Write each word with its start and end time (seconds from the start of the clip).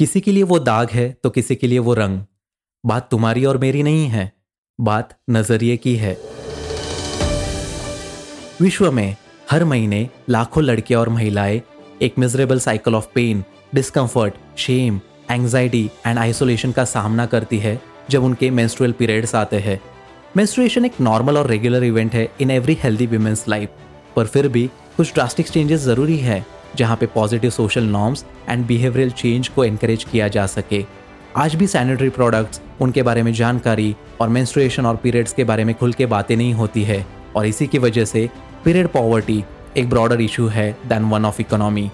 किसी 0.00 0.20
के 0.20 0.32
लिए 0.32 0.42
वो 0.42 0.58
दाग 0.58 0.90
है 0.90 1.08
तो 1.24 1.30
किसी 1.30 1.54
के 1.54 1.66
लिए 1.66 1.78
वो 1.78 1.94
रंग। 1.94 2.20
बात 2.84 3.08
तुम्हारी 3.10 3.44
और 3.44 3.56
मेरी 3.58 3.82
नहीं 3.82 4.06
है, 4.08 4.32
बात 4.78 5.08
नज़रिए 5.30 5.76
की 5.76 5.94
है। 5.96 6.12
विश्व 8.60 8.90
में 8.92 9.16
हर 9.50 9.64
महीने 9.64 10.08
लाखों 10.28 10.62
लड़के 10.64 10.94
और 10.94 11.08
महिलाएँ 11.08 11.60
एक 12.02 12.18
miserable 12.18 12.60
cycle 12.60 12.94
of 12.94 13.08
pain 13.14 13.42
discomfort 13.74 14.34
shame 14.58 15.00
anxiety 15.30 15.84
and 16.06 16.18
isolation 16.18 16.72
का 16.72 16.84
सामना 16.84 17.26
करती 17.26 17.58
है, 17.58 17.80
जब 18.10 18.24
उनके 18.24 18.50
मेंस्ट्रुअल 18.50 18.92
पीरियड्स 18.92 19.34
आते 19.34 19.58
हैं। 19.58 19.80
मेंस्ट्रुएशन 20.36 20.84
एक 20.84 21.00
नॉर्मल 21.00 21.38
और 21.38 21.46
रेगुलर 21.46 21.84
इवेंट 21.84 22.14
है 22.14 22.28
in 22.40 22.50
every 22.50 22.78
healthy 22.82 23.06
women's 23.06 23.44
life 23.48 23.68
पर 24.16 24.26
फिर 24.26 24.48
भी 24.48 24.66
कुछ 24.96 25.12
ड्रास्टिक 25.14 25.48
चेंजेस 25.48 25.80
ज़रूरी 25.80 26.18
है। 26.18 26.44
जहाँ 26.76 26.96
पे 26.96 27.06
positive 27.06 27.50
social 27.50 27.84
norms 27.84 28.24
and 28.48 28.66
behavioural 28.66 29.10
change 29.10 29.48
को 29.48 29.64
एनकरेज 29.64 30.04
किया 30.04 30.28
जा 30.28 30.46
सके। 30.46 30.84
आज 31.36 31.54
भी 31.54 31.66
सैनिटरी 31.66 32.08
प्रोडक्ट्स 32.08 32.60
उनके 32.80 33.02
बारे 33.02 33.22
में 33.22 33.32
जानकारी 33.32 33.94
और 34.20 34.28
मेंस्ट्रुएशन 34.28 34.86
और 34.86 34.96
पीरियड्स 34.96 35.32
के 35.32 35.44
बारे 35.44 35.64
में 35.64 35.74
खुल 35.74 35.92
के 35.92 36.06
बातें 36.06 36.36
नहीं 36.36 36.54
होती 36.54 36.82
है। 36.84 37.04
और 37.36 37.46
इसी 37.46 37.66
की 37.66 37.78
वजह 37.78 38.04
से 38.04 38.28
पीरियड 38.64 38.88
पॉवर्टी 38.88 39.44
एक 39.76 39.88
ब्रॉडर 39.90 40.20
इशू 40.20 40.46
है 40.46 40.70
दैन 40.86 41.04
वन 41.04 41.24
ऑफ़ 41.24 41.40
इकोनॉमी 41.40 41.90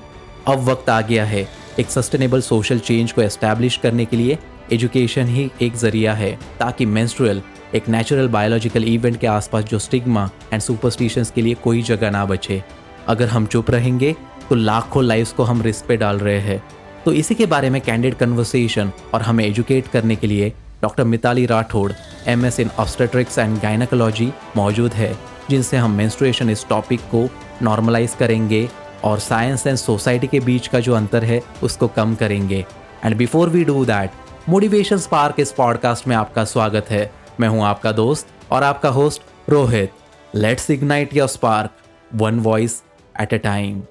अब 0.49 0.65
वक्त 0.65 0.89
आ 0.91 1.01
गया 1.01 1.25
है 1.25 1.47
एक 1.79 1.91
सस्टेनेबल 1.91 2.41
सोशल 2.41 2.79
चेंज 2.79 3.13
को 3.13 3.23
एस्टैब्लिश 3.23 3.77
करने 3.77 4.05
के 4.05 4.17
लिए 4.17 4.39
एजुकेशन 4.73 5.27
ही 5.27 5.51
एक 5.63 5.75
ज़रिया 5.77 6.13
है, 6.15 6.33
ताकि 6.59 6.87
मेंस्ट्रुअल 6.87 7.43
एक 7.75 7.89
नेचुरल 7.89 8.29
बायोलॉजिकल 8.29 8.85
इवेंट 8.85 9.19
के 9.21 9.27
आसपास 9.27 9.65
जो 9.65 9.79
स्टिग्मा 9.79 10.29
एंड 10.53 10.63
सुपरस्टिशंस 10.63 11.31
के 11.31 11.43
लिए 11.43 11.55
कोई 11.55 11.83
जगह 11.83 12.11
ना 12.11 12.25
बचे। 12.25 12.63
अगर 13.09 13.29
हम 13.29 13.47
चुप 13.47 13.71
रहेंगे 13.71 14.15
तो 14.51 14.55
लाखों 14.55 15.05
लाइफ्स 15.05 15.33
को 15.33 15.43
हम 15.43 15.63
रिस्क 15.63 15.87
पे 15.87 15.97
डाल 15.97 16.19
रहे 16.19 16.39
हैं। 16.41 16.63
तो 17.05 17.13
इसी 17.13 17.35
के 17.35 17.47
बारे 17.47 17.71
में 17.71 17.81
कैंडिड 17.81 18.15
कन्वर्सेशन 18.15 18.91
और 19.15 19.23
हमें 19.23 19.45
एजुकेट 19.45 19.89
करने 19.89 20.17
के 20.17 20.27
लिए 20.27 20.53
doctor 20.83 21.05
Mitali 21.05 21.47
Rathore 21.47 21.93
M 22.29 22.45
S 22.47 22.61
in 22.61 22.71
obstetrics 22.79 23.39
and 23.39 23.59
gynaecology 23.61 24.33
मौजूद 24.57 24.93
है, 24.93 25.17
जिनसे 25.51 25.77
हम 25.77 25.91
मेंस्ट्रुएशन 25.91 26.51
इस 26.51 26.67
टॉपिक 26.69 27.01
को 27.15 27.29
नॉर्मलाइज 27.63 28.15
करेंगे 28.19 28.69
और 29.05 29.19
साइंस 29.19 29.67
एंड 29.67 29.77
सोसाइटी 29.77 30.27
के 30.27 30.41
बीच 30.41 30.67
का 30.69 30.81
जो 30.81 30.95
अंतर 30.95 31.25
है, 31.25 31.41
उसको 31.63 31.89
कम 31.89 32.15
करेंगे। 32.15 32.65
And 33.05 33.17
before 33.17 33.49
we 33.49 33.65
do 33.65 33.85
that 33.85 34.11
motivation 34.49 34.99
spark 34.99 35.41
इस 35.41 35.53
पॉडकास्ट 35.53 36.09
में 36.09 36.17
आपका 36.17 36.45
स्वागत 36.45 36.91
है। 36.91 37.11
मैं 37.41 37.49
हूँ 37.49 37.65
आपका 37.65 37.93
दोस्त 37.93 38.29
और 38.53 38.63
आपका 38.63 38.89
host 38.91 39.23
Rohit. 39.51 39.93
Let's 40.35 40.71
ignite 40.71 41.17
your 41.17 41.29
spark 41.29 42.15
one 42.15 42.39
voice 42.41 42.83
at 43.21 43.35
a 43.35 43.39
time 43.39 43.83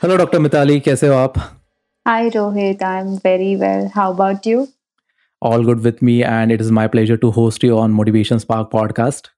hello 0.00 0.16
doctor 0.16 0.38
Mitali 0.38 0.78
कैसे 0.80 1.06
हो 1.06 1.14
आप? 1.14 1.34
Hi 2.06 2.28
Rohit 2.28 2.82
I 2.82 3.00
am 3.00 3.08
very 3.24 3.54
well 3.54 3.88
how 3.94 4.12
about 4.12 4.46
you 4.46 4.66
all 5.42 5.64
good 5.64 5.80
with 5.80 5.96
me 6.02 6.14
and 6.20 6.52
it 6.52 6.60
is 6.60 6.70
my 6.72 6.86
pleasure 6.88 7.16
to 7.16 7.30
host 7.30 7.64
you 7.64 7.76
on 7.78 7.90
motivation 7.90 8.38
spark 8.38 8.68
podcast 8.72 9.28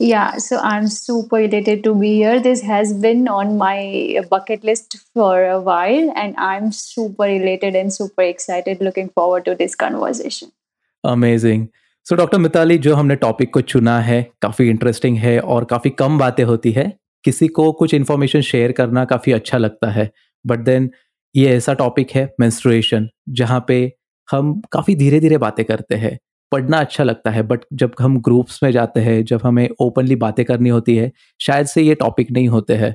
yeah 0.00 0.24
so 0.38 0.58
I 0.60 0.78
am 0.78 0.86
super 0.86 1.40
excited 1.40 1.82
to 1.84 1.92
be 1.94 2.08
here 2.08 2.38
this 2.38 2.64
has 2.64 2.94
been 3.02 3.28
on 3.28 3.56
my 3.56 4.20
bucket 4.32 4.64
list 4.64 4.96
for 5.14 5.38
a 5.40 5.56
while 5.58 6.10
and 6.16 6.34
I 6.38 6.56
am 6.56 6.70
super 6.70 7.28
related 7.28 7.76
and 7.76 7.90
super 7.90 8.22
excited 8.22 8.82
looking 8.82 9.08
forward 9.16 9.44
to 9.44 9.54
this 9.54 9.74
conversation 9.74 10.50
amazing 11.04 11.66
so 12.06 12.16
doctor 12.16 12.38
Mitali 12.38 12.78
जो 12.78 12.94
हमने 12.94 13.16
topic 13.18 13.52
को 13.54 13.60
चुना 13.60 13.98
है 14.00 14.22
काफ़ी 14.42 14.68
interesting 14.70 15.18
है 15.18 15.38
और 15.40 15.64
काफ़ी 15.64 15.90
कम 15.98 16.18
बातें 16.18 16.44
होती 16.44 16.72
है 16.72 17.01
किसी 17.24 17.48
को 17.48 17.70
कुछ 17.72 17.94
इन्फॉर्मेशन 17.94 18.40
शेयर 18.40 18.72
करना 18.72 19.04
काफ़ी 19.04 19.32
अच्छा 19.32 19.58
लगता 19.58 19.90
है। 19.90 20.10
बट 20.44 20.58
देन 20.58 20.90
ये 21.34 21.48
ऐसा 21.48 21.74
टॉपिक 21.74 22.10
है 22.10 22.24
मेंस्ट्रुएशन 22.40 23.08
जहाँ 23.30 23.64
पे 23.68 23.92
हम 24.28 24.60
काफ़ी 24.72 24.94
धीरे 24.94 25.20
धीरे 25.20 25.38
बातें 25.38 25.64
करते 25.64 25.94
हैं। 25.94 26.18
पढ़ना 26.52 26.78
अच्छा 26.78 27.04
लगता 27.04 27.30
है 27.30 27.42
बट 27.42 27.60
जब 27.72 27.92
हम 28.00 28.20
ग्रुप्स 28.20 28.58
में 28.62 28.70
जाते 28.72 29.00
हैं, 29.00 29.24
जब 29.24 29.40
हमें 29.44 29.68
ओपनली 29.80 30.16
बातें 30.16 30.44
करनी 30.44 30.68
होती 30.68 30.96
है, 30.96 31.10
शायद 31.40 31.66
से 31.66 31.82
ये 31.82 31.94
टॉपिक 31.94 32.30
नहीं 32.30 32.48
होते 32.48 32.74
हैं। 32.74 32.94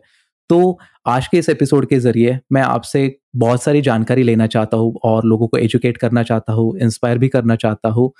तो 0.49 0.77
आज 1.07 1.27
के 1.27 1.37
इस 1.37 1.49
एपिसोड 1.49 1.87
के 1.89 1.99
ज़रिए 1.99 2.37
मैं 2.51 2.61
आपसे 2.61 3.17
बहुत 3.35 3.63
सारी 3.63 3.81
जानकारी 3.81 4.23
लेना 4.23 4.47
चाहता 4.47 4.77
हूँ 4.77 4.93
और 5.03 5.25
लोगों 5.25 5.47
को 5.47 5.57
एजुकेट 5.57 5.97
करना 5.97 6.23
चाहता 6.23 6.53
हूँ 6.53 6.77
इंस्पायर 6.79 7.17
भी 7.17 7.27
करना 7.27 7.55
चाहता 7.55 7.89
हूँ। 7.89 8.11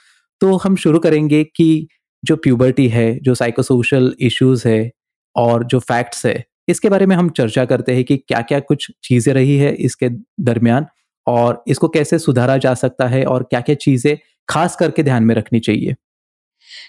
तो 0.42 0.56
हम 0.58 0.76
शुरू 0.76 1.00
करेंगे 1.00 1.44
कि 1.46 1.88
जो 2.24 2.36
प्यूबर्टी 2.36 2.88
है, 2.88 3.20
जो 3.20 3.36
साइकोसोशल 3.36 4.14
इश्यूज़ 4.20 4.68
है 4.68 4.92
और 5.38 5.64
जो 5.66 5.80
फैक्ट्स 5.82 6.26
है, 6.26 6.44
इसके 6.68 6.90
बारे 6.90 7.06
में 7.06 7.16
हम 7.16 7.30
चर्चा 7.32 7.66
करते 7.66 7.96
हैं 7.96 8.04
कि 8.04 8.18
क्या 8.20 8.42
क्या 8.44 8.60
कुछ 8.62 8.92
चीज़ें 9.04 9.34
रही 9.34 9.58
है 9.58 9.74
इसके 9.76 10.10
दरमियान 10.42 10.86
और 11.28 11.64
इसको 11.68 11.88
कैसे 11.90 12.20
सुधारा 12.20 12.58
जा 12.58 12.74
सकता 12.76 13.08
है 13.08 13.24
और 13.26 13.44
क्या 13.44 13.62
क्या 13.62 13.76
चीज़ें 13.78 14.18
खास 14.48 14.76
करके 14.76 15.04
ध्यान 15.04 15.24
में 15.24 15.34
रखनी 15.36 15.60
चाहिए। 15.60 15.96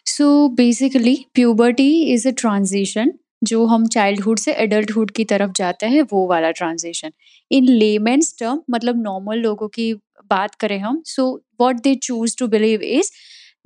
So 0.07 0.49
basically 0.57 1.17
puberty 1.35 1.91
is 2.13 2.29
a 2.29 2.31
transition 2.39 3.13
जो 3.45 3.65
हम 3.67 3.87
चाइल्डहुड 3.89 4.39
से 4.39 4.53
एडल्टहुड 4.55 5.11
की 5.11 5.25
तरफ़ 5.25 5.51
जाते 5.57 5.87
हैं, 5.87 6.03
वो 6.03 6.27
वाला 6.29 6.51
ट्रांजिशन 6.51 7.11
इन 7.51 7.65
लेमेंस 7.65 8.35
टर्म 8.39 8.61
मतलब 8.71 9.03
नॉर्मल 9.03 9.39
लोगों 9.39 9.69
की 9.69 9.93
बात 10.31 10.55
करें 10.55 10.79
हम 10.79 11.03
so 11.07 11.29
what 11.61 11.81
they 11.83 11.95
choose 11.97 12.37
to 12.39 12.47
believe 12.49 12.83
is 12.83 13.11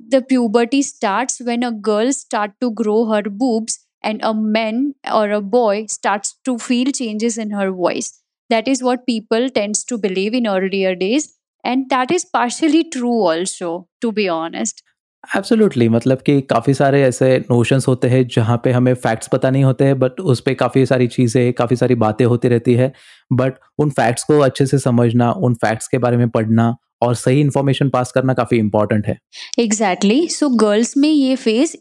the 0.09 0.23
puberty 0.27 0.83
start 0.83 1.41
when 1.41 1.61
a 1.61 1.69
girl 1.87 2.11
start 2.13 2.51
to 2.61 2.69
grow 2.81 3.03
her 3.13 3.29
boobs 3.39 3.77
and 4.03 4.21
a 4.23 4.33
man 4.33 4.95
or 5.11 5.31
a 5.31 5.41
boy 5.41 5.85
starts 5.87 6.37
to 6.45 6.57
feel 6.57 6.91
changes 6.91 7.37
in 7.37 7.51
her 7.51 7.71
voice. 7.71 8.21
That 8.49 8.67
is 8.67 8.83
what 8.83 9.05
people 9.05 9.49
tends 9.49 9.83
to 9.85 9.97
believe 9.97 10.33
in 10.33 10.47
earlier 10.47 10.95
days. 10.95 11.33
And 11.63 11.89
that 11.89 12.11
is 12.11 12.25
partially 12.25 12.83
true 12.89 13.21
also 13.27 13.87
to 14.01 14.11
be 14.11 14.27
honest 14.27 14.83
absolutely 15.23 15.87
मतलब 15.89 16.21
कि 16.21 16.39
काफ़ी 16.43 16.73
सारे 16.73 17.01
ऐसे 17.03 17.37
notions 17.41 17.87
होते 17.87 18.07
हैं 18.07 18.25
जहाँ 18.27 18.57
पे 18.63 18.71
हमें 18.71 18.93
फैक्ट्स 18.95 19.27
पता 19.27 19.49
नहीं 19.49 19.63
होते 19.63 19.85
हैं 19.85 19.97
बट 19.99 20.19
उस 20.21 20.39
पर 20.41 20.53
काफ़ी 20.53 20.85
सारी 20.85 21.07
चीज़ें, 21.07 21.53
काफ़ी 21.53 21.75
सारी 21.75 21.95
बातें 21.95 22.25
होती 22.25 22.47
रहती 22.47 22.73
है। 22.73 22.91
बट 23.31 23.53
उन 23.79 23.89
फैक्ट्स 23.91 24.23
को 24.23 24.39
अच्छे 24.41 24.65
से 24.65 24.77
समझना, 24.79 25.31
उन 25.31 25.53
फैक्ट्स 25.55 25.87
के 25.87 25.97
बारे 25.97 26.17
में 26.17 26.29
पढ़ना 26.29 26.75
और 27.01 27.15
सही 27.15 27.39
इन्फॉर्मेशन 27.41 27.89
पास 27.89 28.11
करना 28.11 28.33
काफ़ी 28.33 28.57
इंपॉर्टेंट 28.57 29.07
है। 29.07 29.17
एग्जैक्टली 29.59 30.27
सो 30.29 30.49
गर्ल्स 30.49 30.95
में 30.97 31.09
ये 31.09 31.35
फ़ेज़ 31.35 31.75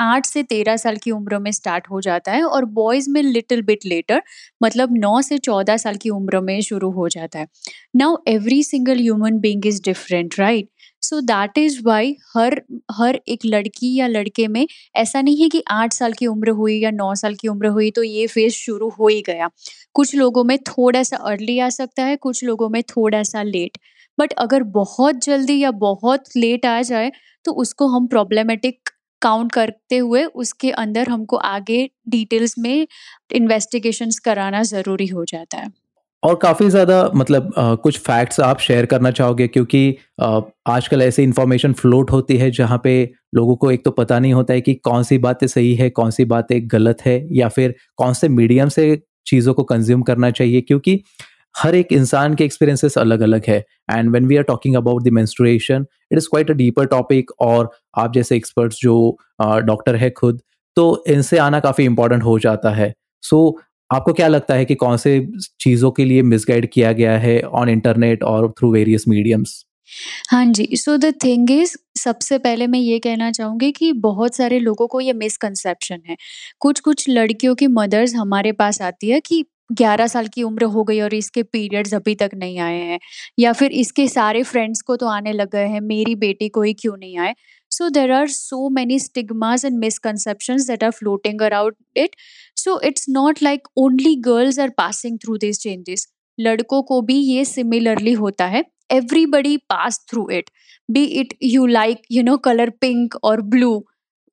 आठ 0.00 0.26
से 0.26 0.42
तेरह 0.42 0.76
साल 0.76 0.96
की 0.96 1.10
उम्र 1.10 1.38
में 1.38 1.50
स्टार्ट 1.52 1.86
हो 1.90 2.00
जाता 2.00 2.32
है 2.32 2.42
और 2.44 2.64
बॉयज़ 2.74 3.08
में 3.10 3.22
लिटिल 3.22 3.62
बिट 3.62 3.86
लेटर 3.86 4.22
मतलब 4.62 4.96
नौ 4.96 5.20
से 5.22 5.38
चौदह 5.38 5.76
साल 5.76 5.96
की 5.96 6.10
उम्र 6.10 6.40
में 6.40 6.60
शुरू 6.60 6.90
हो 6.90 7.08
जाता 7.08 7.38
है। 7.38 7.46
Now 7.96 8.16
every 8.28 8.62
single 8.62 8.98
human 8.98 9.38
being 9.40 9.66
is 9.66 9.80
different 9.84 10.38
right 10.38 10.68
so 11.06 11.20
that 11.22 11.58
is 11.58 11.80
why 11.84 12.14
हर 12.36 12.60
हर 12.92 13.20
एक 13.28 13.44
लड़की 13.46 13.94
या 13.94 14.06
लड़के 14.08 14.46
में 14.48 14.66
ऐसा 14.96 15.20
नहीं 15.22 15.42
है 15.42 15.48
कि 15.48 15.62
आठ 15.72 15.92
साल 15.92 16.12
की 16.12 16.26
उम्र 16.26 16.50
हुई 16.60 16.78
या 16.80 16.90
नौ 16.92 17.14
साल 17.16 17.34
की 17.36 17.48
उम्र 17.48 17.66
हुई 17.70 17.90
तो 17.90 18.02
ये 18.02 18.26
फ़ेज़ 18.28 18.54
शुरू 18.54 18.88
हो 18.90 19.08
ही 19.08 19.20
गया। 19.26 19.50
कुछ 19.94 20.14
लोगों 20.14 20.44
में 20.44 20.56
थोड़ा 20.68 21.02
सा 21.02 21.16
अर्ली 21.28 21.58
आ 21.60 21.68
सकता 21.70 22.04
है, 22.04 22.16
कुछ 22.18 22.44
लोगों 22.44 22.68
में 22.70 22.82
थोड़ा 22.86 23.22
सा 23.24 23.42
लेट 23.44 23.78
बट 24.18 24.32
अगर 24.40 24.62
बहुत 24.74 25.24
जल्दी 25.24 25.58
या 25.58 25.70
बहुत 25.80 26.24
लेट 26.36 26.66
आ 26.66 26.80
जाए 26.84 27.10
तो 27.44 27.52
उसको 27.54 27.86
हम 27.88 28.06
प्रॉब्लमेटिक 28.08 28.90
काउंट 29.22 29.52
करते 29.52 29.96
हुए 29.98 30.24
उसके 30.36 30.70
अंदर 30.74 31.08
हमको 31.08 31.36
आगे 31.48 31.88
डिटेल्स 32.08 32.54
में 32.58 32.86
इन्वेस्टिगेशंस 33.34 34.18
कराना 34.20 34.62
ज़रूरी 34.64 35.06
हो 35.08 35.24
जाता 35.26 35.58
है। 35.58 35.70
और 36.22 36.34
काफ़ी 36.34 36.68
ज़्यादा 36.70 37.10
मतलब 37.14 37.52
आ, 37.58 37.74
कुछ 37.74 37.98
फैक्ट्स 37.98 38.40
आप 38.40 38.58
शेयर 38.58 38.86
करना 38.86 39.10
चाहोगे 39.10 39.46
क्योंकि 39.48 39.96
आजकल 40.20 41.02
ऐसी 41.02 41.22
इन्फॉर्मेशन 41.22 41.72
फ्लोट 41.72 42.10
होती 42.10 42.36
है 42.36 42.50
जहाँ 42.50 42.80
पे 42.84 42.94
लोगों 43.34 43.56
को 43.56 43.70
एक 43.70 43.84
तो 43.84 43.90
पता 43.90 44.18
नहीं 44.18 44.32
होता 44.32 44.54
है 44.54 44.60
कि 44.60 44.74
कौन 44.74 45.02
सी 45.02 45.18
बातें 45.18 45.46
सही 45.46 45.74
है 45.74 45.88
कौन 45.90 46.10
सी 46.10 46.24
बातें 46.24 46.60
गलत 46.64 47.02
है 47.06 47.16
या 47.32 47.48
फिर 47.48 47.74
कौन 47.96 48.12
से 48.12 48.28
मीडियम 48.30 48.68
से 48.68 49.02
चीज़ों 49.26 49.54
को 49.54 49.62
कंज्यूम 49.64 50.02
करना 50.02 50.30
चाहिए 50.30 50.60
क्योंकि 50.60 51.00
हर 51.54 51.74
एक 51.74 51.92
इंसान 51.92 52.34
के 52.34 52.44
एक्सपीरियंसेस 52.44 52.96
अलग 52.98 53.20
अलग 53.20 53.42
है। 53.48 53.58
And 53.90 54.10
when 54.10 54.26
we 54.26 54.36
are 54.36 54.42
talking 54.44 54.74
about 54.76 55.02
the 55.02 55.08
menstruation 55.12 55.86
it 56.12 56.18
is 56.18 56.28
quite 56.30 56.50
a 56.50 56.54
deeper 56.54 56.86
topic 56.86 57.30
और 57.40 57.70
आप 57.98 58.12
जैसे 58.14 58.36
एक्सपर्ट्स 58.36 58.78
जो 58.80 58.96
डॉक्टर 59.42 59.96
है 59.96 60.10
खुद 60.12 60.40
तो 60.76 61.04
इनसे 61.08 61.38
आना 61.38 61.60
काफ़ी 61.60 61.84
इंपॉर्टेंट 61.84 62.22
हो 62.22 62.38
जाता 62.38 62.70
है। 62.70 62.92
सो 63.22 63.36
so, 63.48 63.62
आपको 63.90 64.12
क्या 64.12 64.28
लगता 64.28 64.54
है 64.54 64.64
कि 64.64 64.74
कौन 64.74 64.96
से 64.96 65.20
चीज़ों 65.60 65.90
के 65.90 66.04
लिए 66.04 66.22
मिसगाइड 66.22 66.68
किया 66.72 66.92
गया 66.92 67.18
है 67.18 67.40
ऑन 67.54 67.68
इंटरनेट 67.68 68.22
और 68.24 68.52
थ्रू 68.58 68.72
वेरियस 68.72 69.04
मीडियम्स 69.08 69.64
हाँ 70.30 70.44
जी 70.46 70.68
सो 70.76 70.96
द 70.96 71.12
थिंग 71.24 71.50
इज़ 71.50 71.76
सबसे 71.98 72.38
पहले 72.38 72.66
मैं 72.66 72.78
ये 72.78 72.98
कहना 72.98 73.30
चाहूँगी 73.30 73.70
कि 73.72 73.92
बहुत 74.00 74.34
सारे 74.36 74.58
लोगों 74.58 74.86
को 74.86 75.00
ये 75.00 75.12
मिसकंसेप्शन 75.12 76.00
है। 76.08 76.16
कुछ 76.60 76.80
कुछ 76.80 77.08
लड़कियों 77.08 77.54
की 77.54 77.66
मदर्स 77.66 78.14
हमारे 78.14 78.52
पास 78.52 78.80
आती 78.82 79.08
है 79.10 79.20
कि 79.20 79.44
ग्यारह 79.72 80.06
साल 80.06 80.26
की 80.28 80.42
उम्र 80.42 80.64
हो 80.64 80.84
गई 80.84 81.00
और 81.00 81.14
इसके 81.14 81.42
पीरियड्स 81.42 81.94
अभी 81.94 82.14
तक 82.14 82.30
नहीं 82.34 82.58
आए 82.60 82.80
हैं। 82.80 82.98
या 83.38 83.52
फिर 83.52 83.72
इसके 83.74 84.06
सारे 84.08 84.42
फ्रेंड्स 84.42 84.80
को 84.82 84.96
तो 84.96 85.06
आने 85.08 85.32
लग 85.32 85.50
गए 85.52 85.66
हैं, 85.66 85.80
मेरी 85.80 86.14
बेटी 86.16 86.48
को 86.48 86.62
ही 86.62 86.74
क्यों 86.74 86.96
नहीं 86.96 87.18
आए? 87.18 87.34
So 87.70 87.88
there 87.90 88.12
are 88.12 88.28
so 88.28 88.68
many 88.70 88.98
stigmas 88.98 89.64
and 89.64 89.78
misconception 89.78 90.56
that 90.58 90.84
are 90.84 90.90
floating 90.90 91.42
around 91.42 91.74
it 91.96 92.16
so 92.66 92.78
it's 92.84 93.04
not 93.10 93.42
like 93.42 93.68
only 93.78 94.14
girls 94.22 94.58
are 94.60 94.70
passing 94.78 95.18
through 95.24 95.36
this 95.38 95.58
changes 95.60 96.06
लड़कों 96.38 96.82
को 96.82 97.00
भी 97.02 97.14
ये 97.16 97.44
सिमिलरली 97.44 98.12
होता 98.14 98.46
है. 98.46 98.64
Everybody 98.92 99.56
pass 99.70 100.00
through 100.10 100.28
it 100.30 100.50
be 100.88 101.04
it 101.20 101.34
you 101.42 101.66
like 101.66 102.02
you 102.12 102.22
know 102.22 102.36
colour 102.38 102.70
pink 102.80 103.14
और 103.24 103.40
blue 103.54 103.84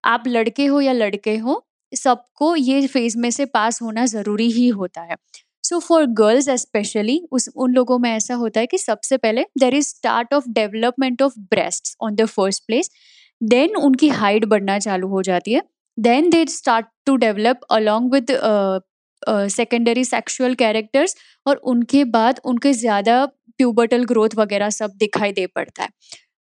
आप 0.03 0.23
लड़के 0.27 0.65
हो 0.65 0.81
या 0.81 0.93
लड़के 0.93 1.35
हो, 1.37 1.63
सबको 1.93 2.55
ये 2.55 2.87
फ़ेज़ 2.87 3.17
में 3.17 3.29
से 3.31 3.45
पास 3.47 3.81
होना 3.81 4.05
ज़रूरी 4.05 4.49
ही 4.51 4.67
होता 4.69 5.01
है. 5.01 5.15
सो 5.63 5.79
फॉर 5.79 6.05
गर्ल्स 6.13 6.49
स्पेशली 6.61 7.21
उस, 7.31 7.49
उन 7.55 7.73
लोगों 7.73 7.97
में 7.99 8.09
ऐसा 8.11 8.35
होता 8.35 8.59
है 8.59 8.65
कि 8.67 8.77
सबसे 8.77 9.17
पहले 9.17 9.45
there 9.59 9.75
is 9.75 9.87
start 9.87 10.33
of 10.33 10.49
development 10.51 11.21
of 11.21 11.33
breast 11.51 11.95
on 12.01 12.15
the 12.15 12.25
first 12.27 12.63
place 12.67 12.89
then 13.41 13.75
उनकी 13.77 14.09
हाइट 14.11 14.45
बढ़ना 14.47 14.79
चालू 14.79 15.07
हो 15.07 15.21
जाती 15.21 15.53
है. 15.53 15.61
Then 15.97 16.29
they 16.29 16.45
start 16.47 16.85
to 17.05 17.15
develop 17.17 17.59
along 17.71 18.13
with 18.13 18.31
secondary 19.49 20.03
sexual 20.05 20.53
characters 20.55 21.15
और 21.45 21.55
उनके 21.65 22.03
बाद 22.13 22.39
उनके 22.45 22.73
ज़्यादा 22.73 23.25
प्यूबर्टल 23.59 24.03
ग्रोथ 24.05 24.35
वगैरह 24.37 24.69
सब 24.71 24.91
दिखाई 24.99 25.31
दे 25.31 25.45
पड़ता 25.47 25.83
है। 25.83 25.89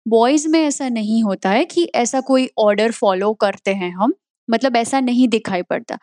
बॉयज़ 0.05 0.47
में 0.47 0.59
ऐसा 0.59 0.87
नहीं 0.89 1.21
होता 1.23 1.49
है 1.49 1.63
कि 1.65 1.83
ऐसा 1.95 2.19
कोई 2.21 2.49
ऑर्डर 2.59 2.91
फॉलो 2.93 3.33
करते 3.41 3.73
हैं 3.73 3.91
हम 3.93 4.13
मतलब 4.47 4.75
ऐसा 4.75 4.99
नहीं 4.99 5.27
दिखाई 5.27 5.61
पड़ता। 5.63 5.97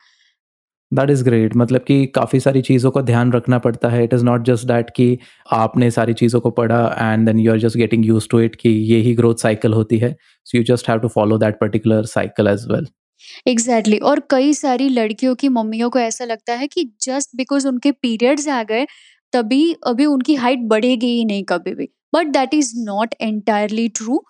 दैट 0.93 1.11
इज़ 1.11 1.25
ग्रेट 1.25 1.57
मतलब 1.57 1.81
कि 1.81 2.05
काफ़ी 2.15 2.41
सारी 2.41 2.63
चीज़ों 2.63 2.91
का 2.91 3.01
ध्यान 3.03 3.33
रखना 3.33 3.59
पड़ता 3.59 3.89
है। 3.89 4.03
It 4.05 4.15
is 4.15 4.25
not 4.25 4.45
just 4.45 4.67
that 4.67 4.91
कि 4.97 5.19
आपने 5.55 5.91
सारी 5.91 6.15
चीज़ों 6.15 6.41
को 6.41 6.51
पढ़ा 6.53 6.81
and 7.01 7.27
then 7.27 7.39
you 7.39 7.53
are 7.53 7.59
just 7.59 7.77
getting 7.77 8.07
use 8.07 8.29
to 8.31 8.41
it 8.41 8.57
कि 8.57 8.71
ये 8.71 8.99
ही 9.01 9.15
ग्रोथ 9.15 9.43
साइकिल 9.43 9.73
होती 9.73 9.99
है। 9.99 10.15
So 10.47 10.59
you 10.59 10.65
just 10.67 10.89
have 10.91 10.99
to 11.01 11.09
follow 11.11 11.39
that 11.39 11.59
particular 11.61 12.05
cycle 12.07 12.49
as 12.49 12.67
well 12.71 12.87
exactly 13.47 13.97
exactly. 13.97 14.11
और 14.11 14.21
कई 14.31 14.53
सारी 14.55 14.89
लड़कियों 14.89 15.35
की 15.35 15.49
मम्मियों 15.51 15.91
को 15.91 15.99
ऐसा 15.99 16.25
लगता 16.25 16.55
है 16.55 16.67
कि 16.69 16.85
जस्ट 17.03 17.37
बिकॉज़ 17.37 17.69
उनके 17.69 17.93
पीरियड्स 17.93 18.49
आ 18.49 18.63
गए, 18.63 18.87
तभी, 19.33 19.73
अभी 19.87 20.07
उनकी 20.07 20.35
हाइट 20.37 20.61
बढ़ेगी 20.69 21.07
ही 21.09 21.25
नहीं 21.25 21.45
कभी 21.45 21.75
भी। 21.75 21.89
But 22.15 22.27
that 22.29 22.55
is 22.55 22.73
not 22.79 23.15
entirely 23.21 23.89
true 23.91 24.23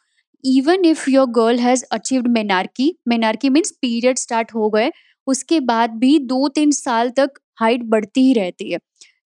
even 0.45 0.85
if 0.85 1.09
your 1.11 1.27
girl 1.31 1.59
has 1.59 1.85
achieved 1.93 2.29
menarche 2.29 2.95
menarche 3.09 3.49
means 3.49 3.71
period 3.83 4.19
start 4.19 4.55
हो 4.55 4.69
गए, 4.71 4.91
उसके 5.27 5.61
बाद 5.63 5.91
भी 5.99 6.19
दो 6.27 6.49
तीन 6.49 6.71
साल 6.73 7.11
तक 7.11 7.39
हाइट 7.61 7.83
बढ़ती 7.85 8.21
ही 8.21 8.33
रहती 8.35 8.71
है। 8.73 8.79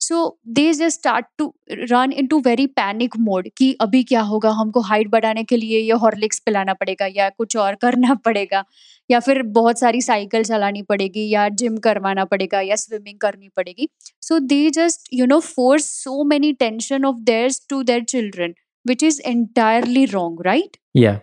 So 0.05 0.17
they 0.49 0.73
just 0.73 0.99
start 0.99 1.27
to 1.39 1.53
run 1.91 2.13
in 2.13 2.27
to 2.27 2.39
very 2.41 2.67
panic 2.79 3.17
mode 3.19 3.49
कि 3.59 3.73
अभी 3.81 4.03
क्या 4.05 4.21
होगा? 4.23 4.51
हमको 4.53 4.81
हाइट 4.81 5.09
बढ़ाने 5.11 5.45
के 5.45 5.57
लिए 5.57 5.79
ये 5.81 5.99
हॉर्लिक्स 6.03 6.39
पिलाना 6.47 6.75
पड़ेगा 6.75 7.07
या 7.17 7.29
कुछ 7.29 7.57
और 7.57 7.75
करना 7.75 8.15
पड़ेगा 8.25 8.65
या 9.11 9.21
फिर 9.21 9.43
बहुत 9.55 9.79
सारी 9.79 10.01
साइकिल 10.03 10.45
चलानी 10.45 10.83
पड़ेगी 10.83 11.29
या 11.29 11.49
जिम 11.55 11.77
करवाना 11.79 12.25
पड़ेगा 12.25 12.61
या 12.61 12.77
स्विमिंग 12.77 13.19
करनी 13.19 13.49
पड़ेगी। 13.57 13.89
So 14.23 14.39
they 14.39 14.71
just 14.71 15.09
you 15.13 15.27
know 15.27 15.39
force 15.41 15.89
so 16.03 16.25
many 16.25 16.53
tension 16.61 17.05
of 17.05 17.17
theirs 17.25 17.61
to 17.71 17.83
their 17.83 18.05
children 18.05 18.55
which 18.87 19.03
is 19.03 19.21
entirely 19.27 20.05
wrong 20.07 20.43
right 20.47 20.77
या 20.97 21.19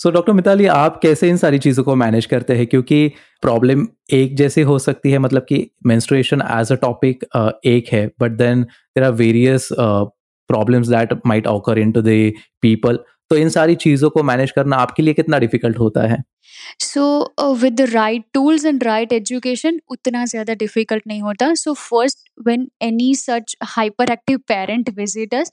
सो 0.00 0.10
डॉक्टर 0.10 0.32
मिताली 0.32 0.66
आप 0.66 0.98
कैसे 1.00 1.28
इन 1.28 1.36
सारी 1.36 1.58
चीज़ों 1.58 1.82
को 1.84 1.94
मैनेज 1.94 2.26
करते 2.26 2.54
हैं? 2.56 2.66
क्योंकि 2.66 3.08
प्रॉब्लम 3.42 3.86
एक 4.12 4.36
जैसी 4.36 4.60
हो 4.62 4.78
सकती 4.78 5.10
है 5.10 5.18
मतलब 5.18 5.46
कि 5.48 5.58
मेंस्ट्रुएशन 5.86 6.42
एज 6.50 6.72
अ 6.72 6.74
टॉपिक 6.82 7.24
एक 7.66 7.92
है 7.92 8.06
but 8.20 8.36
then 8.36 8.62
there 8.62 9.04
are 9.04 9.12
various 9.14 9.68
problems 9.80 10.88
that 10.88 11.12
might 11.26 11.46
occur 11.46 11.78
in 11.78 11.92
to 11.92 12.02
the 12.02 12.32
people 12.62 12.98
तो 13.30 13.36
इन 13.36 13.48
सारी 13.48 13.74
चीज़ों 13.76 14.10
को 14.10 14.22
मैनेज 14.22 14.50
करना 14.50 14.76
आपके 14.78 15.02
लिए 15.02 15.14
कितना 15.14 15.38
डिफ़िकल्ट 15.38 15.78
होता 15.78 16.06
है? 16.08 16.22
So 16.80 17.54
with 17.54 17.80
right 17.92 18.24
tools 18.34 18.64
and 18.64 18.84
right 18.84 19.12
education 19.12 19.80
उतना 19.90 20.24
ज़्यादा 20.26 20.54
डिफ़िकल्ट 20.54 21.02
नहीं 21.06 21.20
होता। 21.22 21.52
So 21.54 21.74
first 21.74 22.18
when 22.46 22.66
any 22.82 23.14
such 23.16 23.56
hyper 23.66 24.12
active 24.12 24.38
parent 24.48 24.90
visitors 24.96 25.52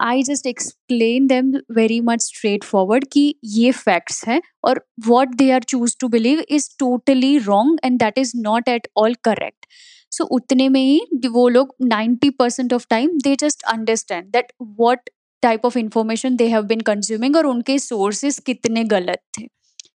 I 0.00 0.22
just 0.22 0.46
explain 0.46 1.26
them 1.26 1.52
very 1.72 2.00
much 2.00 2.22
straight 2.22 2.64
forward 2.64 3.04
कि 3.12 3.34
ये 3.44 3.70
फैक्ट्स 3.72 4.26
हैं 4.28 4.40
और 4.64 4.84
what 5.06 5.34
they 5.34 5.50
are 5.50 5.62
choose 5.62 5.96
to 6.00 6.08
believe 6.08 6.42
is 6.48 6.68
totally 6.78 7.36
wrong 7.38 7.78
and 7.84 7.98
that 7.98 8.18
is 8.18 8.32
not 8.36 8.68
at 8.68 8.88
all 8.96 9.14
correct 9.24 9.66
so 10.12 10.24
उतने 10.24 10.68
में 10.68 10.80
ही 10.80 11.28
वो 11.28 11.48
लोग 11.48 11.74
ninety 11.82 12.30
percent 12.30 12.72
of 12.72 12.86
time 12.90 13.18
they 13.18 13.36
just 13.36 13.62
understand 13.72 14.26
that 14.32 14.52
what 14.80 15.10
type 15.42 15.64
of 15.66 15.78
information 15.78 16.36
they 16.36 16.46
have 16.48 16.62
been 16.62 16.80
consuming 16.80 17.36
और 17.36 17.46
उनके 17.46 17.78
sources 17.78 18.38
कितने 18.38 18.84
गलत 18.84 19.18
थे। 19.38 19.46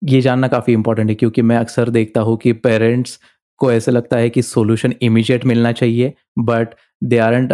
ये 0.04 0.20
जानना 0.20 0.48
काफ़ी 0.48 0.72
इंपॉर्टेंट 0.72 1.08
है 1.10 1.14
क्योंकि 1.14 1.42
मैं 1.42 1.56
अक्सर 1.56 1.90
देखता 1.90 2.20
हूँ 2.20 2.36
कि 2.36 2.52
पेरेंट्स 2.52 3.18
को 3.58 3.72
ऐसा 3.72 3.93
लगता 3.93 4.16
है 4.16 4.31
कि 4.31 4.43
सॉल्यूशन 4.43 4.94
इमीडिएट 5.02 5.44
मिलना 5.46 5.72
चाहिए 5.72 6.12
but 6.38 6.75
they 7.05 7.19
aren't 7.19 7.52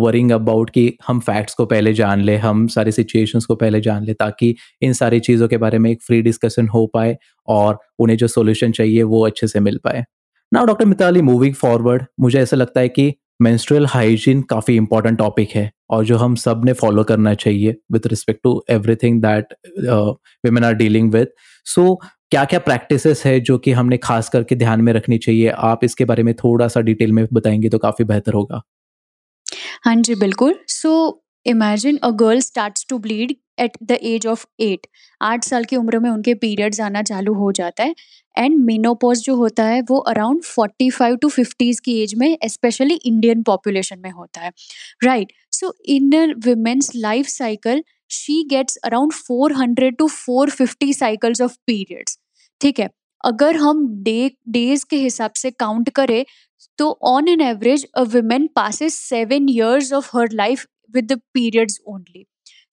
worrying 0.00 0.30
about 0.32 0.70
कि 0.70 0.92
हम 1.06 1.20
फैक्ट्स 1.20 1.54
को 1.54 1.66
पहले 1.66 1.92
जान 1.92 2.20
ले, 2.20 2.36
हम 2.36 2.66
सारी 2.66 2.92
सिचुएशंस 2.92 3.44
को 3.44 3.54
पहले 3.54 3.80
जान 3.80 4.04
ले, 4.04 4.14
ताकि 4.14 4.54
इन 4.82 4.92
सारी 4.92 5.20
चीज़ों 5.20 5.48
के 5.48 5.56
बारे 5.56 5.78
में 5.78 5.90
एक 5.90 6.02
फ्री 6.02 6.20
डिस्कशन 6.22 6.68
हो 6.68 6.86
पाए 6.86 7.16
और 7.48 7.78
उन्हें 7.98 8.16
जो 8.16 8.28
सोल्यूशन 8.28 8.72
चाहिए 8.72 9.02
वो 9.02 9.26
अच्छे 9.26 9.46
से 9.46 9.60
मिल 9.60 9.80
पाए। 9.84 10.04
ना 10.52 10.64
डॉक्टर 10.64 10.84
मिताली 10.84 11.22
मूविंग 11.22 11.54
फॉरवर्ड 11.54 12.04
मुझे 12.20 12.40
ऐसा 12.40 12.56
लगता 12.56 12.80
है 12.80 12.88
कि 12.88 13.12
मेंस्ट्रुअल 13.42 13.86
हाइजीन 13.86 14.42
काफ़ी 14.42 14.76
इंपॉर्टेंट 14.76 15.18
टॉपिक 15.18 15.50
है 15.50 15.70
और 15.90 16.04
जो 16.04 16.16
हम 16.16 16.34
सबने 16.34 16.72
फॉलो 16.72 17.04
करना 17.04 17.34
चाहिए 17.34 17.76
with 17.92 18.06
respect 18.06 18.40
to 18.44 18.62
everything 18.70 19.20
that 19.22 19.54
women 20.44 20.64
are 20.64 20.74
dealing 20.74 21.12
with 21.12 21.28
so 21.64 22.00
क्या 22.32 22.44
क्या 22.44 22.58
प्रैक्टिसेस 22.58 23.22
है 23.26 23.38
जो 23.40 23.56
कि 23.58 23.72
हमने 23.72 23.96
खास 23.98 24.28
करके 24.28 24.54
ध्यान 24.56 24.80
में 24.80 24.92
रखनी 24.92 25.18
चाहिए? 25.18 25.48
आप 25.48 25.84
इसके 25.84 26.04
बारे 26.04 26.22
में 26.22 26.34
थोड़ा 26.34 26.68
सा 26.68 26.80
डिटेल 26.80 27.12
में 27.12 27.26
बताएँगे 27.32 27.68
तो 27.68 27.78
काफ़ी 27.78 28.04
बेहतर 28.04 28.32
होगा। 28.34 28.62
हाँ 29.84 29.94
जी, 29.96 30.14
बिल्कुल। 30.14 30.54
So 30.68 31.22
imagine 31.46 31.96
a 31.96 32.10
girl 32.20 32.40
starts 32.40 32.86
to 32.88 32.98
bleed 32.98 33.34
at 33.60 33.76
the 33.82 33.98
age 34.04 34.26
of 34.26 34.44
eight 34.60 34.86
आठ 35.20 35.44
साल 35.44 35.64
की 35.64 35.76
उम्र 35.76 35.98
में 35.98 36.10
उनके 36.10 36.34
पीरियड्स 36.36 36.80
आना 36.80 37.02
चालू 37.02 37.34
हो 37.34 37.50
जाता 37.52 37.84
है 37.84 37.94
एंड 38.36 38.58
मीनोपोज 38.60 39.22
जो 39.24 39.34
होता 39.36 39.64
है 39.64 39.80
वो 39.90 39.98
around 40.08 40.42
forty 40.44 40.90
five 40.90 41.16
to 41.16 41.28
fifties 41.28 41.80
की 41.80 42.00
एज 42.02 42.14
में 42.14 42.36
स्पेशली 42.46 42.94
इंडियन 42.96 43.42
पॉपुलेशन 43.42 43.98
में 43.98 44.10
होता 44.10 44.40
है। 44.40 44.50
Right 45.04 45.32
so 45.52 45.74
in 45.88 46.34
women's 46.46 46.90
life 46.96 47.26
cycle 47.28 47.82
she 48.10 48.42
gets 48.50 48.76
around 48.84 49.12
four 49.14 49.52
hundred 49.52 49.96
to 49.98 50.06
four 50.08 50.50
fifty 50.50 50.92
cycles 50.94 51.40
of 51.42 51.56
periods 51.66 52.18
ठीक 52.60 52.78
है? 52.80 52.88
अगर 53.24 53.56
हम 53.56 53.86
डे 54.04 54.30
डेज़ 54.50 54.84
के 54.90 54.96
हिसाब 54.96 55.30
से 55.36 55.50
काउंट 55.52 55.88
करें 55.90 56.24
तो 56.78 56.90
on 57.04 57.28
an 57.28 57.40
average 57.40 57.86
a 57.96 58.02
women 58.14 58.46
passes 58.56 58.98
seven 59.00 59.48
years 59.50 59.92
of 59.92 60.10
her 60.16 60.32
life 60.32 60.66
with 60.94 61.12
the 61.12 61.20
periods 61.34 61.80
only 61.88 62.24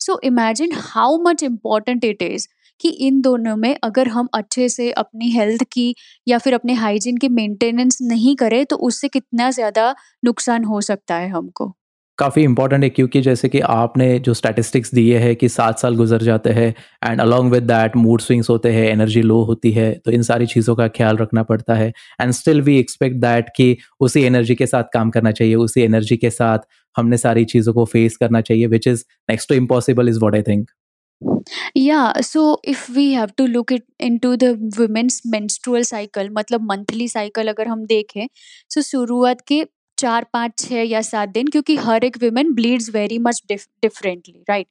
so 0.01 0.19
imagine 0.23 0.71
how 0.75 1.17
much 1.23 1.43
important 1.43 2.03
it 2.05 2.21
is 2.21 2.47
कि 2.81 2.89
इन 3.07 3.21
दोनों 3.21 3.55
में 3.55 3.75
अगर 3.83 4.07
हम 4.07 4.27
अच्छे 4.33 4.67
से 4.69 4.91
अपनी 4.93 5.29
हेल्थ 5.31 5.63
की 5.71 5.93
या 6.27 6.37
फिर 6.37 6.53
अपने 6.53 6.73
हाइजीन 6.75 7.17
की 7.17 7.29
मेंटेनेंस 7.31 7.97
नहीं 8.01 8.35
करें 8.35 8.65
तो 8.65 8.75
उससे 8.87 9.07
कितना 9.09 9.49
ज़्यादा 9.51 9.93
नुकसान 10.25 10.63
हो 10.63 10.81
सकता 10.81 11.15
है 11.15 11.29
हमको। 11.29 11.73
काफ़ी 12.17 12.43
इंपॉर्टेंट 12.43 12.83
है 12.83 12.89
क्योंकि 12.89 13.21
जैसे 13.21 13.49
कि 13.49 13.59
आपने 13.59 14.07
जो 14.19 14.33
स्टैटिस्टिक्स 14.33 14.93
दिए 14.93 15.17
हैं 15.19 15.35
कि 15.35 15.49
सात 15.49 15.79
साल 15.79 15.95
गुजर 15.95 16.23
जाते 16.23 16.49
हैं 16.49 16.67
and 17.03 17.21
along 17.21 17.51
with 17.51 17.63
that 17.63 17.95
mood 17.95 18.21
swings 18.21 18.49
होते 18.49 18.71
हैं 18.73 18.85
एनर्जी 18.89 19.21
लो 19.21 19.41
होती 19.43 19.71
है 19.71 19.91
तो 20.05 20.11
इन 20.11 20.21
सारी 20.23 20.45
चीज़ों 20.45 20.75
का 20.75 20.87
ख्याल 20.89 21.17
रखना 21.17 21.43
पड़ता 21.43 21.75
है 21.75 21.91
and 22.21 22.31
still 22.33 22.61
we 22.61 22.77
expect 22.79 23.17
that 23.17 23.49
कि 23.57 23.75
उसी 23.99 24.23
एनर्जी 24.23 24.55
के 24.55 24.65
साथ 24.65 24.93
काम 24.93 25.09
करना 25.09 25.31
चाहिए 25.31 25.55
उसी 25.57 25.81
एनर्जी 25.81 26.17
के 26.17 26.29
साथ 26.31 26.69
हमने 26.95 27.17
सारी 27.17 27.45
चीज़ों 27.45 27.73
को 27.73 27.85
फेस 27.87 28.17
करना 28.17 28.41
चाहिए 28.41 28.67
which 28.67 28.87
is 28.87 29.03
next 29.29 29.49
to 29.49 29.55
impossible 29.55 30.09
is 30.09 30.19
what 30.21 30.35
I 30.35 30.41
think 30.47 30.69
Yeah, 31.75 32.21
so 32.21 32.41
if 32.63 32.79
we 32.89 33.03
have 33.13 33.29
to 33.37 33.45
look 33.47 33.71
it 33.71 33.83
into 33.99 34.31
the 34.37 34.47
women's 34.77 35.19
menstrual 35.25 35.85
cycle 35.85 36.29
मतलब 36.31 36.61
मंथली 36.63 37.07
साइकिल 37.07 37.47
अगर 37.47 37.67
हम 37.67 37.85
देखें 37.85 38.27
सो 38.69 38.81
शुरुआत 38.81 39.41
के 39.47 39.63
चार, 39.97 40.25
पाँच 40.33 40.57
छः 40.59 40.81
या 40.81 41.01
सात 41.01 41.29
दिन, 41.29 41.47
क्योंकि 41.47 41.75
हर 41.77 42.03
एक 42.03 42.17
women 42.23 42.53
bleeds 42.53 42.89
very 42.93 43.17
much 43.19 43.41
differently 43.51 44.43
right 44.49 44.67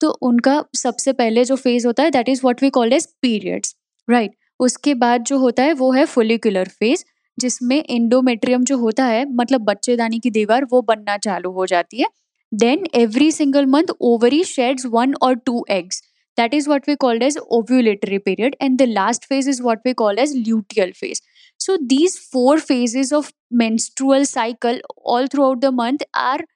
तो 0.00 0.10
उनका 0.22 0.62
सबसे 0.76 1.12
पहले 1.12 1.44
जो 1.44 1.56
फ़ेज़ 1.56 1.86
होता 1.86 2.02
है 2.02 2.10
that 2.10 2.28
is 2.28 2.40
what 2.42 2.62
we 2.62 2.70
call 2.70 2.92
as 2.92 3.06
periods 3.22 3.74
right 4.08 4.34
उसके 4.60 4.94
बाद 4.94 5.24
जो 5.24 5.38
होता 5.38 5.62
है, 5.62 5.72
वो 5.72 5.92
है 5.92 6.04
फोलिकुलर 6.06 6.68
फ़ेज़ 6.68 7.04
जिसमें 7.38 7.82
एंडोमेट्रियम 7.90 8.64
जो 8.64 8.78
होता 8.78 9.04
है 9.04 9.24
मतलब 9.30 9.60
बच्चेदानी 9.64 10.18
की 10.18 10.30
दीवार, 10.30 10.64
वो 10.64 10.82
बनना 10.82 11.16
चालू 11.18 11.50
हो 11.52 11.66
जाती 11.66 12.00
है 12.00 12.08
then 12.52 12.86
every 12.94 13.30
single 13.32 13.66
month 13.66 13.96
ovary 14.00 14.44
sheds 14.44 14.86
one 14.86 15.14
और 15.22 15.34
two 15.46 15.64
eggs 15.70 16.02
That 16.38 16.54
is 16.54 16.66
what 16.68 16.88
we 16.88 16.94
call 17.02 17.22
as 17.22 17.36
ovulatory 17.50 18.16
period. 18.22 18.56
And 18.60 18.78
the 18.78 18.86
last 18.86 19.22
phase 19.24 19.46
is 19.46 19.60
what 19.62 19.86
we 19.86 19.94
call 19.94 20.18
as 20.18 20.34
luteal 20.48 20.90
phase. 20.94 21.22
So 21.66 21.76
these 21.76 22.18
four 22.32 22.60
four 22.60 23.12
of 23.14 23.30
menstrual 23.54 24.24
cycle 24.24 24.80
all 25.06 25.26
throughout 25.44 25.58
the 25.58 25.70
month 25.74 26.04
are 26.14 26.46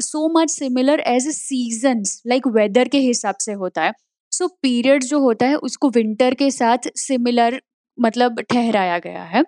so 0.00 0.28
much 0.34 0.50
similar 0.50 1.00
as 1.06 1.26
a 1.28 1.30
seasons 1.30 2.20
like 2.26 2.46
weather 2.46 2.88
के 2.88 2.98
हिसाब 2.98 3.36
से 3.40 3.52
होता 3.52 3.82
है। 3.82 3.92
So 4.32 4.44
so 4.44 4.50
period 4.62 5.04
जो 5.04 5.18
होता 5.20 5.46
है, 5.46 5.54
उसको 5.56 5.88
winter 5.90 6.34
के 6.34 6.50
साथ 6.50 6.88
सिमिलर 6.96 7.60
मतलब 7.98 8.40
ठहराया 8.40 8.98
गया 8.98 9.22
है। 9.24 9.44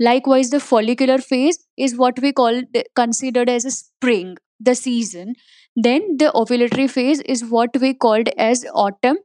Likewise 0.28 0.54
the 0.54 0.58
follicular 0.58 1.20
phase 1.20 1.58
is 1.78 1.96
what 1.96 2.20
we 2.20 2.32
call 2.32 2.64
considered 2.96 3.48
as 3.48 3.66
a 3.66 3.70
spring 3.70 4.36
the 4.62 4.72
season 4.74 5.34
then 5.76 6.16
the 6.16 6.30
ovulatory 6.36 6.86
phase 6.86 7.22
is 7.22 7.44
what 7.44 7.76
we 7.76 7.92
called 8.06 8.30
as 8.38 8.66
autumn 8.66 9.18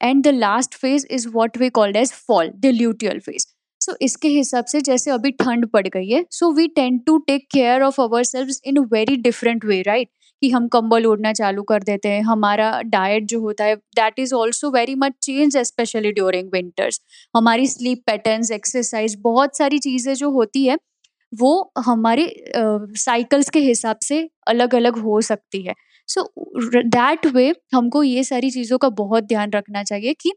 and 0.00 0.24
the 0.24 0.34
last 0.36 0.74
phase 0.74 1.06
is 1.10 1.28
what 1.28 1.58
we 1.58 1.70
called 1.70 1.96
as 1.96 2.12
fall 2.12 2.52
the 2.56 2.66
luteal 2.66 3.20
phase 3.20 3.46
so 3.84 3.92
so, 3.92 3.98
इसके 4.00 4.28
हिसाब 4.30 4.64
से 4.64 4.80
जैसे 4.80 5.10
अभी 5.10 5.30
ठंड 5.34 5.66
पड़ 5.66 5.86
गई 5.88 6.08
है 6.08 6.24
so 6.30 6.52
we 6.52 6.66
tend 6.76 6.98
to 6.98 7.16
take 7.26 7.46
care 7.52 7.82
of 7.82 8.00
our 8.00 8.22
selves 8.24 8.50
in 8.64 8.78
very 8.92 9.16
different 9.18 9.64
way 9.64 9.80
right 9.82 10.08
कि 10.42 10.50
हम 10.50 10.68
कंबल 10.68 11.06
ओढ़ना 11.06 11.32
चालू 11.32 11.62
कर 11.62 11.82
देते 11.82 12.08
हैं 12.08 12.22
हमारा 12.22 12.70
डाइट 12.86 13.26
जो 13.26 13.40
होता 13.40 13.64
है 13.64 13.76
that 13.96 14.18
is 14.18 14.34
also 14.34 14.70
very 14.70 14.94
much 14.94 15.12
change 15.22 15.56
specially 15.66 16.12
during 16.12 16.48
winters 16.52 17.00
हमारी 17.34 17.66
स्लीप 17.66 18.02
पैटर्न्स 18.06 18.50
एक्सरसाइज 18.52 19.16
बहुत 19.22 19.56
सारी 19.56 19.78
चीज़ें 19.80 20.12
जो 20.14 20.30
होती 20.30 20.64
है 20.66 20.78
वो 21.32 21.52
हमारे 21.78 22.26
साइकिल्स 22.56 23.46
uh, 23.46 23.52
के 23.52 23.60
हिसाब 23.60 23.98
से 24.02 24.28
अलग 24.46 24.74
अलग 24.74 24.98
हो 24.98 25.20
सकती 25.22 25.62
है 25.62 25.74
सो 26.08 26.28
दैट 26.88 27.26
वे 27.34 27.52
हमको 27.74 28.02
ये 28.02 28.24
सारी 28.24 28.50
चीज़ों 28.50 28.78
का 28.78 28.88
बहुत 28.96 29.24
ध्यान 29.24 29.50
रखना 29.50 29.82
चाहिए 29.82 30.12
कि 30.20 30.32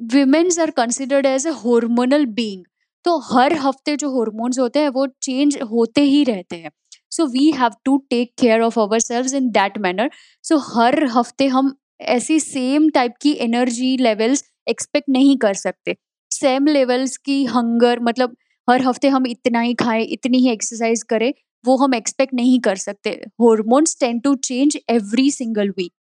women's 0.00 0.58
are 0.58 0.70
considered 0.70 1.26
as 1.26 1.46
a 1.46 1.50
hormonal 1.56 2.24
being 2.34 2.64
तो 3.04 3.16
हर 3.24 3.52
हफ़्ते 3.56 3.96
जो 3.96 4.10
हॉर्मोन्स 4.10 4.58
होते 4.58 4.78
हैं, 4.78 4.88
वो 4.88 5.06
चेंज 5.22 5.58
होते 5.70 6.00
ही 6.02 6.22
रहते 6.24 6.56
हैं। 6.56 6.70
So 7.10 7.26
we 7.26 7.50
have 7.50 7.70
to 7.84 7.96
take 8.10 8.32
care 8.40 8.60
of 8.60 8.78
our 8.80 8.98
selves 9.00 9.36
in 9.36 9.50
that 9.50 9.78
manner 9.78 10.10
so 10.44 10.58
हर 10.66 11.04
हफ़्ते 11.12 11.46
हम 11.48 11.74
ऐसी 12.00 12.38
सेम 12.40 12.88
टाइप 12.90 13.14
की 13.22 13.32
एनर्जी 13.40 13.96
लेवल्स 13.96 14.44
एक्सपेक्ट 14.68 15.08
नहीं 15.08 15.36
कर 15.36 15.54
सकते। 15.54 15.96
सेम 16.30 16.66
लेवल्स 16.66 17.16
की 17.18 17.44
हंगर 17.46 18.00
मतलब 18.00 18.36
हर 18.68 18.82
हफ़्ते 18.82 19.08
हम 19.08 19.26
इतना 19.26 19.60
ही 19.60 19.74
खाएँ, 19.74 20.04
इतनी 20.04 20.38
ही 20.38 20.50
एक्सरसाइज 20.50 21.02
करें, 21.02 21.32
वो 21.64 21.76
हम 21.76 21.94
एक्सपेक्ट 21.94 22.34
नहीं 22.34 22.58
कर 22.60 22.76
सकते। 22.78 23.10
Hormones 23.40 23.96
tend 24.00 24.20
to 24.20 24.34
change 24.44 24.78
every 24.90 25.30
single 25.30 25.70
week 25.70 25.99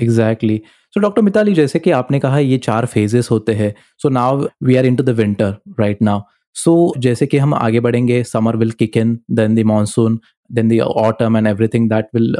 exactly 0.00 0.62
so 0.94 1.00
doctor 1.00 1.22
Mitali 1.22 1.54
जैसे 1.54 1.78
कि 1.78 1.90
आपने 1.90 2.20
कहा 2.20 2.38
ये 2.38 2.58
चार 2.58 2.86
फेजेस 2.86 3.30
होते 3.30 3.52
हैं 3.52 3.74
so 3.98 4.08
now 4.08 4.46
we 4.62 4.76
are 4.76 4.86
in 4.86 4.96
to 4.96 5.04
the 5.04 5.08
winter 5.08 5.56
right 5.80 6.02
now 6.02 6.20
so 6.54 6.94
जैसे 6.98 7.26
कि 7.26 7.38
हम 7.38 7.54
आगे 7.54 7.80
बढ़ेंगे 7.80 8.24
summer 8.24 8.56
will 8.56 8.70
kick 8.70 8.96
in 8.96 9.18
then 9.30 9.54
the 9.54 9.58
monsoon 9.58 10.20
then 10.52 10.68
the 10.68 10.80
autumn 10.80 11.36
and 11.36 11.46
everything 11.46 11.90
that 11.90 12.06
will 12.14 12.36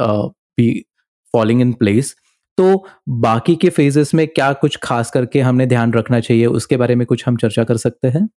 be 0.57 0.85
falling 1.33 1.61
in 1.61 1.73
place 1.73 2.15
तो 2.57 2.85
बाकी 3.09 3.55
के 3.55 3.69
फेजेस 3.69 4.13
में 4.13 4.27
क्या 4.27 4.53
कुछ 4.53 4.77
खास 4.83 5.11
करके 5.11 5.41
हमने 5.41 5.65
ध्यान 5.65 5.93
रखना 5.93 6.19
चाहिए, 6.19 6.45
उसके 6.45 6.77
बारे 6.77 6.95
में 6.95 7.07
कुछ 7.07 7.27
हम 7.27 7.37
चर्चा 7.37 7.63
कर 7.63 7.77
सकते 7.77 8.07
हैं? 8.07 8.29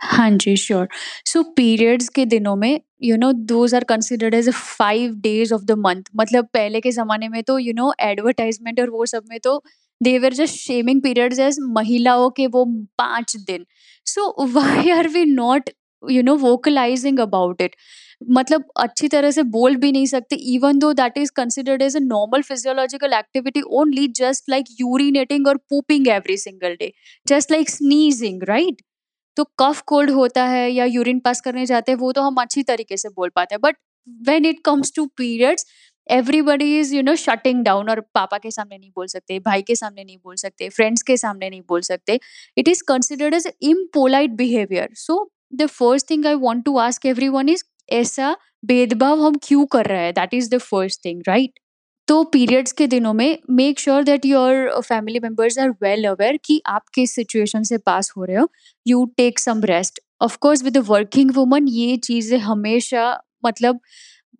हाँ 0.00 0.30
जी 0.30 0.56
श्योर 0.56 0.88
सो 1.24 1.42
पीरियड्स 1.56 2.08
के 2.08 2.24
दिनों 2.24 2.54
में 2.56 2.80
you 3.02 3.16
know 3.16 3.32
those 3.32 3.74
are 3.74 3.84
considered 3.84 4.34
as 4.34 4.48
five 4.50 5.14
days 5.20 5.54
of 5.54 5.62
the 5.62 5.72
month 5.78 6.02
मतलब 6.16 6.48
पहले 6.54 6.80
के 6.80 6.90
ज़माने 6.90 7.28
में 7.28 7.42
तो 7.42 7.58
यू 7.58 7.72
नो 7.72 7.92
एडवर्टाइजमेंट 8.00 8.80
और 8.80 8.90
वो 8.90 9.06
सब 9.06 9.24
में 9.30 9.38
तो 9.40 9.62
they're 10.00 10.32
just 10.34 10.54
shaming 10.54 11.02
periods 11.02 11.38
as 11.38 11.56
महिलाओं 11.60 12.30
के 12.30 12.46
वो 12.46 12.64
पाँच 12.98 13.36
दिन. 13.36 13.66
So 14.06 14.46
why 14.46 14.90
are 14.90 15.08
we 15.08 15.24
not 15.24 15.70
you 16.02 16.22
know 16.22 16.36
vocalising 16.36 17.20
about 17.20 17.62
it 17.62 17.76
मतलब 18.30 18.64
अच्छी 18.76 19.08
तरह 19.08 19.30
से 19.30 19.42
बोल 19.54 19.76
भी 19.76 19.92
नहीं 19.92 20.06
सकते 20.06 20.36
even 20.54 20.78
though 20.78 20.92
that 20.92 21.18
is 21.18 21.32
considered 21.36 21.82
as 21.82 21.96
a 21.96 22.00
normal 22.00 22.42
physiological 22.42 23.12
activity 23.12 23.62
only 23.80 24.06
just 24.16 24.50
like 24.50 24.66
urinating 24.80 25.46
और 25.48 25.56
pooping 25.70 26.08
every 26.08 26.36
single 26.38 26.76
day 26.80 26.92
just 27.26 27.52
like 27.52 27.70
sneezing 27.70 28.42
right 28.48 28.82
तो 29.36 29.44
कफ 29.58 29.80
कोल्ड 29.86 30.10
होता 30.10 30.44
है 30.46 30.70
या 30.70 30.84
यूरिन 30.86 31.18
पास 31.20 31.40
करने 31.40 31.66
जाते 31.66 31.92
हैं, 31.92 31.98
वो 31.98 32.12
तो 32.12 32.22
हम 32.22 32.36
अच्छी 32.40 32.62
तरीके 32.64 32.96
से 32.96 33.08
बोल 33.10 33.30
पाते 33.36 33.54
हैं। 33.54 33.60
But 33.62 33.76
when 34.28 34.44
it 34.46 34.60
comes 34.64 34.92
to 34.96 35.06
periods 35.16 35.66
everybody 36.06 36.78
is 36.78 36.94
you 36.94 37.02
know 37.02 37.14
shutting 37.16 37.64
down 37.64 37.88
और 37.90 38.00
पापा 38.14 38.38
के 38.38 38.50
सामने 38.50 38.78
नहीं 38.78 38.90
बोल 38.96 39.06
सकते, 39.06 39.38
भाई 39.40 39.62
के 39.62 39.74
सामने 39.76 40.04
नहीं 40.04 40.16
बोल 40.18 40.36
सकते 40.36 40.68
फ्रेंड्स 40.70 41.02
के 41.02 41.16
सामने 41.16 41.50
नहीं 41.50 41.62
बोल 41.68 41.80
सकते। 41.82 42.18
It 42.56 42.68
is 42.68 42.82
considered 42.88 43.34
as 43.34 43.48
impolite 43.62 44.30
behaviour 44.36 44.88
so 44.96 45.18
the 45.54 45.66
first 45.68 46.10
thing 46.10 46.26
I 46.26 46.34
want 46.36 46.64
to 46.64 46.76
ask 46.78 47.06
every 47.06 47.28
one 47.28 47.48
is 47.48 47.64
ऐसा 47.92 48.36
भेदभाव 48.64 49.22
हम 49.22 49.34
क्यों 49.42 49.66
कर 49.66 49.86
रहे 49.86 50.04
हैं? 50.04 50.12
That 50.14 50.34
is 50.34 50.50
the 50.54 50.58
first 50.60 51.04
thing 51.04 51.22
right 51.28 51.58
तो 52.08 52.22
पीरियड्स 52.24 52.72
के 52.72 52.86
दिनों 52.86 53.12
में 53.12 53.38
make 53.50 53.78
sure 53.80 54.02
that 54.04 54.26
your 54.26 54.80
family 54.80 55.20
members 55.20 55.58
are 55.58 55.70
well 55.82 56.04
aware 56.08 56.36
कि 56.44 56.60
आप 56.66 56.82
किस 56.94 57.14
सिचुएशन 57.14 57.62
से 57.62 57.78
पास 57.78 58.12
हो 58.16 58.24
रहे 58.24 58.36
हो। 58.36 58.48
You 58.86 59.04
take 59.16 59.38
some 59.38 59.62
rest 59.64 60.00
of course 60.22 60.62
with 60.64 60.76
working 60.88 61.30
woman 61.36 61.68
ये 61.68 61.96
चीज़ें 61.96 62.38
हमेशा 62.38 63.10
मतलब 63.46 63.80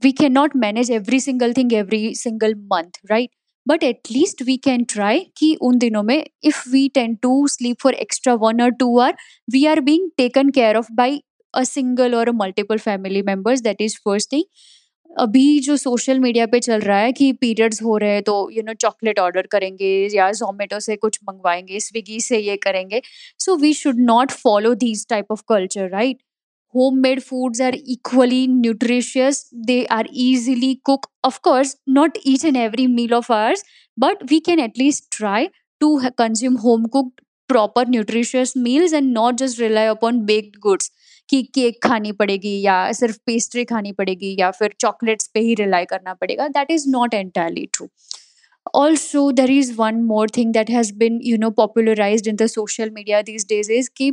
we 0.02 0.12
can 0.12 0.32
not 0.32 0.56
manage 0.56 0.90
every 0.90 1.20
single 1.20 1.52
thing 1.52 1.72
every 1.72 2.14
single 2.14 2.54
month 2.72 3.00
right 3.10 3.30
but 3.66 3.82
at least 3.82 4.42
we 4.42 4.56
can 4.56 4.84
try 4.84 5.26
कि 5.36 5.54
उन 5.62 5.78
दिनों 5.78 6.02
में 6.02 6.22
if 6.44 6.62
we 6.70 6.88
tend 6.94 7.14
to 7.14 7.46
sleep 7.48 7.76
for 7.82 7.94
extra 7.96 8.34
one 8.42 8.62
और 8.62 8.70
two 8.70 8.98
hour 8.98 9.14
we 9.52 9.64
are 9.66 9.80
being 9.80 10.10
taken 10.16 10.50
care 10.50 10.76
of 10.76 10.92
by 10.92 11.20
a 11.54 11.62
single 11.64 12.14
और 12.14 12.30
multiple 12.34 12.78
family 12.78 13.22
members 13.22 13.60
that 13.60 13.80
is 13.80 13.96
first 14.04 14.32
thing 14.32 14.44
अभी 15.16 15.58
जो 15.60 15.76
social 15.76 16.18
media 16.20 16.46
पे 16.46 16.58
चल 16.60 16.80
रहा 16.80 16.98
है 16.98 17.12
कि 17.12 17.32
पीरियड्स 17.32 17.82
हो 17.82 17.96
रहे 17.96 18.10
हैं 18.10 18.22
तो 18.22 18.34
यू 18.52 18.62
नो 18.62 18.72
चॉकलेट 18.74 19.18
ऑर्डर 19.18 19.46
करेंगे 19.46 19.90
या 20.14 20.30
जोमेटो 20.32 20.80
से 20.80 20.96
कुछ 20.96 21.18
मंगवाएँगे 21.28 21.80
स्विगी 21.80 22.20
से 22.20 22.38
ये 22.38 22.56
करेंगे। 22.56 23.00
So 23.38 23.56
we 23.56 23.72
should 23.74 24.00
not 24.00 24.30
follow 24.32 24.74
these 24.74 25.06
type 25.08 25.26
of 25.30 25.42
culture 25.48 25.88
right 25.90 26.18
home 26.74 26.98
made 26.98 27.20
foods 27.20 27.60
are 27.60 27.74
equally 27.74 28.46
nutritious 28.46 29.50
they 29.66 29.82
are 29.90 30.08
easily 30.12 30.74
cook 30.84 31.06
of course 31.24 31.76
not 31.88 32.18
each 32.26 32.44
and 32.44 32.56
every 32.56 32.86
meal 32.86 33.14
of 33.14 33.32
ours 33.32 33.64
but 33.98 34.30
we 34.30 34.40
can 34.40 34.60
at least 34.60 35.16
try 35.18 35.46
to 35.80 35.96
consume 36.18 36.56
home 36.56 36.84
cook 36.86 37.12
proper 37.48 37.88
nutritious 37.88 38.52
meals 38.56 38.92
and 38.92 39.12
not 39.12 39.34
just 39.34 39.60
rely 39.60 39.86
upon 39.86 40.20
baked 40.24 40.56
goods 40.60 40.90
कि 41.28 41.42
cake 41.54 41.78
खानी 41.82 42.12
पड़ेगी 42.12 42.60
या 42.60 42.76
सिर्फ़ 42.92 43.18
pastry 43.26 43.64
खानी 43.64 43.92
पड़ेगी 43.92 44.34
या 44.38 44.50
फिर 44.50 44.74
chocolates 44.80 45.30
पे 45.34 45.40
ही 45.40 45.54
रिलाई 45.54 45.84
करना 45.84 46.14
पड़ेगा 46.14 46.48
that 46.48 46.70
is 46.70 46.88
not 46.90 47.14
entirely 47.14 47.68
true 47.72 47.88
also 48.74 49.30
there 49.32 49.50
is 49.50 49.72
one 49.74 50.02
more 50.02 50.30
thing 50.36 50.52
that 50.52 50.70
has 50.70 50.92
been 50.98 51.20
you 51.24 51.36
know 51.38 51.50
popularise 51.60 52.28
in 52.28 52.36
the 52.36 52.46
social 52.46 52.90
media 52.90 53.22
this 53.22 53.48
days 53.48 53.72
is 53.72 53.90
कि 53.96 54.12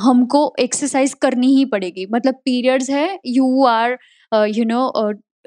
हमको 0.00 0.42
एक्सरसाइज 0.60 1.14
करनी 1.22 1.54
ही 1.56 1.64
पड़ेगी। 1.64 2.06
मतलब 2.12 2.34
पीरियड्स 2.44 2.90
है 2.90 3.18
you 3.26 3.64
are 3.66 3.98
you 4.48 4.64
know 4.64 4.86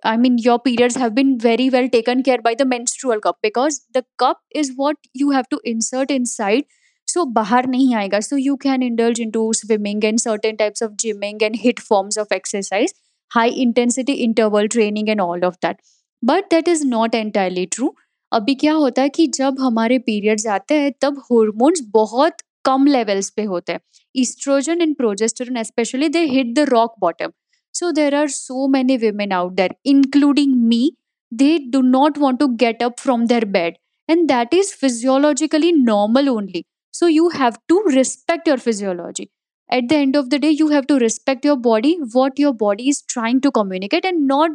I 0.06 0.18
mean 0.18 0.38
your 0.40 0.58
periods 0.64 0.98
have 0.98 1.10
been 1.12 1.36
very 1.44 1.70
well 1.70 1.88
taken 1.88 2.22
care 2.22 2.42
by 2.42 2.56
the 2.56 2.68
menstrual 2.68 3.20
cup 3.24 3.38
because 3.44 3.80
the 3.98 4.04
cup 4.20 4.40
is 4.56 4.72
what 4.78 4.98
you 5.18 5.32
have 5.32 5.44
to 5.52 5.60
insert 5.66 6.12
inside 6.26 6.66
so 7.14 7.26
बाहर 7.32 7.68
नहीं 7.68 7.94
आएगा। 7.96 8.20
So 8.20 8.38
you 8.38 8.56
can 8.58 8.84
indulge 8.84 9.20
in 9.22 9.32
to 9.32 9.52
swimming 9.54 10.06
and 10.06 10.20
certain 10.20 10.56
types 10.56 10.84
of 10.84 10.92
gymming 11.00 11.44
and 11.44 11.56
HIIT 11.64 11.80
forms 11.82 12.18
of 12.20 12.34
exercise 12.34 12.94
high 13.32 13.50
intensity 13.62 14.14
interval 14.24 14.68
training 14.68 15.10
and 15.10 15.22
all 15.22 15.44
of 15.46 15.56
that 15.66 15.78
but 16.24 16.50
that 16.52 16.68
is 16.68 16.86
not 16.88 17.16
entirely 17.16 17.66
true 17.66 17.94
अभी 18.32 18.54
क्या 18.56 18.74
होता 18.74 19.02
है 19.02 19.10
कि 19.10 19.26
जब 19.28 19.60
हमारे 19.60 19.98
periods 20.00 20.46
आते 20.48 20.76
हैं, 20.76 20.92
तब 21.02 21.22
हॉर्मोन्स 21.32 21.82
बहुत 21.94 22.38
कम 22.66 22.86
लेवल्स 22.88 23.30
पे 23.30 23.44
होते 23.44 23.72
हैं। 23.72 23.80
Estrogen 24.16 24.82
and 24.82 24.96
progesterone 24.96 25.64
specially 25.64 26.08
they 26.10 26.20
hit 26.26 26.54
the 26.56 26.66
rock 26.70 26.96
bottom 27.00 27.32
so 27.76 27.92
there 27.92 28.16
are 28.16 28.28
so 28.30 28.68
many 28.68 28.98
women 28.98 29.32
out 29.32 29.54
there 29.54 29.76
including 29.86 30.56
me 30.68 30.82
they 31.32 31.58
do 31.70 31.82
not 31.82 32.18
want 32.18 32.40
to 32.40 32.48
get 32.58 32.84
up 32.84 32.96
from 33.00 33.26
their 33.28 33.46
bed 33.52 33.78
and 34.10 34.28
that 34.28 34.54
is 34.54 34.74
physiologically 34.76 35.72
normal 35.74 36.30
only 36.30 36.64
so 36.93 37.07
you 37.07 37.29
have 37.31 37.59
to 37.69 37.83
respect 37.87 38.47
your 38.47 38.57
physiology. 38.57 39.31
At 39.71 39.89
the 39.89 39.97
end 39.97 40.17
of 40.17 40.31
the 40.31 40.39
day, 40.39 40.51
you 40.51 40.69
have 40.69 40.87
to 40.87 40.99
respect 40.99 41.45
your 41.45 41.57
body, 41.57 41.99
what 42.13 42.39
your 42.39 42.55
body 42.55 42.89
is 42.89 43.03
trying 43.03 43.41
to 43.43 43.51
communicate, 43.51 44.05
and 44.05 44.27
not 44.27 44.51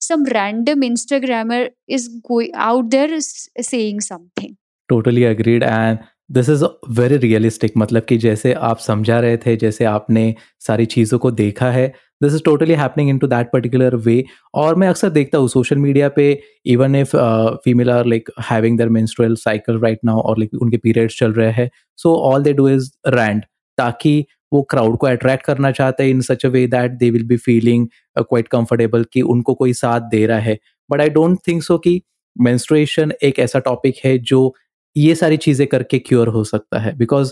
some 0.00 0.24
random 0.24 0.80
Instagrammer 0.80 1.70
is 1.86 2.08
going 2.28 2.50
out 2.54 2.90
there 2.90 3.20
saying 3.20 4.00
something. 4.00 4.56
Totally 4.88 5.24
agreed. 5.24 5.62
And 5.62 5.98
this 6.32 6.48
is 6.48 6.64
very 6.98 7.16
realistic 7.16 7.72
मतलब 7.76 8.04
कि 8.08 8.16
जैसे 8.18 8.52
आप 8.68 8.78
समझा 8.78 9.18
रहे 9.20 9.36
थे 9.36 9.56
जैसे 9.56 9.84
आपने 9.84 10.34
सारी 10.66 10.86
चीज़ों 10.94 11.18
को 11.18 11.30
देखा 11.30 11.70
है 11.70 11.92
this 12.23 12.33
is 12.33 12.41
totally 12.45 12.73
happening 12.73 13.09
in 13.09 13.17
to 13.17 13.27
that 13.27 13.49
particular 13.53 13.95
way 13.95 14.23
और 14.53 14.75
मैं 14.75 14.87
अक्सर 14.87 15.09
देखता 15.09 15.37
हूँ 15.37 15.47
सोशल 15.47 15.77
मीडिया 15.77 16.09
पे 16.09 16.41
even 16.65 16.95
if 16.95 17.15
female 17.63 17.89
are 17.91 18.05
like 18.05 18.29
having 18.49 18.77
their 18.77 18.89
menstrual 18.89 19.35
cycle 19.35 19.79
right 19.79 19.99
now 20.05 20.21
और 20.21 20.39
लाइक 20.39 20.61
उनके 20.61 20.77
पीरियड्स 20.77 21.19
चल 21.19 21.33
रहे 21.33 21.51
हैं 21.51 21.69
so 21.97 22.15
all 22.15 22.43
they 22.43 22.53
do 22.53 22.67
is 22.69 22.91
rant 23.07 23.43
ताकि 23.77 24.25
वो 24.53 24.61
क्राउड 24.61 24.97
को 24.97 25.07
अट्रैक्ट 25.07 25.45
करना 25.45 25.71
चाहते 25.71 26.03
हैं 26.03 26.09
in 26.09 26.21
such 26.21 26.45
a 26.45 26.49
way 26.49 26.67
that 26.67 26.91
they 26.91 27.09
will 27.09 27.23
be 27.23 27.37
feeling 27.37 27.87
quite 28.17 28.47
comfortable 28.47 29.05
कि 29.13 29.21
उनको 29.21 29.53
कोई 29.53 29.73
साथ 29.73 30.01
दे 30.01 30.25
रहा 30.25 30.39
है। 30.39 30.57
But 30.91 31.01
I 31.01 31.09
don't 31.09 31.39
think 31.47 31.63
so 31.63 31.77
कि 31.77 32.01
मेंस्ट्रुएशन 32.41 33.11
एक 33.23 33.39
ऐसा 33.39 33.59
टॉपिक 33.59 33.95
है 34.05 34.17
जो 34.17 34.53
ये 34.99 35.15
सारी 35.15 35.37
चीज़ें 35.37 35.65
करके 35.67 35.99
क्योर 35.99 36.27
हो 36.27 36.43
सकता 36.43 36.79
है। 36.79 36.95
Because 36.97 37.31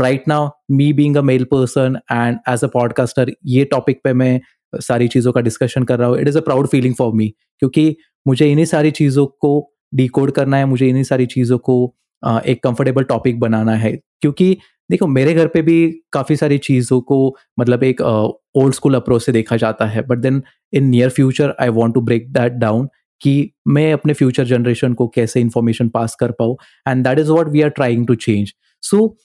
right 0.00 0.28
now 0.28 0.48
me 0.70 0.92
being 0.92 1.16
a 1.16 1.22
male 1.22 1.44
person 1.52 1.98
and 2.12 2.38
as 2.48 2.64
a 2.64 2.68
podcaster 2.72 3.32
ये 3.46 3.64
टॉपिक 3.70 4.00
पे 4.04 4.12
मैं 4.14 4.40
सारी 4.72 5.08
चीज़ों 5.08 5.32
का 5.32 5.40
डिस्कशन 5.40 5.84
कर 5.84 5.98
रहा 5.98 6.08
हूँ। 6.08 6.18
It 6.18 6.28
is 6.28 6.38
a 6.38 6.40
proud 6.42 6.66
feeling 6.68 6.94
for 6.94 7.12
me 7.14 7.28
क्योंकि 7.60 7.96
मुझे 8.26 8.50
इन्हीं 8.50 8.64
सारी 8.66 8.90
चीज़ों 8.92 9.26
को 9.40 9.70
डिकोड 9.94 10.30
करना 10.32 10.56
है 10.56 10.64
मुझे 10.66 10.88
इन्हीं 10.88 11.02
सारी 11.04 11.26
चीज़ों 11.26 11.58
को 11.58 11.74
uh, 12.22 12.40
एक 12.40 12.62
कंफर्टेबल 12.62 13.04
टॉपिक 13.04 13.40
बनाना 13.40 13.74
है। 13.76 13.92
क्योंकि 14.20 14.56
देखो 14.90 15.06
मेरे 15.06 15.34
घर 15.34 15.46
पे 15.46 15.62
भी 15.62 15.76
काफ़ी 16.12 16.36
सारी 16.36 16.58
चीज़ों 16.58 17.00
को 17.02 17.36
मतलब 17.60 17.84
एक 17.84 18.00
ओल्ड 18.00 18.74
स्कूल 18.74 18.94
अप्रोच 18.94 19.22
से 19.22 19.32
देखा 19.32 19.56
जाता 19.56 19.86
है। 19.86 20.02
But 20.06 20.18
then 20.18 20.42
in 20.72 20.84
near 20.84 21.10
future 21.10 21.54
I 21.60 21.68
want 21.70 21.94
to 21.94 22.00
break 22.00 22.32
that 22.32 22.52
down 22.52 22.88
कि 23.24 23.50
मैं 23.68 23.92
अपने 23.92 24.12
फ्यूचर 24.12 24.44
जनरेशन 24.44 24.94
को 24.94 25.08
कैसे 25.14 25.40
इन्फॉर्मेशन 25.40 25.88
पास 25.88 26.16
कर 26.20 26.32
पाऊँ 26.32 26.56
and 26.88 27.04
that 27.04 27.18
is 27.18 27.30
what 27.30 27.48
we 27.48 27.62
are 27.62 27.70
trying 27.70 28.06
to 28.06 28.14
change 28.16 28.52
so 28.82 29.16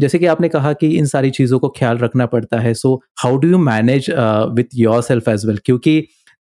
जैसे 0.00 0.18
कि 0.18 0.26
आपने 0.26 0.48
कहा 0.48 0.72
कि 0.72 0.88
इन 0.98 1.06
सारी 1.06 1.30
चीज़ों 1.30 1.58
को 1.58 1.68
ख्याल 1.78 1.98
रखना 1.98 2.26
पड़ता 2.26 2.60
है 2.60 2.74
so 2.74 2.94
how 3.22 3.36
do 3.36 3.48
you 3.48 3.58
manage 3.64 4.10
with 4.54 4.76
yourself 5.02 5.28
as 5.28 5.46
well 5.46 5.58
क्योंकि 5.64 6.00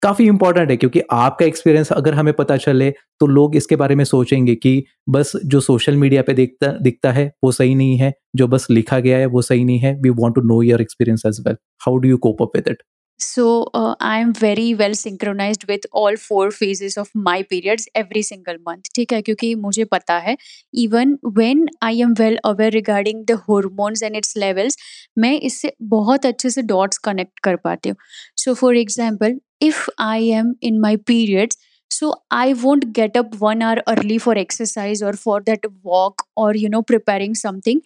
काफ़ी 0.04 0.26
इंपॉर्टेंट 0.28 0.70
है, 0.72 0.76
क्योंकि 0.78 1.02
आपका 1.12 1.46
एक्सपीरियंस 1.46 1.92
अगर 1.92 2.14
हमें 2.14 2.34
पता 2.34 2.58
चले 2.58 2.90
तो 3.20 3.28
लोग 3.28 3.56
इसके 3.56 3.76
बारे 3.76 3.96
में 3.96 4.04
सोचेंगे 4.06 4.56
कि 4.56 4.84
बस 5.10 5.32
जो 5.46 5.60
सोशल 5.60 5.96
मीडिया 5.98 6.22
पे 6.22 6.34
दिखता 6.34 6.72
दिखता 6.82 7.12
है, 7.12 7.32
वो 7.44 7.52
सही 7.52 7.76
नहीं 7.76 7.98
है, 7.98 8.14
जो 8.36 8.48
बस 8.48 8.68
लिखा 8.70 9.00
गया 9.00 9.18
है, 9.18 9.26
वो 9.26 9.42
सही 9.42 9.64
नहीं 9.64 9.80
है 9.80 9.96
we 10.02 10.10
want 10.12 10.36
to 10.36 10.42
know 10.44 10.62
your 10.62 10.82
experience 10.82 11.24
as 11.28 11.40
well 11.48 11.58
how 11.86 11.98
do 11.98 12.10
you 12.10 12.18
cope 12.18 12.42
up 12.42 12.52
with 12.56 12.68
it 12.68 12.84
So 13.20 13.70
uh, 13.74 13.96
I 14.02 14.20
am 14.20 14.34
very 14.34 14.76
well 14.76 14.94
synchronized 14.94 15.66
with 15.70 15.86
all 15.94 16.18
four 16.18 16.52
phases 16.52 16.98
of 16.98 17.10
my 17.14 17.44
periods 17.44 17.88
every 17.96 18.22
single 18.22 18.58
month. 18.68 18.90
ठीक 18.96 19.14
है 19.14 19.22
क्योंकि 19.22 19.54
मुझे 19.56 19.86
पता 19.94 20.18
है 20.26 20.36
even 20.84 21.16
when 21.38 21.66
I 21.90 21.92
am 22.08 22.16
well 22.22 22.38
aware 22.52 22.72
regarding 22.76 23.24
the 23.30 23.38
hormones 23.48 24.04
and 24.08 24.20
its 24.22 24.36
levels 24.44 24.78
मैं 25.18 25.34
इससे 25.40 25.74
बहुत 25.96 26.26
अच्छे 26.26 26.50
से 26.50 26.62
dots 26.74 27.00
connect 27.08 27.40
कर 27.44 27.56
पाती 27.64 27.90
हूँ 27.90 27.98
So 28.44 28.56
for 28.64 28.74
example 28.84 29.40
if 29.62 29.88
I 30.10 30.18
am 30.42 30.54
in 30.70 30.82
my 30.88 30.96
periods 31.12 31.58
so 31.92 32.14
I 32.32 32.54
won't 32.62 32.92
get 33.00 33.16
up 33.16 33.36
one 33.40 33.62
hour 33.62 33.82
early 33.88 34.18
for 34.18 34.34
exercise 34.38 35.02
or 35.02 35.14
for 35.14 35.42
that 35.50 35.68
walk 35.84 36.24
or 36.36 36.54
you 36.56 36.70
know 36.70 36.82
preparing 36.82 37.36
something 37.36 37.80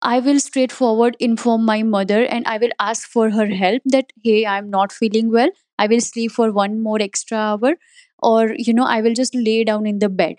I 0.00 0.20
will 0.20 0.38
straightforward 0.40 1.16
inform 1.18 1.64
my 1.64 1.82
mother 1.82 2.24
and 2.24 2.46
I 2.46 2.58
will 2.58 2.70
ask 2.78 3.08
for 3.08 3.30
her 3.30 3.46
help 3.46 3.82
that, 3.86 4.12
hey, 4.22 4.46
I'm 4.46 4.70
not 4.70 4.92
feeling 4.92 5.30
well. 5.30 5.50
I 5.78 5.86
will 5.86 6.00
sleep 6.00 6.32
for 6.32 6.52
one 6.52 6.80
more 6.82 7.00
extra 7.00 7.36
hour, 7.38 7.74
or, 8.20 8.54
you 8.56 8.72
know, 8.74 8.84
I 8.84 9.00
will 9.00 9.14
just 9.14 9.34
lay 9.34 9.64
down 9.64 9.86
in 9.86 9.98
the 9.98 10.08
bed. 10.08 10.36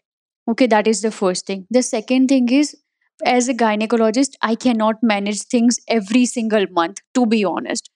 Okay, 0.47 0.67
that 0.67 0.87
is 0.87 1.01
the 1.01 1.11
first 1.11 1.45
thing. 1.45 1.67
The 1.69 1.81
second 1.83 2.27
thing 2.29 2.49
is, 2.49 2.75
as 3.25 3.49
a 3.49 3.53
gynecologist, 3.53 4.33
I 4.41 4.55
cannot 4.55 5.03
manage 5.03 5.41
things 5.43 5.79
every 5.87 6.25
single 6.25 6.65
month, 6.71 6.99
to 7.13 7.25
be 7.25 7.43
honest. 7.43 7.89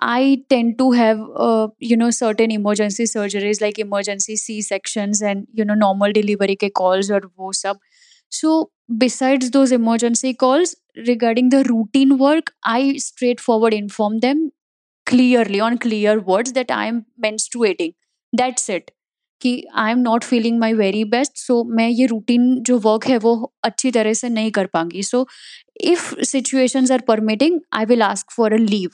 I 0.00 0.42
tend 0.50 0.78
to 0.78 0.90
have, 0.92 1.20
uh, 1.36 1.68
you 1.78 1.96
know, 1.96 2.10
certain 2.10 2.50
emergency 2.50 3.04
surgeries 3.04 3.60
like 3.60 3.78
emergency 3.78 4.36
C 4.36 4.60
sections 4.60 5.22
and, 5.22 5.46
you 5.52 5.64
know, 5.64 5.74
normal 5.74 6.12
delivery 6.12 6.56
ke 6.56 6.72
calls 6.74 7.10
or 7.10 7.22
wo 7.36 7.52
sab. 7.52 7.78
So, 8.33 8.71
besides 8.97 9.51
those 9.51 9.71
emergency 9.71 10.33
calls, 10.33 10.75
regarding 11.07 11.49
the 11.49 11.63
routine 11.63 12.17
work, 12.17 12.53
I 12.63 12.97
straightforward 12.97 13.73
inform 13.73 14.19
them 14.19 14.51
clearly 15.07 15.59
on 15.59 15.77
clear 15.77 16.19
words 16.19 16.53
that 16.53 16.71
I 16.71 16.85
am 16.87 17.05
menstruating. 17.23 17.93
That's 18.33 18.69
it. 18.69 18.91
कि 19.41 19.51
I 19.81 19.91
am 19.91 19.99
not 19.99 20.23
feeling 20.23 20.57
my 20.59 20.73
very 20.73 21.03
best 21.11 21.37
so 21.37 21.63
मैं 21.75 21.87
ये 21.89 22.05
routine 22.05 22.41
जो 22.69 22.77
work 22.85 23.05
है 23.07 23.17
वो 23.25 23.31
अच्छी 23.63 23.91
तरह 23.91 24.13
से 24.21 24.29
नहीं 24.29 24.51
कर 24.51 24.65
पाऊंगी 24.73 25.03
so 25.03 25.25
if 25.91 26.23
situations 26.27 26.91
are 26.91 27.01
permitting 27.07 27.59
I 27.73 27.85
will 27.91 28.01
ask 28.03 28.31
for 28.37 28.53
a 28.53 28.57
leave 28.57 28.89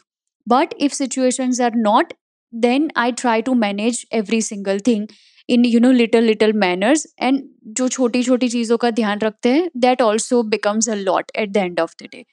but 0.48 0.74
if 0.88 0.94
situations 0.94 1.62
are 1.62 1.76
not 1.76 2.14
then 2.54 2.90
I 2.96 3.12
try 3.12 3.42
to 3.42 3.54
manage 3.54 4.06
every 4.12 4.42
single 4.42 4.78
thing 4.80 5.08
in 5.48 5.64
you 5.64 5.80
know 5.80 5.92
little 5.92 6.22
little 6.22 6.54
manners 6.54 7.06
and 7.28 7.42
जो 7.78 7.88
छोटी 7.96 8.22
छोटी 8.24 8.48
चीज़ों 8.50 8.78
का 8.78 8.90
ध्यान 9.00 9.20
रखते 9.20 9.50
हैं 9.50 9.70
that 9.86 10.02
also 10.06 10.42
becomes 10.54 10.88
a 10.88 10.96
lot 11.02 11.32
at 11.44 11.54
the 11.58 11.62
end 11.64 11.82
of 11.84 11.94
the 12.02 12.08
day 12.08 12.24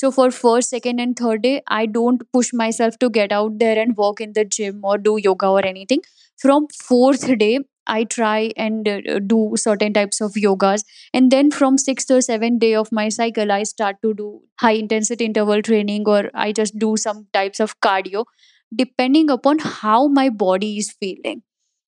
so 0.00 0.10
for 0.18 0.30
first 0.38 0.74
second 0.76 1.04
and 1.04 1.16
third 1.22 1.42
day 1.42 1.54
I 1.80 1.84
don't 1.98 2.24
push 2.36 2.52
myself 2.62 2.98
to 3.04 3.10
get 3.18 3.32
out 3.40 3.58
there 3.64 3.78
and 3.82 3.96
walk 3.96 4.20
in 4.26 4.32
the 4.38 4.44
gym 4.56 4.80
or 4.92 4.96
do 5.08 5.18
yoga 5.26 5.52
or 5.58 5.66
anything 5.72 6.02
from 6.46 6.66
fourth 6.80 7.28
day 7.44 7.58
I 7.86 8.04
try 8.04 8.52
and 8.56 8.88
uh, 8.88 9.18
do 9.26 9.54
certain 9.56 9.92
types 9.92 10.20
of 10.20 10.34
yogas. 10.34 10.84
And 11.12 11.32
then 11.32 11.50
from 11.50 11.78
sixth 11.78 12.12
or 12.12 12.20
seventh 12.20 12.60
day 12.60 12.74
of 12.76 12.92
my 12.92 13.08
cycle, 13.08 13.50
I 13.50 13.64
start 13.64 13.96
to 14.02 14.14
do 14.14 14.42
high 14.60 14.74
intensity 14.82 15.24
interval 15.24 15.62
training 15.62 16.04
or 16.06 16.30
I 16.32 16.52
just 16.52 16.78
do 16.78 16.96
some 16.96 17.26
types 17.32 17.58
of 17.58 17.80
cardio 17.80 18.24
depending 18.74 19.30
upon 19.30 19.58
how 19.58 20.06
my 20.08 20.28
body 20.30 20.78
is 20.78 20.92
feeling 20.92 21.42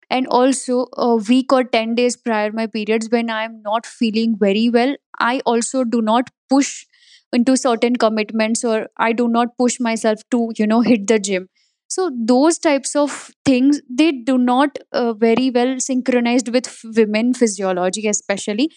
and 0.09 0.27
also 0.27 0.87
a 0.97 1.15
week 1.15 1.51
or 1.51 1.63
10 1.63 1.95
days 1.95 2.15
prior 2.17 2.51
my 2.51 2.65
periods 2.67 3.09
when 3.11 3.29
i 3.29 3.43
am 3.43 3.61
not 3.61 3.85
feeling 3.85 4.35
very 4.39 4.69
well 4.69 4.95
i 5.19 5.39
also 5.45 5.83
do 5.83 6.01
not 6.01 6.29
push 6.49 6.85
into 7.33 7.55
certain 7.57 7.95
commitments 7.95 8.63
or 8.63 8.87
i 8.97 9.11
do 9.11 9.27
not 9.27 9.57
push 9.57 9.79
myself 9.79 10.21
to 10.31 10.51
you 10.57 10.65
know 10.67 10.81
hit 10.81 11.07
the 11.07 11.19
gym. 11.19 11.49
So 11.89 12.11
those 12.29 12.57
types 12.59 12.95
of 12.97 13.31
things 13.45 13.79
they 13.89 14.11
do 14.11 14.37
not 14.37 14.77
uh, 14.91 15.13
very 15.13 15.49
well 15.51 15.79
synchronized 15.79 16.49
with 16.53 16.67
women 16.83 17.33
physiology 17.33 18.07
especially. 18.09 18.71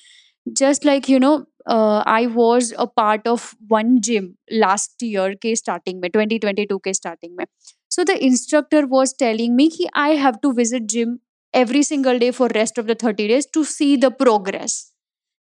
Just 0.56 0.84
like 0.84 1.08
you 1.08 1.20
know 1.20 1.46
uh, 1.66 2.02
i 2.06 2.26
was 2.26 2.72
a 2.78 2.86
part 2.86 3.26
of 3.26 3.54
one 3.68 4.00
gym 4.00 4.36
last 4.50 5.02
year 5.02 5.34
ke 5.44 5.56
starting 5.62 6.00
mein 6.04 6.12
2022 6.18 6.78
ke 6.86 6.94
starting 7.00 7.34
mein 7.40 7.50
so 7.99 8.03
the 8.03 8.17
instructor 8.27 8.85
was 8.87 9.13
telling 9.13 9.55
me 9.55 9.69
कि 9.69 9.87
I 9.93 10.09
have 10.23 10.41
to 10.41 10.53
visit 10.53 10.87
gym 10.95 11.19
every 11.53 11.83
single 11.83 12.19
day 12.19 12.31
for 12.31 12.49
rest 12.55 12.77
of 12.77 12.87
the 12.87 12.95
30 12.95 13.27
days 13.27 13.47
to 13.57 13.63
see 13.75 13.95
the 13.97 14.11
progress. 14.23 14.81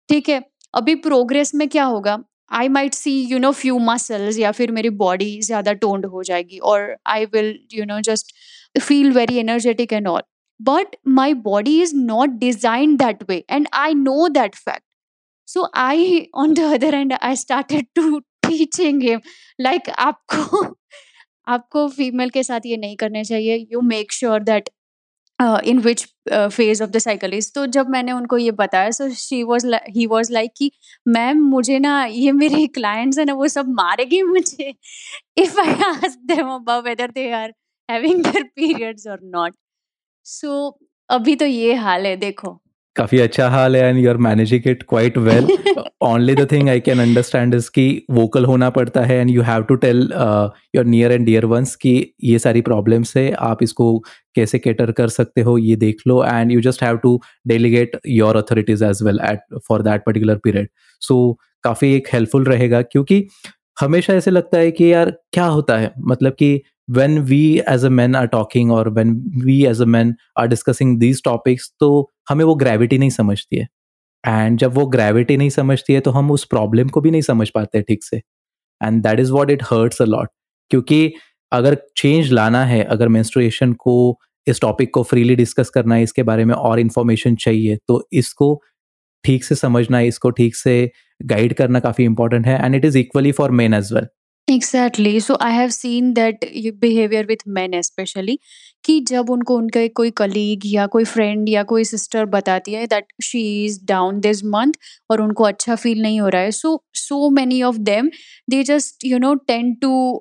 ठीक 0.10 0.30
है 0.30 0.42
अभी 0.76 0.96
progress 1.04 1.54
में 1.56 1.68
क्या 1.70 1.84
होगा 1.84 2.18
I 2.60 2.70
might 2.70 2.94
see 2.94 3.12
you 3.32 3.38
know 3.40 3.52
few 3.52 3.78
muscles 3.80 4.38
या 4.40 4.52
फिर 4.52 4.72
मेरी 4.72 4.90
बॉडी 5.04 5.30
ज़्यादा 5.42 5.74
टोन्ड 5.84 6.06
हो 6.06 6.24
जाएगी 6.24 6.58
और 6.72 6.96
I 7.14 7.26
will 7.34 7.58
you 7.74 7.86
know 7.86 8.00
just 8.10 8.34
feel 8.80 9.12
very 9.14 9.38
energetic 9.40 9.94
and 9.94 10.08
all 10.08 10.22
but 10.64 10.96
my 11.04 11.34
body 11.34 11.82
is 11.82 11.94
not 11.94 12.34
designed 12.40 13.00
that 13.00 13.28
way 13.28 13.44
and 13.50 13.70
i 13.74 13.94
know 14.02 14.26
that 14.34 14.58
fact 14.66 14.84
so 15.48 15.68
i 15.84 16.28
on 16.34 16.54
the 16.60 16.66
other 16.76 16.92
hand 16.96 17.16
i 17.30 17.34
started 17.44 17.88
to 18.00 18.04
teaching 18.48 19.02
him 19.06 19.24
like 19.68 19.90
आपको 20.06 20.62
आपको 21.47 21.89
female 21.91 22.31
के 22.31 22.43
साथ 22.45 22.67
ये 22.67 22.77
नहीं 22.79 22.97
करने 22.97 23.25
चाहिए। 23.25 23.57
You 23.73 23.81
make 23.85 24.13
sure 24.13 24.43
that 24.45 24.69
in 25.65 25.79
which 25.81 26.05
phase 26.31 26.83
of 26.83 26.91
the 26.91 26.99
cycle 27.01 27.35
is 27.35 27.51
तो 27.55 27.67
जब 27.69 27.89
मैंने 27.91 28.13
उनको 28.13 28.39
ये 28.39 28.51
बताया 28.53 28.91
so 28.93 29.09
she 29.17 29.43
was 29.45 29.67
he 29.91 30.07
was 30.09 30.33
like 30.33 30.53
कि 30.59 30.71
मैम 31.09 31.43
मुझे 31.51 31.79
ना 31.81 32.05
ये 32.07 32.33
मेरे 32.35 32.67
क्लाइंट्स 32.75 33.19
है 33.19 33.25
ना, 33.25 33.35
वो 33.35 33.49
सब 33.49 33.69
मारेगी 33.77 34.23
मुझे। 34.25 34.73
If 35.39 35.61
I 35.61 35.75
ask 35.87 36.19
them 36.27 36.49
about 36.55 36.85
whether 36.87 37.11
they 37.13 37.31
are 37.35 37.53
having 37.89 38.23
their 38.25 38.45
periods 38.57 39.07
और 39.09 39.21
नॉट 39.25 39.55
सो 40.27 40.79
अभी 41.11 41.37
तो 41.37 41.47
ये 41.47 41.75
हाल 41.77 42.07
है, 42.07 42.17
देखो। 42.19 42.61
काफ़ी 42.97 43.19
अच्छा 43.19 43.49
हाल 43.49 43.77
है 43.77 43.89
and 43.89 43.99
you 43.99 44.11
are 44.11 44.17
managing 44.17 44.67
it 44.67 44.83
quite 44.89 45.19
well 45.19 45.49
only 46.03 46.35
the 46.35 46.47
thing 46.53 46.69
I 46.69 46.81
can 46.81 47.01
understand 47.01 47.55
is 47.55 47.71
कि 47.75 48.07
वोकल 48.11 48.45
होना 48.45 48.71
पड़ता 48.71 49.03
है 49.03 49.17
and 49.21 49.31
you 49.31 49.43
have 49.43 49.63
to 49.63 49.75
tell 49.75 50.09
your 50.77 50.85
near 50.85 51.13
and 51.13 51.27
dear 51.27 51.45
ones 51.45 51.75
कि 51.77 51.95
ये 52.25 52.39
सारी 52.39 52.61
प्रॉब्लम्स 52.61 53.17
है 53.17 53.31
आप 53.33 53.63
इसको 53.63 53.99
कैसे 54.35 54.59
कैटर 54.59 54.93
कर 54.93 55.09
सकते 55.09 55.41
हो 55.41 55.59
ये 55.59 55.77
देख 55.77 55.97
लो 56.07 56.25
and 56.25 56.53
you 56.53 56.61
just 56.61 56.83
have 56.83 56.97
to 56.97 57.21
delegate 57.47 57.99
your 58.07 58.37
authorities 58.37 58.83
as 58.83 59.03
well 59.03 59.21
at 59.25 59.59
for 59.69 59.83
that 59.83 60.05
particular 60.07 60.37
period 60.37 60.69
so 61.01 61.39
काफ़ी 61.63 61.95
एक 61.95 62.09
हेल्पफुल 62.13 62.45
रहेगा 62.45 62.83
क्योंकि 62.83 63.27
हमेशा 63.81 64.15
ऐसे 64.15 64.31
लगता 64.31 64.59
है 64.59 64.71
कि 64.71 64.93
यार 64.93 65.11
क्या 65.33 65.45
होता 65.45 65.77
है? 65.79 65.93
मतलब 65.99 66.33
कि 66.33 66.63
when 66.89 67.15
we 67.29 67.61
as 67.71 67.85
a 67.85 67.91
men 67.91 68.15
are 68.15 68.29
talking 68.29 68.71
or 68.71 68.85
when 68.97 69.15
we 69.45 69.67
as 69.67 69.81
a 69.81 69.87
men 69.87 70.13
are 70.37 70.47
discussing 70.49 70.91
these 70.99 71.21
topics 71.21 71.69
तो 71.81 71.89
हमें 72.29 72.45
वो 72.45 72.55
ग्रेविटी 72.55 72.99
नहीं 72.99 73.11
समझती 73.11 73.57
है। 73.57 73.67
एंड 74.25 74.59
जब 74.59 74.75
वो 74.75 74.87
ग्रेविटी 74.87 75.37
नहीं 75.37 75.51
समझती 75.51 75.93
है 75.93 76.01
तो 76.01 76.11
हम 76.11 76.31
उस 76.31 76.45
प्रॉब्लम 76.45 76.89
को 76.89 77.01
भी 77.01 77.11
नहीं 77.11 77.23
समझ 77.23 77.49
पाते 77.51 77.83
ठीक 77.83 78.05
से। 78.05 78.17
And 78.81 79.03
that 79.03 79.21
is 79.21 79.33
what 79.33 79.51
it 79.51 79.63
hurts 79.63 80.03
a 80.03 80.05
lot 80.05 80.29
क्योंकि 80.71 81.13
अगर 81.53 81.77
चेंज 81.97 82.33
लाना 82.33 82.65
है, 82.65 82.83
अगर 82.85 83.09
मेंस्ट्रुएशन 83.09 83.73
को, 83.73 84.19
इस 84.47 84.61
टॉपिक 84.61 84.93
को 84.95 85.03
फ्रीली 85.03 85.35
डिस्कस 85.37 85.71
करना 85.71 85.95
है, 85.95 86.03
इसके 86.03 86.23
बारे 86.23 86.45
में 86.45 86.55
और 86.55 86.81
इन्फॉर्मेशन 86.81 87.37
चाहिए 87.37 87.77
तो 87.89 88.03
इसको 88.13 88.61
ठीक 89.25 89.45
से 89.45 89.55
समझना, 89.55 90.01
इसको 90.01 90.31
ठीक 90.31 90.57
से 90.57 90.91
गाइड 91.21 91.55
करना 91.55 91.81
काफ़ी 91.81 92.05
इंपॉर्टेंट 92.05 92.47
है 92.47 92.65
and 92.65 92.75
it 92.75 92.85
is 92.85 92.99
equally 92.99 93.33
for 93.33 93.51
men 93.53 93.75
as 93.75 93.93
well 93.95 94.07
Exactly. 94.49 95.13
So, 95.19 95.37
I 95.41 95.47
have 95.51 95.73
seen 95.75 96.11
that 96.15 96.45
behavior 96.81 97.23
with 97.29 97.41
men 97.47 97.73
especially. 97.75 98.35
कि 98.87 98.99
जब 99.09 99.31
उनको 99.31 99.57
उनका 99.57 99.87
कोई 99.97 100.11
कलीग 100.17 100.63
या 100.67 100.87
कोई 100.87 101.05
फ्रेंड 101.05 101.49
या 101.49 101.63
कोई 101.73 101.85
सिस्टर 101.85 102.25
बताती 102.35 102.73
है 102.75 102.87
that 102.87 103.07
she 103.25 103.43
is 103.65 103.79
down 103.87 104.21
this 104.21 104.45
month 104.47 104.73
और 105.11 105.21
उनको 105.23 105.45
अच्छा 105.45 105.75
फ़ील 105.77 106.03
नहीं 106.03 106.21
हो 106.21 106.29
रहा 106.29 106.43
है। 106.43 106.51
So 106.53 106.83
so 106.97 107.29
many 107.31 107.63
of 107.63 107.77
them 107.91 108.11
they 108.51 108.63
just 108.65 109.05
you 109.05 109.19
know 109.19 109.35
tend 109.47 109.77
to 109.81 110.21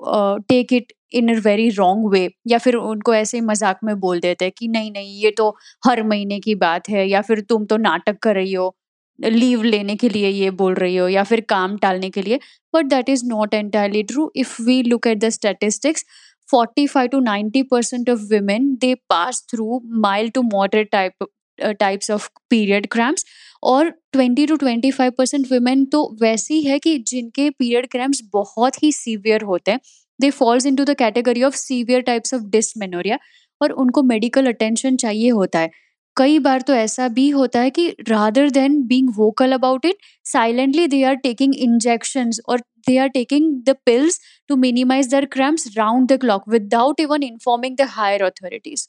take 0.49 0.73
it 0.73 0.93
in 1.13 1.36
a 1.36 1.39
very 1.41 1.69
wrong 1.71 2.10
way 2.12 2.30
या 2.47 2.58
फिर 2.58 2.75
उनको 2.75 3.13
ऐसे 3.15 3.38
ही 3.38 3.41
मज़ाक 3.41 3.80
में 3.84 3.99
बोल 3.99 4.19
देते 4.19 4.45
हैं 4.45 4.51
कि 4.58 4.67
नहीं, 4.67 4.91
नहीं 4.91 5.21
ये 5.21 5.32
तो 5.32 5.49
हर 5.88 6.04
महीने 6.04 6.39
की 6.39 6.56
बात 6.56 6.89
है 6.89 7.08
या 7.10 7.21
फिर 7.21 7.41
तुम 7.49 7.65
तो 7.65 7.78
नाटक 7.78 8.17
कर 8.21 8.36
रही 8.36 8.54
हो, 8.54 8.75
लीव 9.19 9.63
लेने 9.63 9.95
के 9.95 10.10
लिए 10.10 10.30
ये 10.30 10.49
बोल 10.54 10.73
रही 10.75 10.95
हो 10.95 11.08
या 11.10 11.23
फिर 11.23 11.41
काम 11.49 11.78
टालने 11.78 12.10
के 12.10 12.21
लिए। 12.21 12.39
But 12.73 12.86
that 12.86 13.10
is 13.10 13.25
not 13.28 13.54
entirely 13.54 14.04
true 14.04 14.32
if 14.36 14.62
we 14.62 14.82
look 14.84 15.08
at 15.08 15.19
the 15.19 15.30
statistics, 15.32 16.04
45 16.47 17.10
to 17.12 17.21
90% 17.21 18.10
of 18.10 18.29
women 18.29 18.77
they 18.81 18.95
pass 19.10 19.41
through 19.51 19.79
mild 20.05 20.34
to 20.34 20.43
moderate 20.43 20.91
type 20.91 21.13
uh, 21.60 21.73
types 21.79 22.10
of 22.10 22.29
period 22.49 22.89
cramps 22.89 23.25
और 23.63 23.91
20 24.17 24.47
टू 24.47 24.58
25 24.58 25.12
परसेंट 25.17 25.45
वुमेन 25.51 25.86
तो 25.86 26.01
वैसी 26.21 26.62
है 26.62 26.77
कि 26.79 26.97
जिनके 27.08 27.49
पीरियड 27.49 27.88
क्रैम्प्स 27.91 28.21
बहुत 28.34 28.84
ही 28.84 28.91
severe 28.91 29.41
होते 29.41 29.71
हैं 29.71 29.79
they 30.19 30.29
falls 30.31 30.65
into 30.65 30.84
the 30.86 30.95
category 30.95 31.43
of 31.43 31.55
severe 31.55 32.01
types 32.01 32.34
of 32.34 32.43
dysmenorrhea 32.49 33.17
और 33.62 33.71
उनको 33.84 34.03
मेडिकल 34.03 34.47
अटेंशन 34.47 34.95
चाहिए 34.95 35.29
होता 35.29 35.60
है। 35.60 35.69
कई 36.17 36.39
बार 36.39 36.62
तो 36.62 36.73
ऐसा 36.73 37.08
भी 37.08 37.30
होता 37.30 37.60
है 37.60 37.69
कि 37.69 37.89
rather 38.10 38.49
than 38.49 38.82
being 38.88 39.10
vocal 39.15 39.51
about 39.51 39.86
it 39.86 39.97
silently 40.25 40.88
they 40.88 41.04
are 41.04 41.15
taking 41.23 41.56
injections 41.56 42.39
और 42.49 42.62
they 42.88 42.95
are 42.99 43.10
taking 43.10 43.45
the 43.65 43.73
pills 43.88 44.17
to 44.49 44.56
minimize 44.63 45.08
their 45.12 45.28
cramps 45.36 45.63
round 45.78 46.12
the 46.12 46.17
clock 46.17 46.43
without 46.56 46.99
even 46.99 47.23
informing 47.23 47.78
the 47.80 47.88
higher 47.93 48.19
authorities. 48.28 48.84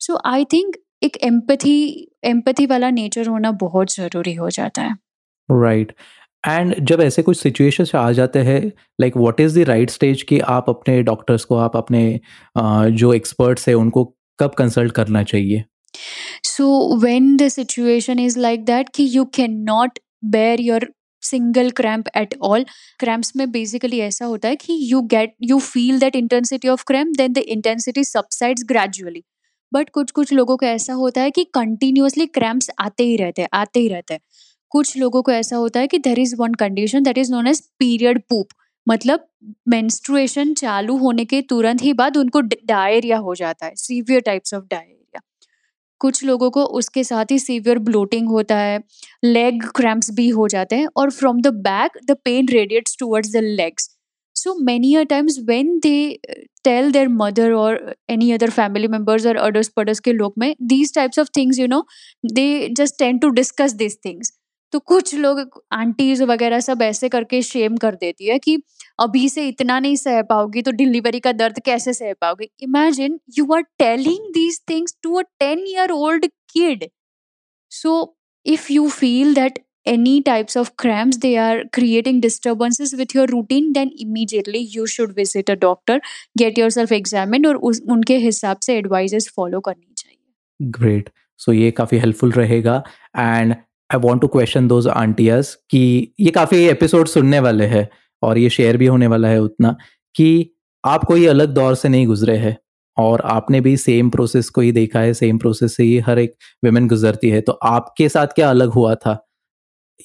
So, 0.00 0.18
i 0.26 0.44
think 0.54 0.78
एक 1.02 1.16
empathy 1.24 1.76
empathy 2.24 2.66
वाला 2.66 2.90
nature 2.90 3.26
होना 3.28 3.50
बहुत 3.62 3.94
ज़रूरी 3.94 4.32
हो 4.34 4.48
जाता 4.50 4.82
है। 4.82 4.94
Right 5.48 5.92
and 6.44 6.74
जब 6.80 7.00
ऐसे 7.00 7.22
कुछ 7.22 7.38
सिचुएशन 7.38 7.98
आ 7.98 8.10
जाते 8.12 8.38
हैं 8.42 8.60
like 9.00 9.16
what 9.16 9.40
is 9.40 9.58
the 9.60 9.64
right 9.68 9.90
stage 9.90 10.22
कि 10.22 10.38
आप 10.56 10.70
अपने 10.70 11.02
डॉक्टर्स 11.02 11.44
को, 11.44 11.56
आप 11.56 11.76
अपने 11.76 12.20
जो 12.58 13.12
एक्सपर्ट्स 13.14 13.68
हैं, 13.68 13.74
उनको 13.74 14.04
कब 14.38 14.54
कंसल्ट 14.58 14.92
करना 14.92 15.22
चाहिए? 15.22 15.64
So 16.44 16.96
when 16.96 17.36
the 17.36 17.48
situation 17.48 18.18
is 18.18 18.38
like 18.38 18.64
that 18.64 18.88
कि 18.88 19.08
you 19.16 19.24
can 19.34 19.60
not 19.62 19.98
bear 20.24 20.60
your 20.60 20.92
single 21.22 21.70
cramp 21.70 22.08
at 22.16 22.34
all 22.42 22.64
cramps 22.98 23.32
में 23.36 23.50
बेसिकली 23.50 24.00
ऐसा 24.00 24.24
होता 24.24 24.48
है 24.48 24.56
कि 24.56 24.78
you 24.92 25.00
get 25.02 25.34
you 25.42 25.58
feel 25.58 25.98
that 26.00 26.16
intensity 26.16 26.68
of 26.68 26.84
cramp 26.86 27.16
then 27.16 27.32
the 27.32 27.38
intensity 27.38 28.04
subsides 28.04 28.64
gradually 28.64 29.22
but 29.72 29.90
कुछ 29.90 30.10
कुछ 30.10 30.32
लोगों 30.32 30.56
को 30.56 30.66
ऐसा 30.66 30.92
होता 30.92 31.20
है 31.20 31.30
कि 31.30 31.44
कंटिन्यूअसली 31.44 32.26
क्रैम्प्स 32.26 32.70
आते 32.78 33.04
ही 33.04 33.16
रहते 33.16 33.42
हैं, 33.42 33.48
आते 33.52 33.80
ही 33.80 33.88
रहते 33.88 34.14
हैं। 34.14 34.20
कुछ 34.70 34.96
लोगों 34.96 35.22
को 35.22 35.32
ऐसा 35.32 35.56
होता 35.56 35.80
है 35.80 35.86
कि 35.86 35.98
there 35.98 36.18
is 36.18 36.34
one 36.36 36.54
condition 36.54 37.02
that 37.02 37.18
is 37.18 37.32
known 37.32 37.46
as 37.46 37.60
period 37.78 38.20
poop 38.30 38.48
मतलब 38.86 39.26
मेंस्ट्रुएशन 39.68 40.54
चालू 40.54 40.96
होने 40.96 41.24
के 41.24 41.40
तुरंत 41.42 41.82
ही 41.82 41.92
बाद 41.92 42.16
उनको 42.16 42.40
डायरिया 42.40 43.18
हो 43.18 43.34
जाता 43.34 43.66
है 43.66 43.74
सीवियर 43.76 44.20
टाइप्स 44.20 44.54
ऑफ़ 44.54 44.64
डायरिया 44.64 44.93
कुछ 46.00 46.22
लोगों 46.24 46.50
को 46.50 46.64
उसके 46.74 47.04
साथ 47.04 47.30
ही 47.30 47.38
सीवियर 47.38 47.78
ब्लोटिंग 47.80 48.28
होता 48.28 48.56
है 48.58 48.78
लेग 49.24 49.62
क्रैम्प्स 49.76 50.10
भी 50.10 50.28
हो 50.30 50.48
जाते 50.48 50.76
हैं 50.76 50.88
और 50.96 51.10
from 51.10 51.40
the 51.40 51.54
back 51.64 51.98
the 52.04 52.16
pain 52.24 52.48
radiates 52.48 52.96
towards 53.00 53.32
the 53.32 53.42
legs 53.44 53.90
so 54.36 54.54
many 54.64 54.94
a 54.94 55.02
times 55.04 55.38
when 55.44 55.78
they 55.78 55.96
tell 56.64 56.90
their 56.92 57.08
mother 57.10 57.52
और 57.54 57.94
एनी 58.10 58.30
अदर 58.32 58.50
फैमिली 58.50 58.88
मेंबर्स 58.88 59.26
और 59.26 59.36
अडर्स 59.38 59.68
पडर्स 59.68 60.00
के 60.00 60.12
लोग 60.12 60.34
में 60.38 60.54
these 60.64 60.94
types 60.94 61.18
of 61.18 61.28
things 61.36 61.58
you 61.58 61.66
know 61.66 61.84
they 62.32 62.46
just 62.72 62.98
tend 62.98 63.20
to 63.22 63.28
discuss 63.32 63.72
this 63.74 63.96
things 64.04 64.32
तो 64.72 64.78
कुछ 64.82 65.14
लोग 65.14 65.40
आंटीज 65.72 66.22
वगैरह 66.24 66.60
सब 66.60 66.82
ऐसे 66.82 67.08
करके 67.08 67.40
शेम 67.42 67.76
कर 67.76 67.94
देती 67.94 68.28
है 68.28 68.38
कि 68.38 68.56
अभी 68.98 69.28
से 69.28 69.48
इतना 69.48 69.78
नहीं 69.80 69.96
सह 69.96 70.22
पाओगी 70.22 70.62
तो 70.62 70.70
डिलीवरी 70.70 71.20
का 71.20 71.32
दर्द 71.32 71.60
कैसे 71.64 71.92
सह 71.92 72.12
पाओगी? 72.12 72.50
Imagine 72.60 73.20
you 73.38 73.52
are 73.54 73.62
telling 73.78 74.32
these 74.34 74.60
things 74.70 74.96
to 75.02 75.14
a 75.14 75.22
ten 75.22 75.64
year 75.68 75.90
old 75.90 76.26
kid 76.26 76.84
so, 77.70 77.92
if 78.46 78.66
you 78.70 78.88
feel 78.90 79.34
that 79.34 79.56
any 79.86 80.22
types 80.22 80.56
of 80.56 80.68
cramps, 80.76 81.16
they 81.18 81.32
are 81.36 81.64
creating 81.72 82.20
disturbances 82.20 82.92
with 83.00 83.14
your 83.14 83.24
routine, 83.26 83.72
then 83.72 83.90
immediately 84.04 84.60
you 84.74 84.86
should 84.86 85.14
visit 85.16 85.50
a 85.50 85.56
doctor, 85.56 85.96
get 86.38 86.60
yourself 86.60 86.94
examined 86.98 87.46
और 87.46 87.56
उस, 87.56 87.82
उनके 87.90 88.16
हिसाब 88.16 88.58
से 88.58 88.76
advises 88.76 89.28
follow 89.36 89.60
करनी 89.60 89.92
चाहिए। 89.96 90.70
Great 90.78 91.10
सो 91.38 91.52
ये 91.52 91.70
काफ़ी 91.70 91.98
helpful 91.98 92.32
रहेगा 92.32 92.82
and 93.16 93.52
I 93.94 93.98
want 93.98 94.22
to 94.22 94.28
question 94.28 94.68
those 94.68 94.88
aunties 94.88 95.54
कि 95.70 96.14
ये 96.20 96.30
काफ़ी 96.30 96.64
एपिसोड 96.66 97.08
सुनने 97.08 97.40
वाले 97.40 97.66
हैं। 97.66 97.88
और 98.24 98.38
ये 98.38 98.50
शेयर 98.50 98.76
भी 98.76 98.86
होने 98.86 99.06
वाला 99.06 99.28
है 99.28 99.40
उतना, 99.40 99.76
कि 100.14 100.50
आप 100.84 101.04
कोई 101.04 101.26
अलग 101.26 101.54
दौर 101.54 101.74
से 101.74 101.88
नहीं 101.88 102.06
गुजरे 102.06 102.36
हैं 102.36 102.56
और 102.96 103.20
आपने 103.26 103.60
भी 103.60 103.76
सेम 103.76 104.10
प्रोसेस 104.10 104.48
को 104.50 104.60
ही 104.60 104.72
देखा 104.72 105.00
है 105.00 105.14
सेम 105.14 105.38
प्रोसेस 105.38 105.76
से 105.76 105.84
ही 105.84 105.98
हर 105.98 106.18
एक 106.18 106.34
वुमेन 106.64 106.88
गुजरती 106.88 107.30
है 107.30 107.40
तो 107.40 107.52
आपके 107.64 108.08
साथ 108.08 108.34
क्या 108.34 108.50
अलग 108.50 108.70
हुआ 108.70 108.94
था? 108.96 109.18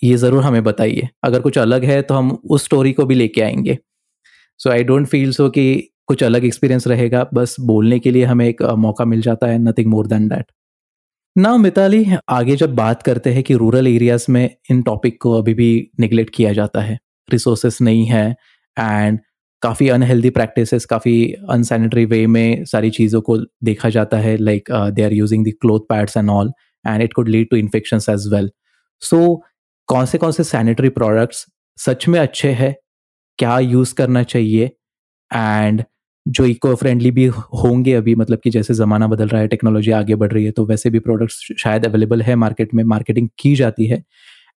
ये 0.01 0.15
ज़रूर 0.17 0.43
हमें 0.43 0.63
बताइए। 0.63 1.07
अगर 1.23 1.41
कुछ 1.41 1.57
अलग 1.57 1.85
है 1.85 2.01
तो 2.01 2.15
हम 2.15 2.31
उस 2.45 2.63
स्टोरी 2.65 2.91
को 2.93 3.05
भी 3.05 3.15
लेके 3.15 3.41
आएँगे। 3.41 3.77
सो 4.59 4.69
आई 4.69 4.83
डोंट 4.83 5.07
फील 5.07 5.31
सो 5.31 5.49
कि 5.49 5.65
कुछ 6.07 6.23
अलग 6.23 6.45
एक्सपीरियंस 6.45 6.87
रहेगा, 6.87 7.25
बस 7.33 7.55
बोलने 7.61 7.99
के 7.99 8.11
लिए 8.11 8.23
हमें 8.25 8.47
एक 8.47 8.61
मौका 8.77 9.05
मिल 9.05 9.21
जाता 9.21 9.47
है 9.47 9.57
नथिंग 9.59 9.87
मोर 9.87 10.07
देन 10.07 10.27
दैट 10.29 10.45
ना 11.35 11.55
मिताली, 11.57 12.05
आगे 12.29 12.55
जब 12.55 12.73
बात 12.75 13.03
करते 13.03 13.33
हैं 13.33 13.43
कि 13.43 13.53
रूरल 13.55 13.87
एरियाज़ 13.87 14.25
में 14.29 14.49
इन 14.71 14.81
टॉपिक 14.81 15.21
को 15.21 15.33
अभी 15.33 15.53
भी 15.53 15.69
निगलेक्ट 15.99 16.33
किया 16.35 16.53
जाता 16.53 16.81
है 16.81 16.97
रिसोर्सेस 17.31 17.81
नहीं 17.81 18.05
है 18.05 18.35
एंड 18.79 19.19
काफ़ी 19.61 19.89
अनहेल्दी 19.89 20.29
प्रैक्टिसेस 20.29 20.85
काफ़ी 20.85 21.33
अनसैनिटरी 21.49 22.05
वे 22.05 22.27
में 22.27 22.65
सारी 22.65 22.89
चीज़ों 22.89 23.21
को 23.21 23.37
देखा 23.63 23.89
जाता 23.89 24.17
है 24.17 24.37
like 24.37 24.71
they 24.71 25.03
are 25.03 25.13
using 25.13 25.45
the 25.45 25.49
cloth 25.61 25.79
pads 25.79 26.17
and 26.17 26.29
all 26.29 26.51
and 26.87 27.01
it 27.01 27.13
could 27.13 27.29
lead 27.29 27.49
to 27.49 27.57
infections 27.57 28.09
as 28.09 28.33
well 28.33 28.51
so 28.99 29.43
कौन 29.87 30.05
से 30.05 30.17
कौन 30.17 30.31
से 30.31 30.43
सैनिटरी 30.43 30.89
प्रोडक्ट्स 30.89 31.45
सच 31.77 32.07
में 32.07 32.19
अच्छे 32.19 32.51
हैं, 32.51 32.75
क्या 33.37 33.59
यूज़ 33.59 33.95
करना 33.95 34.23
चाहिए 34.23 34.65
एंड 35.33 35.83
जो 36.27 36.45
इको 36.45 36.75
फ्रेंडली 36.75 37.11
भी 37.11 37.25
होंगे 37.25 37.93
अभी 37.93 38.15
मतलब 38.15 38.39
कि 38.43 38.49
जैसे 38.49 38.73
ज़माना 38.73 39.07
बदल 39.07 39.27
रहा 39.27 39.41
है 39.41 39.47
टेक्नोलॉजी 39.47 39.91
आगे 39.91 40.15
बढ़ 40.15 40.31
रही 40.31 40.45
है 40.45 40.51
तो 40.51 40.65
वैसे 40.65 40.89
भी 40.89 40.99
प्रोडक्ट्स 40.99 41.47
शायद 41.59 41.85
अवेलेबल 41.85 42.21
है 42.21 42.35
मार्केट 42.35 42.73
में 42.73 42.83
मार्केटिंग 42.83 43.29
की 43.39 43.55
जाती 43.55 43.85
है 43.85 44.03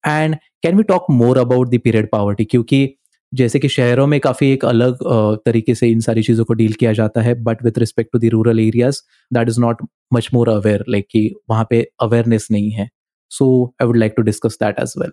and 0.06 0.36
can 0.62 0.76
we 0.76 0.82
talk 0.82 1.06
more 1.10 1.38
about 1.38 1.70
the 1.74 1.80
period 1.84 2.08
poverty 2.12 2.44
क्योंकि 2.44 2.88
जैसे 3.32 3.58
कि 3.58 3.68
शहरों 3.68 4.06
में 4.06 4.18
काफ़ी 4.20 4.50
एक 4.52 4.64
अलग 4.64 4.98
तरीके 5.44 5.74
से 5.74 5.88
इन 5.90 6.00
सारी 6.00 6.22
चीज़ों 6.22 6.44
को 6.44 6.54
डील 6.54 6.72
किया 6.72 6.92
जाता 6.92 7.20
है 7.20 7.34
but 7.42 7.64
with 7.64 7.78
respect 7.78 8.12
to 8.12 8.18
the 8.18 8.30
rural 8.32 8.60
areas 8.60 9.00
that 9.34 9.48
is 9.48 9.60
not 9.60 9.86
much 10.12 10.28
more 10.34 10.48
aware 10.48 10.84
like 10.88 11.06
कि 11.10 11.34
वहाँ 11.50 11.66
पे 11.70 11.82
अवेयरनेस 12.00 12.48
नहीं 12.50 12.70
है। 12.70 12.88
So 13.30 13.74
I 13.82 13.86
would 13.86 13.96
like 13.96 14.14
to 14.16 14.22
discuss 14.22 14.58
that 14.62 14.80
as 14.80 14.94
well 14.98 15.12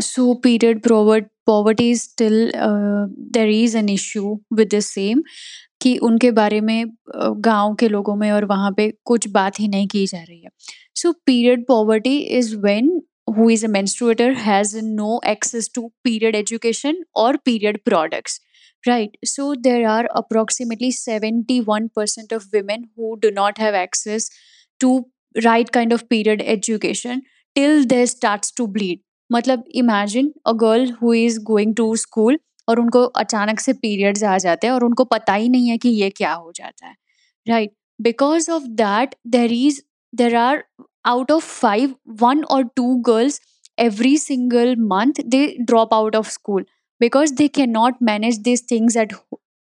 so 0.00 0.24
period 0.44 0.80
poverty 0.86 1.28
poverty 1.50 1.84
is 1.90 2.02
still 2.02 2.34
uh, 2.66 3.04
there 3.36 3.52
is 3.52 3.74
an 3.74 3.88
with 4.58 4.70
the 4.70 4.80
same 4.88 5.22
कि 5.82 5.96
उनके 5.98 6.30
बारे 6.30 6.60
में 6.60 6.90
गाँव 7.46 7.74
के 7.74 7.88
लोगों 7.88 8.14
में 8.16 8.30
और 8.32 8.44
वहाँ 8.44 8.70
पे 8.76 8.90
कुछ 9.04 9.28
बात 9.28 9.60
ही 9.60 9.68
नहीं 9.68 9.86
की 9.88 10.06
जा 10.06 10.18
रही 10.18 10.40
है। 10.40 10.50
So 10.94 11.12
period 11.26 11.66
poverty 11.68 12.16
is 12.38 12.54
when 12.56 12.90
who 13.29 13.49
is 13.49 13.63
a 13.63 13.67
menstruator 13.67 14.33
has 14.35 14.73
no 14.75 15.19
access 15.25 15.67
to 15.69 15.91
period 16.03 16.35
education 16.35 17.03
or 17.13 17.37
period 17.37 17.83
products. 17.85 18.39
Right. 18.87 19.17
So 19.25 19.55
there 19.59 19.89
are 19.89 20.07
approximately 20.13 20.91
71% 20.91 22.31
of 22.31 22.45
women 22.53 22.89
who 22.95 23.17
do 23.19 23.31
not 23.31 23.57
have 23.57 23.73
access 23.73 24.29
to 24.79 25.05
right 25.43 25.71
kind 25.71 25.91
of 25.91 26.07
period 26.07 26.41
education 26.41 27.23
till 27.55 27.85
they 27.85 28.05
starts 28.05 28.51
to 28.51 28.67
bleed. 28.67 29.01
मतलब 29.29 29.63
imagine 29.75 30.33
a 30.47 30.51
girl 30.61 30.91
who 31.01 31.13
is 31.13 31.37
going 31.43 31.73
to 31.75 31.95
school 31.95 32.37
और 32.69 32.79
उनको 32.79 33.03
अचानक 33.21 33.59
से 33.59 33.73
periods 33.73 34.23
आ 34.23 34.37
जाते 34.37 34.67
हैं 34.67 34.73
और 34.73 34.83
उनको 34.83 35.03
पता 35.13 35.33
ही 35.33 35.49
नहीं 35.49 35.69
है 35.69 35.77
कि 35.77 35.89
ये 35.89 36.09
क्या 36.09 36.33
हो 36.33 36.51
जाता 36.55 36.87
है 36.87 36.95
right 37.47 37.71
because 38.01 38.49
of 38.49 38.63
that 38.81 39.15
there 39.37 39.53
is 39.53 39.81
there 40.13 40.35
are 40.35 40.63
out 41.04 41.30
of 41.30 41.42
five, 41.42 41.94
one 42.18 42.44
or 42.50 42.64
two 42.76 43.00
girls 43.02 43.40
every 43.78 44.16
single 44.16 44.76
month 44.76 45.20
they 45.26 45.58
drop 45.66 45.92
out 45.92 46.14
of 46.14 46.26
school 46.30 46.62
because 47.00 47.32
they 47.32 47.48
cannot 47.48 48.00
manage 48.00 48.42
these 48.42 48.62
things 48.62 48.96
at 48.96 49.12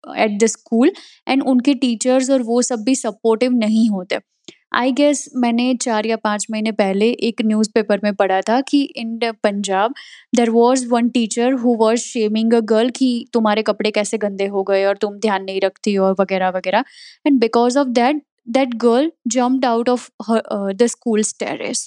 at 0.03 0.39
the 0.39 0.47
school 0.47 0.89
and 1.27 1.43
उनके 1.47 1.73
teachers 1.75 2.29
और 2.31 2.41
वो 2.43 2.61
सब 2.61 2.83
भी 2.85 2.95
supportive 2.95 3.51
नहीं 3.53 3.89
होते। 3.89 4.19
I 4.75 4.91
guess 4.91 5.27
मैंने 5.43 5.73
चार 5.81 6.05
या 6.05 6.15
पाँच 6.23 6.45
महीने 6.51 6.71
पहले 6.71 7.09
एक 7.27 7.41
न्यूज़पेपर 7.45 7.99
में 8.03 8.13
पढ़ा 8.15 8.39
था 8.49 8.59
कि 8.69 8.81
in 8.97 9.17
the 9.19 9.33
Punjab 9.43 9.93
there 10.35 10.49
was 10.49 10.85
one 10.89 11.09
teacher 11.09 11.53
who 11.63 11.75
was 11.79 11.99
shaming 12.01 12.53
a 12.53 12.59
girl 12.71 12.89
कि 12.95 13.09
तुम्हारे 13.33 13.61
कपड़े 13.69 13.91
कैसे 13.91 14.17
गंदे 14.17 14.47
हो 14.55 14.63
गए 14.69 14.83
और 14.85 14.97
तुम 15.01 15.17
ध्यान 15.19 15.43
नहीं 15.43 15.61
रखती 15.61 15.93
हो 15.93 16.11
वगैरह 16.19 16.49
वगैरह। 16.57 16.83
And 17.27 17.39
because 17.41 17.79
of 17.79 17.87
that 17.99 18.21
that 18.47 18.77
girl 18.77 19.09
jumped 19.27 19.65
out 19.65 19.89
of 19.89 20.09
her 20.27 20.41
uh, 20.51 20.73
the 20.73 20.89
school's 20.95 21.33
terrace. 21.43 21.85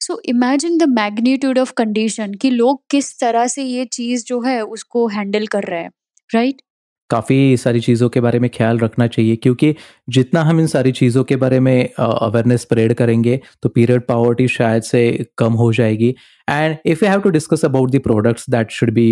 So 0.00 0.20
imagine 0.24 0.78
the 0.78 0.82
magnitude 0.88 1.58
of 1.58 1.72
condition 1.76 2.34
कि 2.34 2.50
लोग 2.50 2.82
किस 2.90 3.18
तरह 3.20 3.46
से 3.46 3.62
ये 3.62 3.84
चीज़ 3.92 4.24
जो 4.26 4.40
है 4.42 4.60
उसको 4.76 5.06
हैंडल 5.08 5.46
कर 5.46 5.64
रहे 5.64 5.80
हैं 5.80 5.90
राइट 6.30 6.54
right? 6.54 6.64
काफ़ी 7.10 7.56
सारी 7.56 7.80
चीज़ों 7.80 8.08
के 8.08 8.20
बारे 8.20 8.38
में 8.38 8.48
ख्याल 8.54 8.78
रखना 8.78 9.06
चाहिए 9.06 9.36
क्योंकि 9.36 9.74
जितना 10.08 10.42
हम 10.42 10.60
इन 10.60 10.66
सारी 10.66 10.92
चीज़ों 10.92 11.24
के 11.24 11.36
बारे 11.36 11.60
में 11.60 11.88
अवेयरनेस 11.98 12.60
स्प्रेड 12.60 12.94
करेंगे 12.94 13.40
तो 13.62 13.68
पीरियड 13.68 14.06
पावर्टी 14.08 14.46
शायद 14.48 14.82
से 14.82 15.02
कम 15.38 15.52
हो 15.52 15.72
जाएगी। 15.72 16.14
And 16.50 16.76
if 16.86 17.04
you 17.04 17.10
have 17.10 17.20
to 17.20 17.30
discuss 17.30 17.64
about 17.64 17.90
the 17.90 18.00
products 18.02 18.50
that 18.50 18.70
should 18.70 18.92
be 18.94 19.08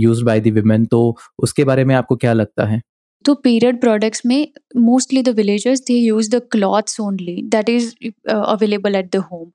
use 0.00 0.24
by 0.24 0.40
the 0.40 0.52
women 0.54 0.84
तो 0.86 1.00
उसके 1.38 1.64
बारे 1.64 1.84
में 1.84 1.94
आपको 1.94 2.16
क्या 2.16 2.32
लगता 2.32 2.66
है? 2.66 2.80
तो 3.26 3.34
पीरियड 3.36 3.80
प्रोडक्ट्स 3.80 4.22
में 4.26 4.48
mostly 4.78 5.22
the 5.22 5.28
villagers 5.36 5.80
they 5.80 5.94
use 5.94 6.30
the 6.30 6.40
cloths 6.52 7.00
only 7.00 7.40
that 7.50 7.68
is 7.68 7.94
available 8.28 8.94
at 8.94 9.10
the 9.12 9.22
home 9.32 9.50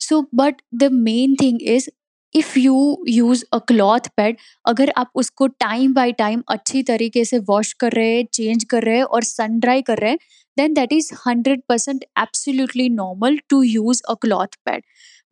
so 0.00 0.20
but 0.34 0.62
the 0.74 0.90
main 0.92 1.36
thing 1.42 1.62
is 1.74 1.88
if 2.34 2.58
you 2.58 2.76
use 3.08 3.44
a 3.52 3.58
cloth 3.68 4.08
pad 4.16 4.36
अगर 4.64 4.92
आप 4.96 5.10
उसको 5.14 5.46
टाइम 5.60 5.94
बाय 5.94 6.12
टाइम 6.12 6.42
अच्छी 6.48 6.82
तरीके 6.82 7.24
से 7.24 7.38
wash 7.48 7.72
कर 7.80 7.92
रहे 7.92 8.14
हैं 8.16 8.24
चेंज 8.32 8.64
कर 8.64 8.82
रहे 8.82 8.96
हैं 8.96 9.04
और 9.04 9.24
सन 9.24 9.58
ड्राई 9.60 9.82
कर 9.82 9.98
रहे 9.98 10.10
हैं 10.10 10.18
then 10.56 10.74
that 10.74 10.92
is 10.92 11.12
hundred 11.26 11.62
percent 11.68 12.04
absolutely 12.18 12.88
normal 12.90 13.38
to 13.48 13.62
use 13.62 14.02
a 14.08 14.14
cloth 14.22 14.56
pad 14.64 14.82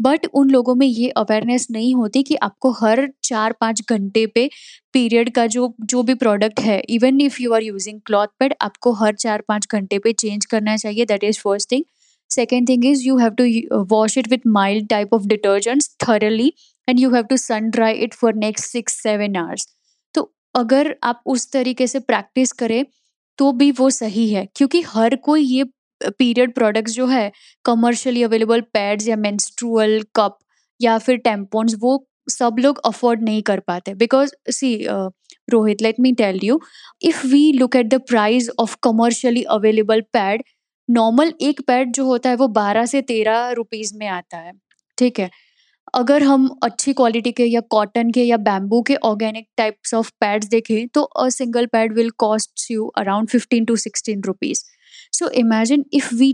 but 0.01 0.27
उन 0.35 0.51
लोगों 0.51 0.75
में 0.75 0.87
ये 0.87 1.09
अवेयरनेस 1.09 1.67
नहीं 1.71 1.95
होती 1.95 2.23
कि 2.23 2.35
आपको 2.35 2.71
हर 2.73 3.09
चार 3.25 3.53
पाँच 3.53 3.83
घंटे 3.91 4.27
पे 4.27 4.51
पीरियड 4.93 5.31
का 5.31 5.47
जो 5.47 5.75
जो 5.81 6.03
भी 6.03 6.15
प्रोडक्ट 6.15 6.61
है 6.61 6.81
even 6.89 7.21
if 7.21 7.43
you 7.43 7.53
are 7.53 7.63
using 7.63 8.01
cloth 8.07 8.27
pad 8.39 8.55
आपको 8.61 8.93
हर 8.93 9.15
चार 9.15 9.43
पाँच 9.49 9.67
घंटे 9.73 9.99
पे 9.99 10.13
चेंज 10.13 10.47
करना 10.47 10.77
चाहिए 10.77 11.05
that 11.05 11.25
is 11.25 11.41
first 11.41 11.73
thing 11.73 11.85
second 12.31 12.69
thing 12.69 12.85
is 12.85 13.03
you 13.05 13.17
have 13.19 13.35
to 13.41 13.45
wash 13.85 14.19
it 14.19 14.29
with 14.29 14.47
mild 14.47 14.89
type 14.89 15.15
of 15.15 15.27
detergents 15.27 15.97
thoroughly 16.09 16.53
and 16.89 17.01
you 17.01 17.11
have 17.11 17.25
to 17.25 17.37
sun 17.37 17.71
dry 17.71 17.95
it 17.95 18.15
for 18.15 18.35
next 18.35 18.67
six 18.67 19.03
seven 19.03 19.37
hours 19.37 19.69
तो 20.15 20.33
अगर 20.55 20.97
आप 21.03 21.23
उस 21.27 21.53
तरीके 21.53 21.87
से 21.87 21.99
practice 21.99 22.53
करें 22.53 22.85
तो 23.39 23.53
भी 23.53 23.71
वो 23.71 23.91
सही 23.91 24.29
है, 24.29 24.49
क्योंकि 24.57 24.81
हर 24.81 25.17
कोई 25.17 25.43
ये 25.43 25.65
पीरियड 26.09 26.55
प्रोडक्ट्स 26.55 26.93
जो 26.95 27.07
है 27.07 27.31
कमर्शियली 27.65 28.23
अवेलेबल 28.23 28.61
पैड्स 28.75 29.09
या 29.09 29.17
मेंस्ट्रुअल 29.19 30.01
कप 30.17 30.39
या 30.81 30.97
फिर 30.99 31.17
टेम्पोन्स 31.25 31.75
वो 31.81 32.05
सब 32.31 32.57
लोग 32.61 32.81
अफोर्ड 32.87 33.23
नहीं 33.23 33.43
कर 33.43 33.61
पाते। 33.67 33.95
Because 33.95 34.33
see 34.51 34.77
Rohit 35.51 35.83
let 35.83 36.01
me 36.01 36.13
tell 36.15 36.39
you 36.43 36.61
if 37.03 37.27
we 37.27 37.51
look 37.53 37.77
at 37.77 37.87
the 37.87 38.01
price 38.09 38.51
of 38.61 38.77
commercially 38.83 39.43
available 39.51 40.01
pad 40.13 40.43
normal 40.89 41.33
एक 41.43 41.61
पैड 41.67 41.93
जो 41.95 42.05
होता 42.07 42.31
है 42.31 42.37
वो 42.37 42.49
बारह 42.51 42.87
से 42.87 43.03
तेरह 43.03 43.51
रुपीज़ 43.57 43.95
में 43.99 44.07
आता 44.09 44.37
है। 44.39 44.53
ठीक 44.99 45.19
है? 45.21 45.31
अगर 45.95 46.23
हम 46.23 46.49
अच्छी 46.65 46.93
क्वालिटी 46.93 47.33
के 47.33 47.45
या 47.45 47.61
कॉटन 47.71 48.11
के 48.13 48.23
या 48.25 48.37
बैम्बू 48.39 48.81
के 48.89 48.95
ऑर्गेनिक 49.05 49.47
टाइप्स 49.57 49.95
ऑफ़ 49.95 50.11
पैड्स 50.21 50.49
देखें 50.49 50.89
तो 50.95 51.03
a 51.03 51.29
single 51.31 51.67
pad 51.73 51.93
will 51.95 52.11
cost 52.19 52.71
you 52.71 52.87
around 52.99 53.29
fifteen 53.29 53.65
to 53.65 53.77
sixteen 53.79 54.23
rupees 54.27 54.63
so 55.13 55.29
imagine 55.41 55.85
if 55.95 56.15
we 56.15 56.33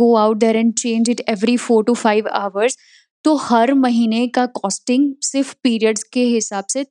go 0.00 0.14
out 0.16 0.36
there 0.38 0.56
and 0.56 0.72
change 0.78 1.10
it 1.10 1.20
every 1.28 1.56
four 1.58 1.84
to 1.84 1.94
five 1.94 2.28
hours 2.34 2.78
तो 3.24 3.34
हर 3.42 3.72
महीने 3.74 4.26
का 4.34 4.46
costing 4.60 5.12
सिर्फ़ 5.24 5.54
periods 5.62 6.02
के 6.12 6.24
हिसाब 6.24 6.64
से 6.70 6.84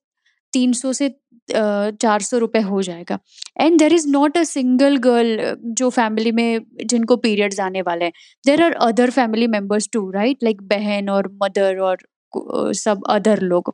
तीन 0.54 0.74
सौ 0.74 0.92
से 0.94 1.10
चार 1.50 2.22
सौ 2.22 2.38
रुपये 2.38 2.62
हो 2.62 2.82
जाएगा। 2.82 3.18
And 3.62 3.78
there 3.80 3.94
is 3.94 4.08
not 4.10 4.38
a 4.38 4.44
single 4.44 4.96
girl 5.00 5.56
जो 5.80 5.90
फैमिली 5.90 6.32
में 6.32 6.62
जिनको 6.86 7.16
पीरियड्स 7.18 7.60
आने 7.60 7.82
वाले 7.82 8.06
हैं। 8.06 8.12
There 8.46 8.62
are 8.64 8.74
other 8.88 9.10
family 9.12 9.48
members 9.48 9.90
too 9.94 10.10
right 10.12 10.44
like 10.44 10.62
बहन 10.70 11.10
और 11.10 11.30
मदर 11.44 11.80
और 11.80 11.98
सब 12.76 13.04
अदर 13.10 13.42
लोग। 13.42 13.74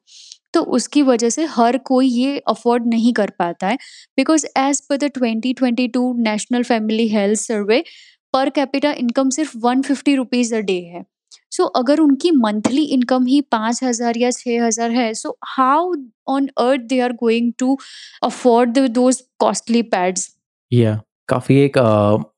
तो 0.53 0.61
उसकी 0.75 1.01
वजह 1.03 1.29
से 1.29 1.45
हर 1.49 1.77
कोई 1.85 2.07
ये 2.07 2.37
अफोर्ड 2.47 2.87
नहीं 2.87 3.13
कर 3.13 3.29
पाता 3.39 3.67
है। 3.67 3.77
Because 4.17 4.45
as 4.57 4.81
per 4.89 4.97
the 4.97 5.11
twenty 5.13 5.53
twenty 5.53 5.87
two 5.89 6.13
national 6.19 6.63
family 6.63 7.07
health 7.07 7.39
survey 7.39 7.83
per 8.33 8.49
capita 8.49 8.91
income 8.99 9.29
सिर्फ़ 9.29 9.57
one 9.59 9.81
fifty 9.81 10.15
rupees 10.15 10.55
a 10.55 10.59
day 10.61 10.79
है। 10.83 11.03
सो 11.51 11.63
so, 11.63 11.69
अगर 11.75 11.99
उनकी 11.99 12.31
मंथली 12.33 12.83
इनकम 12.85 13.25
ही 13.25 13.39
पाँच 13.51 13.83
हज़ार 13.83 14.17
या 14.17 14.29
छः 14.31 14.65
हज़ार 14.65 14.91
है 14.91 15.13
so 15.13 15.37
how 15.47 15.93
on 16.29 16.47
earth 16.57 16.81
they 16.89 16.99
are 16.99 17.13
going 17.13 17.51
to 17.59 17.77
afford 18.23 18.77
those 18.89 19.21
costly 19.39 19.81
pads 19.85 20.29
या 20.71 20.99
काफ़ी 21.27 21.57
एक 21.57 21.77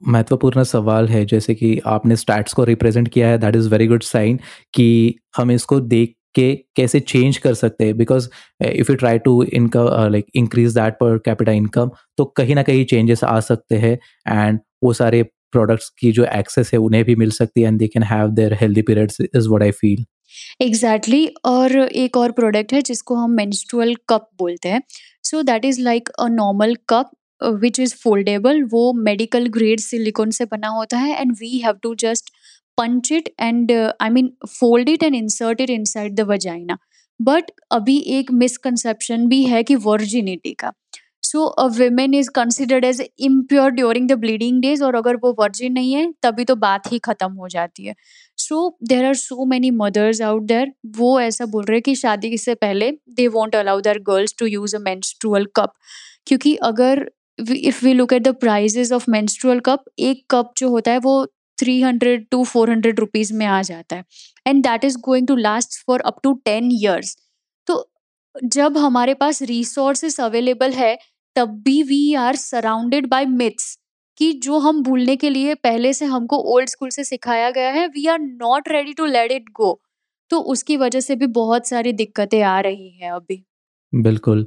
महत्वपूर्ण 0.08 0.64
सवाल 0.64 1.08
है। 1.08 1.24
जैसे 1.26 1.56
कि 1.56 1.78
आपने 1.86 2.16
स्टैट्स 2.16 2.54
को 2.54 2.64
रिप्रेजेंट 2.64 3.08
किया 3.08 3.28
है 3.28 3.38
that 3.38 3.56
is 3.56 3.70
very 3.70 3.88
good 3.88 4.04
sign 4.04 4.40
कि 4.74 5.16
हम 5.38 5.52
इसको 5.52 5.80
देख 5.80 6.16
के 6.36 6.54
कैसे 6.76 7.00
चेंज 7.02 7.38
कर 7.38 7.54
सकते 7.54 7.86
हैं? 7.86 7.98
Because 7.98 8.28
if 8.62 8.92
you 8.92 8.96
try 8.96 9.20
to 9.20 9.42
income 9.44 9.88
like 10.12 10.26
increase 10.36 10.74
that 10.74 10.94
per 10.94 11.18
capita 11.26 11.52
income 11.52 11.92
तो 12.18 12.26
कहीं 12.38 12.56
ना 12.56 12.64
कहीं 12.64 12.86
चेंजेस 12.86 13.24
आ 13.24 13.40
सकते 13.42 13.76
हैं 13.78 13.98
एंड 14.28 14.60
वो 14.84 14.94
सारे 14.94 15.24
प्रोडक्ट्स 15.52 15.90
की 16.00 16.12
जो 16.12 16.26
एक्सेस 16.26 16.72
है 16.74 16.80
उन्हें 16.80 17.04
भी 17.06 17.16
मिल 17.16 17.32
सकती 17.32 17.62
है 17.62 17.68
and 17.68 17.80
they 17.80 17.88
can 17.88 18.04
have 18.04 18.28
their 18.32 18.54
healthy 18.62 18.82
periods 18.82 19.22
is 19.22 19.48
what 19.50 19.64
I 19.64 19.72
feel 19.72 20.06
exactly 20.62 21.26
और 21.46 21.78
एक 21.80 22.18
और 22.18 22.32
प्रोडक्ट 22.32 22.74
है 22.74 22.82
जिसको 22.82 23.16
हम 23.16 23.32
मेंस्ट्रुअल 23.32 23.96
कप 24.10 24.30
बोलते 24.40 24.70
हैं. 24.70 24.82
So 25.24 25.42
that 25.42 25.66
is 25.66 25.82
like 25.82 26.10
a 26.10 26.28
normal 26.30 26.76
cup 26.90 27.12
which 27.62 27.80
is 27.80 27.94
foldable 27.96 28.64
वो 28.64 28.92
मेडिकल 28.94 29.48
ग्रेड 29.50 29.80
सिलिकॉन 29.80 30.32
से 30.32 30.46
बना 30.46 30.68
होता 30.70 30.98
है 30.98 31.20
and 31.22 31.32
we 31.40 31.58
have 31.58 31.76
to 31.84 31.94
just 32.00 32.33
punch 32.78 33.12
it 33.12 33.30
and 33.40 33.72
I 33.72 34.10
mean 34.10 34.32
fold 34.50 34.90
it 34.90 35.04
and 35.04 35.16
insert 35.16 35.62
it 35.62 35.70
inside 35.70 36.16
the 36.16 36.28
vagina 36.30 36.78
but 37.20 37.52
अभी 37.72 37.98
एक 38.18 38.32
misconception 38.34 39.28
भी 39.28 39.44
है 39.44 39.64
कि 39.64 39.76
वर्जिनिटी 39.82 40.54
का। 40.54 40.72
So 41.24 41.44
a 41.44 41.66
women 41.76 42.14
is 42.14 42.30
considered 42.36 42.86
as 42.86 43.02
impure 43.20 43.70
during 43.72 44.08
the 44.10 44.14
bleeding 44.20 44.62
days 44.62 44.84
और 44.84 44.96
अगर 44.96 45.16
वो 45.16 45.32
virgin 45.40 45.74
नहीं 45.74 45.94
है, 45.94 46.12
तभी 46.24 46.46
तो 46.46 46.56
बात 46.56 46.92
ही 46.92 47.00
खत्म 47.00 47.32
हो 47.34 47.48
जाती 47.48 47.86
है। 47.86 47.96
So 48.38 48.78
there 48.84 49.06
are 49.06 49.14
so 49.16 49.46
many 49.46 49.72
mothers 49.74 50.22
out 50.22 50.44
there 50.44 50.72
वो 50.98 51.20
ऐसा 51.20 51.46
बोल 51.46 51.64
रहे 51.64 51.76
हैं 51.76 51.82
कि 51.82 51.96
शादी 51.96 52.38
से 52.38 52.56
पहले 52.56 52.92
they 53.12 53.28
won't 53.28 53.56
allow 53.56 53.82
their 53.82 54.00
girls 54.08 54.36
to 54.40 54.46
use 54.46 54.76
a 54.76 54.80
menstrual 54.80 55.48
cup 55.56 55.74
क्योंकि 56.28 56.56
अगर 56.64 57.10
if 57.40 57.84
we 57.86 57.94
look 57.94 58.14
at 58.14 58.24
the 58.24 58.36
prices 58.36 58.92
of 58.92 59.10
menstrual 59.10 59.60
cup 59.60 59.86
एक 60.00 60.26
कप 60.30 60.52
जो 60.58 60.70
होता 60.70 60.92
है 60.92 60.98
वो 61.00 61.16
three 61.58 61.80
hundred 61.82 62.26
to 62.32 62.44
four 62.46 62.70
hundred 62.72 63.00
rupees 63.00 63.34
में 63.34 63.46
आ 63.48 63.62
जाता 63.64 63.96
है। 63.96 64.04
And 64.46 64.64
that 64.64 64.86
is 64.86 64.98
going 65.02 65.28
to 65.28 65.36
last 65.38 65.84
for 65.88 66.02
up 66.02 66.20
to 66.24 66.34
ten 66.46 66.70
years 66.74 67.16
तो 67.68 67.86
जब 68.36 68.78
हमारे 68.78 69.14
पास 69.16 69.42
रिसोर्सेस 69.44 70.20
अवेलेबल 70.22 70.72
है, 70.74 70.98
तब 71.36 71.50
भी 71.66 71.82
we 71.84 72.14
are 72.16 72.36
surrounded 72.38 73.08
by 73.10 73.26
myths 73.28 73.78
कि 74.18 74.32
जो 74.44 74.58
हम 74.60 74.82
भूलने 74.84 75.16
के 75.16 75.30
लिए 75.30 75.54
पहले 75.58 75.94
से 75.94 76.06
हमको 76.06 76.38
ओल्ड 76.54 76.70
स्कूल 76.70 76.90
से 76.90 77.04
सिखाया 77.04 77.50
गया 77.52 77.70
है 77.72 77.88
we 77.90 78.06
are 78.08 78.20
not 78.20 78.68
ready 78.70 78.94
to 78.94 79.06
let 79.08 79.32
it 79.32 79.50
go 79.56 79.80
तो 80.32 80.40
उसकी 80.52 80.78
वजह 80.78 81.00
से 81.00 81.16
भी 81.16 81.28
बहुत 81.34 81.68
सारी 81.68 81.92
दिक्कतें 81.94 82.42
आ 82.44 82.60
रही 82.62 82.90
हैं 82.92 83.12
अभी। 83.12 83.44
बिल्कुल। 83.94 84.46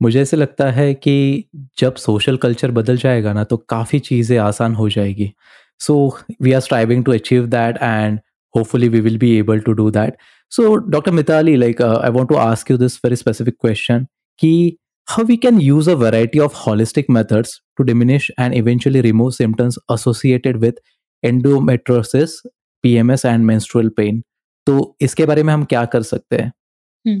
मुझे 0.00 0.20
ऐसे 0.22 0.36
लगता 0.36 0.70
है 0.72 0.92
कि 0.96 1.44
जब 1.78 1.96
सोशल 1.96 2.36
कल्चर 2.38 2.70
बदल 2.72 2.96
जाएगा 2.98 3.32
ना 3.32 3.44
तो 3.44 3.56
काफ़ी 3.68 3.98
चीज़ें 4.00 4.36
आसान 4.38 4.74
हो 4.74 4.88
जाएगी। 4.90 5.32
so 5.81 5.97
we 6.41 6.53
are 6.53 6.59
striving 6.61 7.03
to 7.05 7.13
achieve 7.13 7.45
that 7.47 7.77
and 7.81 8.19
hopefully 8.55 8.89
we 8.89 9.01
will 9.01 9.17
be 9.17 9.29
able 9.37 9.61
to 9.61 9.73
do 9.75 9.85
that 9.91 10.19
so 10.51 10.65
dr 10.95 11.11
mitali 11.11 11.55
like 11.63 11.81
uh, 11.81 11.97
i 12.07 12.09
want 12.17 12.29
to 12.29 12.37
ask 12.43 12.69
you 12.69 12.77
this 12.83 12.97
very 13.05 13.19
specific 13.21 13.57
question 13.65 14.05
ki 14.39 14.51
how 15.07 15.23
we 15.23 15.37
can 15.37 15.59
use 15.65 15.89
a 15.93 15.95
variety 15.95 16.39
of 16.45 16.55
holistic 16.61 17.11
methods 17.17 17.51
to 17.77 17.87
diminish 17.89 18.29
and 18.45 18.57
eventually 18.61 19.03
remove 19.07 19.33
symptoms 19.35 19.79
associated 19.97 20.61
with 20.65 20.81
endometriosis 21.23 22.39
pms 22.83 23.27
and 23.33 23.51
menstrual 23.51 23.93
pain 24.01 24.23
तो 24.67 24.73
इसके 25.01 25.25
बारे 25.25 25.43
में 25.43 25.53
हम 25.53 25.63
क्या 25.65 25.83
कर 25.91 26.01
सकते 26.03 26.35
हैं 26.35 27.15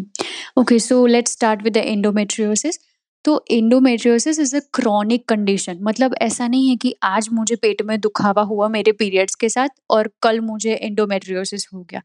okay 0.57 0.79
so 0.79 1.05
let's 1.05 1.31
start 1.31 1.61
with 1.63 1.73
the 1.73 1.83
endometriosis 1.85 2.79
तो 3.24 3.44
endometriosis 3.50 4.38
is 4.40 4.54
a 4.56 4.60
chronic 4.74 5.24
condition 5.28 5.78
मतलब 5.82 6.14
ऐसा 6.22 6.46
नहीं 6.48 6.68
है 6.68 6.76
कि 6.76 6.94
आज 7.04 7.28
मुझे 7.32 7.56
पेट 7.56 7.82
में 7.82 7.98
दुखावा 8.00 8.42
हुआ 8.42 8.68
मेरे 8.68 8.92
पीरियड्स 8.92 9.34
के 9.34 9.48
साथ 9.48 9.68
और 9.90 10.10
कल 10.22 10.40
मुझे 10.40 10.74
एंडोमेट्रियोसिस 10.74 11.66
हो 11.74 11.82
गया। 11.82 12.02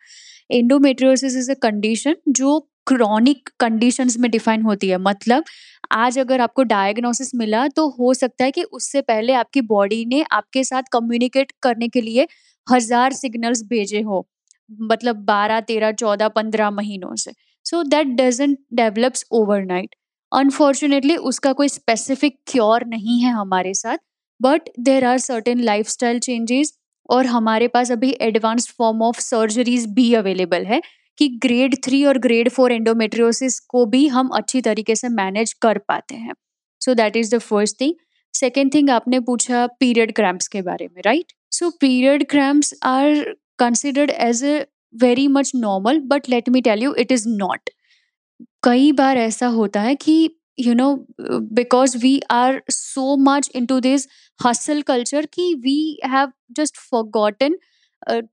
एंडोमेट्रियोसिस 0.49 1.35
इज़ 1.37 1.51
अ 1.51 1.55
कंडीशन 1.61 2.15
जो 2.31 2.59
क्रॉनिक 2.87 3.49
कंडीशंस 3.59 4.17
में 4.19 4.29
डिफाइन 4.31 4.61
होती 4.61 4.89
है। 4.89 4.97
मतलब 4.99 5.43
आज 5.93 6.19
अगर 6.19 6.41
आपको 6.41 6.63
डायग्नोसिस 6.65 7.35
मिला 7.35 7.67
तो 7.67 7.87
हो 7.89 8.13
सकता 8.13 8.43
है 8.45 8.51
कि 8.51 8.63
उससे 8.63 9.01
पहले 9.03 9.33
आपकी 9.33 9.61
बॉडी 9.63 10.05
ने 10.05 10.23
आपके 10.31 10.63
साथ 10.63 10.83
कम्युनिकेट 10.93 11.51
करने 11.63 11.87
के 11.87 12.01
लिए 12.01 12.27
हज़ार 12.67 13.13
सिग्नल्स 13.13 13.63
भेजे 13.63 14.01
हो। 14.01 14.25
मतलब 14.71 15.15
बारह, 15.25 15.59
तेरह, 15.61 15.91
चौदह, 15.93 16.27
पंद्रह 16.29 16.69
महीनों 16.71 17.15
से। 17.15 17.31
So 17.65 17.83
that 17.85 18.07
doesn't 18.17 18.57
develops 18.73 19.25
overnight 19.31 19.95
unfortunately 20.31 21.15
उसका 21.15 21.53
कोई 21.53 21.67
स्पेसिफिक 21.69 22.37
क्योर 22.47 22.85
नहीं 22.85 23.19
है 23.21 23.31
हमारे 23.31 23.73
साथ 23.73 23.97
but 24.39 24.69
there 24.79 25.05
are 25.05 25.17
certain 25.17 25.59
life 25.59 25.87
style 25.87 26.19
changes 26.19 26.73
और 27.09 27.25
हमारे 27.25 27.67
पास 27.67 27.91
अभी 27.91 28.15
एडवांस्ड 28.21 28.71
फॉर्म 28.71 29.01
ऑफ़ 29.03 29.19
सर्जरीज 29.19 29.85
भी 29.85 30.13
अवेलेबल 30.13 30.65
है 30.65 30.81
कि 31.17 31.27
ग्रेड 31.43 31.75
थ्री 31.83 32.03
और 32.05 32.17
ग्रेड 32.17 32.49
फोर 32.49 32.71
एंडोमेट्रियोसिस 32.71 33.59
को 33.69 33.85
भी 33.85 34.07
हम 34.07 34.27
अच्छी 34.29 34.61
तरीके 34.61 34.95
से 34.95 35.09
मैनेज 35.09 35.53
कर 35.53 35.77
पाते 35.77 36.15
हैं। 36.15 36.33
So 36.81 36.93
that 36.93 37.15
is 37.17 37.35
the 37.35 37.39
first 37.39 37.81
thing 37.81 37.93
second 38.33 38.73
thing 38.73 38.89
आपने 38.89 39.19
पूछा 39.19 39.65
पीरियड 39.79 40.13
क्रैम्प्स 40.15 40.47
के 40.47 40.61
बारे 40.61 40.87
में 40.87 41.01
right 41.05 41.33
so 41.51 41.69
period 41.81 42.25
cramps 42.29 42.73
are 42.83 43.23
considered 43.59 44.11
as 44.11 44.43
a 44.45 44.59
very 44.95 45.27
much 45.27 45.51
normal 45.55 45.99
but 46.05 46.29
let 46.29 46.49
me 46.49 46.61
tell 46.61 46.83
you 46.83 46.93
it 46.95 47.11
is 47.11 47.27
not 47.29 47.69
कई 48.67 48.91
बार 48.91 49.17
ऐसा 49.17 49.47
होता 49.47 49.81
है 49.81 49.95
कि 49.95 50.17
you 50.59 50.73
know 50.73 50.93
because 51.21 51.97
we 51.97 52.19
are 52.31 52.61
so 52.69 53.15
much 53.23 53.49
into 53.65 53.79
this 53.79 54.07
hustle 54.39 54.81
culture 54.81 55.25
कि 55.33 55.53
we 55.63 55.79
have 56.05 56.31
just 56.57 56.77
forgotten 56.89 57.57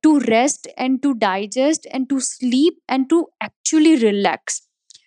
to 0.02 0.16
rest 0.18 0.68
and 0.78 1.00
to 1.02 1.12
digest 1.24 1.86
and 1.86 2.06
to 2.08 2.20
sleep 2.20 2.78
and 2.90 3.08
to 3.08 3.28
actually 3.44 3.94
relax 3.96 4.62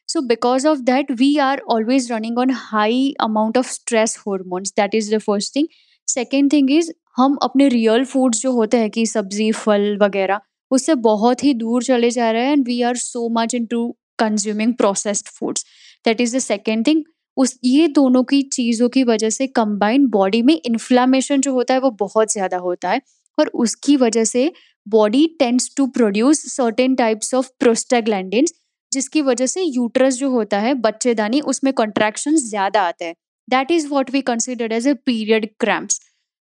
so, 0.07 0.21
because 0.21 0.65
of 0.65 0.85
that, 0.85 1.09
we 1.19 1.37
are 1.39 1.59
always 1.67 2.09
running 2.09 2.37
on 2.37 2.49
high 2.49 3.13
amount 3.19 3.57
of 3.57 3.65
stress 3.67 4.15
hormones. 4.17 4.71
That 4.77 4.93
is 4.93 5.09
the 5.09 5.19
first 5.19 5.53
thing. 5.53 5.67
Second 6.07 6.51
thing 6.51 6.69
is, 6.69 6.91
हम 7.17 7.35
अपने 7.43 7.67
real 7.67 8.03
foods 8.05 8.41
जो 8.41 8.51
होते 8.51 8.77
हैं 8.77 8.89
कि 8.89 9.05
सब्ज़ी, 9.05 9.51
फल 9.51 9.97
वगैरह, 10.01 10.39
उससे 10.71 10.95
बहुत 11.05 11.43
ही 11.43 11.53
दूर 11.53 11.83
चले 11.83 12.09
जा 12.09 12.29
रहे 12.31 12.45
हैं 12.45 12.51
and 12.51 12.65
we 12.67 12.81
are 12.81 12.97
so 12.97 13.27
much 13.39 13.55
into 13.65 13.79
consuming 14.19 14.73
processed 14.73 15.27
foods 15.29 15.65
that 16.05 16.21
is 16.21 16.35
the 16.37 16.39
second 16.41 16.87
thing 16.87 17.03
उस, 17.37 17.57
ये 17.63 17.87
दोनों 17.87 18.23
की 18.23 18.41
चीज़ों 18.43 18.87
की 18.89 19.03
वजह 19.03 19.29
से 19.29 19.47
कंबाइंड 19.49 20.09
बॉडी 20.11 20.41
में 20.41 20.53
इन्फ्लामेशन 20.55 21.41
जो 21.41 21.53
होता 21.53 21.73
है, 21.73 21.79
वो 21.79 21.91
बहुत 21.99 22.31
ज़्यादा 22.31 22.57
होता 22.59 22.89
है। 22.89 23.01
और 23.37 23.47
उसकी 23.55 23.97
वजह 23.97 24.23
से 24.23 24.51
body 24.87 25.25
tends 25.39 25.69
to 25.77 25.85
produce 25.87 26.41
certain 26.53 26.95
types 26.95 27.33
of 27.33 27.49
prostaglandins 27.59 28.53
जिसकी 28.91 29.21
वजह 29.21 29.45
से 29.45 29.63
यूट्रस 29.63 30.15
जो 30.15 30.29
होता 30.29 30.59
है, 30.59 30.73
बच्चेदानी, 30.75 31.41
उसमें 31.43 31.73
कॉन्ट्रैक्शन 31.73 32.35
ज़्यादा 32.37 32.81
आते 32.83 33.05
हैं। 33.05 33.15
That 33.47 33.71
is 33.71 33.87
what 33.87 34.11
we 34.11 34.21
considered 34.23 34.73
as 34.73 34.87
a 34.87 34.93
period 35.05 35.49
cramps 35.59 35.99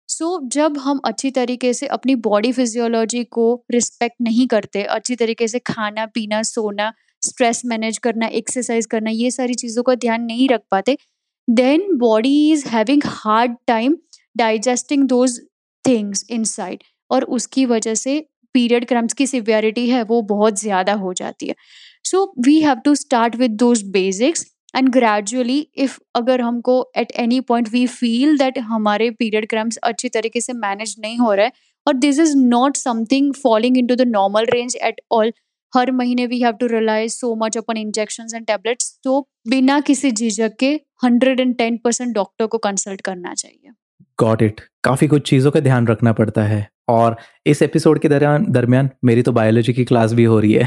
so 0.10 0.40
जब 0.50 0.78
हम 0.78 1.00
अच्छी 1.06 1.32
तरीके 1.32 1.74
से 1.74 1.88
अपनी 1.90 2.16
बॉडी 2.26 2.52
फिजियोलॉजी 2.52 3.24
को 3.24 3.46
रिस्पेक्ट 3.72 4.16
नहीं 4.22 4.48
करते, 4.48 4.84
अच्छी 4.84 5.16
तरीके 5.16 5.48
से 5.48 5.60
खाना, 5.62 6.06
पीना, 6.06 6.42
सोना 6.44 6.92
स्ट्रेस 7.26 7.62
मैनेज 7.66 7.98
करना 8.00 8.28
एक्सरसाइज 8.34 8.86
करना, 8.86 9.10
ये 9.12 9.32
सारी 9.32 9.54
चीज़ों 9.56 9.84
का 9.84 9.96
ध्यान 9.98 10.22
नहीं 10.24 10.48
रख 10.50 10.62
पाते। 10.72 10.98
Then 11.48 11.88
body 11.98 12.52
is 12.52 12.68
having 12.70 13.02
hard 13.06 13.56
time 13.68 13.98
digesting 14.36 15.08
those 15.08 15.40
things 15.86 16.26
inside 16.32 16.84
और 17.12 17.24
उसकी 17.36 17.66
वजह 17.66 17.94
से 17.96 18.20
पीरियड 18.56 18.86
क्रम्स 18.88 19.14
की 19.14 19.28
सिवियरिटी 19.28 19.88
है, 19.90 20.02
वो 20.04 20.22
बहुत 20.24 20.60
ज़्यादा 20.60 20.94
हो 20.96 21.14
जाती 21.14 21.48
है। 21.48 21.56
So 22.06 22.26
we 22.46 22.60
have 22.62 22.80
to 22.86 22.96
start 22.96 23.36
with 23.36 23.52
those 23.58 23.84
basics 23.92 24.46
and 24.74 24.90
gradually 24.90 25.60
if 25.78 25.98
अगर 26.16 26.42
हमको 26.42 26.76
at 26.98 27.12
any 27.20 27.40
point 27.44 27.70
we 27.70 27.86
feel 27.90 28.38
that 28.38 28.58
हमारे 28.66 29.10
पीरियड 29.14 29.48
क्रम्स 29.50 29.78
अच्छी 29.84 30.10
तरीके 30.10 30.42
से 30.42 30.54
मैनेज 30.56 30.96
नहीं 31.00 31.18
हो 31.18 31.34
रहा 31.34 31.46
है 31.46 31.52
और 31.88 31.94
this 31.96 32.20
is 32.20 32.36
not 32.38 32.78
something 32.78 33.34
falling 33.34 33.78
into 33.88 33.96
the 33.96 34.08
normal 34.10 34.46
range 34.50 34.76
at 34.78 35.02
all 35.12 35.32
हर 35.76 35.92
महीने 35.92 36.26
we 36.26 36.40
have 36.42 36.54
to 36.60 36.68
rely 36.68 37.10
so 37.10 37.36
much 37.44 37.58
upon 37.58 37.78
injection 37.78 38.36
and 38.36 38.46
tablets 38.46 39.00
तो 39.04 39.20
बिना 39.50 39.80
किसी 39.82 40.12
झिझक 40.12 40.56
के 40.60 40.74
hundred 41.04 41.40
and 41.40 41.56
ten 41.58 41.78
percent 41.84 42.14
doctor 42.16 42.46
को 42.46 42.58
कंसल्ट 42.60 43.02
करना 43.02 43.34
चाहिए। 43.34 43.72
गॉट 44.20 44.42
इट 44.42 44.62
काफ़ी 44.84 45.08
कुछ 45.08 45.30
चीज़ों 45.30 45.52
का 45.52 45.60
ध्यान 45.60 45.88
रखना 45.88 46.14
पड़ता 46.14 46.44
है। 46.44 46.68
और 46.90 47.16
इस 47.46 47.62
एपिसोड 47.62 48.00
के 48.00 48.10
दरमियान 48.10 48.46
दरमियान 48.52 48.90
मेरी 49.06 49.22
तो 49.22 49.32
बायोलॉजी 49.32 49.74
की 49.74 49.84
क्लास 49.86 50.12
भी 50.14 50.24
हो 50.24 50.40
रही 50.40 50.54
है। 50.54 50.66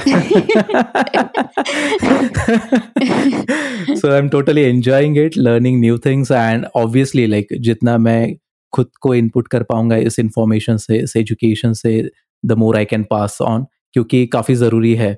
So 3.94 4.10
I 4.10 4.18
am 4.18 4.28
totally 4.28 4.62
enjoying 4.62 5.18
it 5.18 5.36
learning 5.38 5.80
new 5.80 5.98
things 6.06 6.30
and 6.30 6.66
obviously 6.76 7.26
like 7.26 7.48
जितना 7.60 7.96
मैं 7.98 8.34
खुद 8.72 8.90
को 9.00 9.14
इनपुट 9.14 9.48
कर 9.48 9.62
पाऊँगा 9.62 9.96
इस 9.96 10.18
इंफॉर्मेशन 10.18 10.76
से, 10.76 10.98
इस 10.98 11.16
एजुकेशन 11.16 11.72
से 11.72 12.10
the 12.44 12.52
more 12.52 12.76
I 12.76 12.84
can 12.84 13.04
pass 13.10 13.38
on 13.42 13.66
क्योंकि 13.94 14.26
काफ़ी 14.26 14.54
ज़रूरी 14.54 14.94
है। 14.94 15.16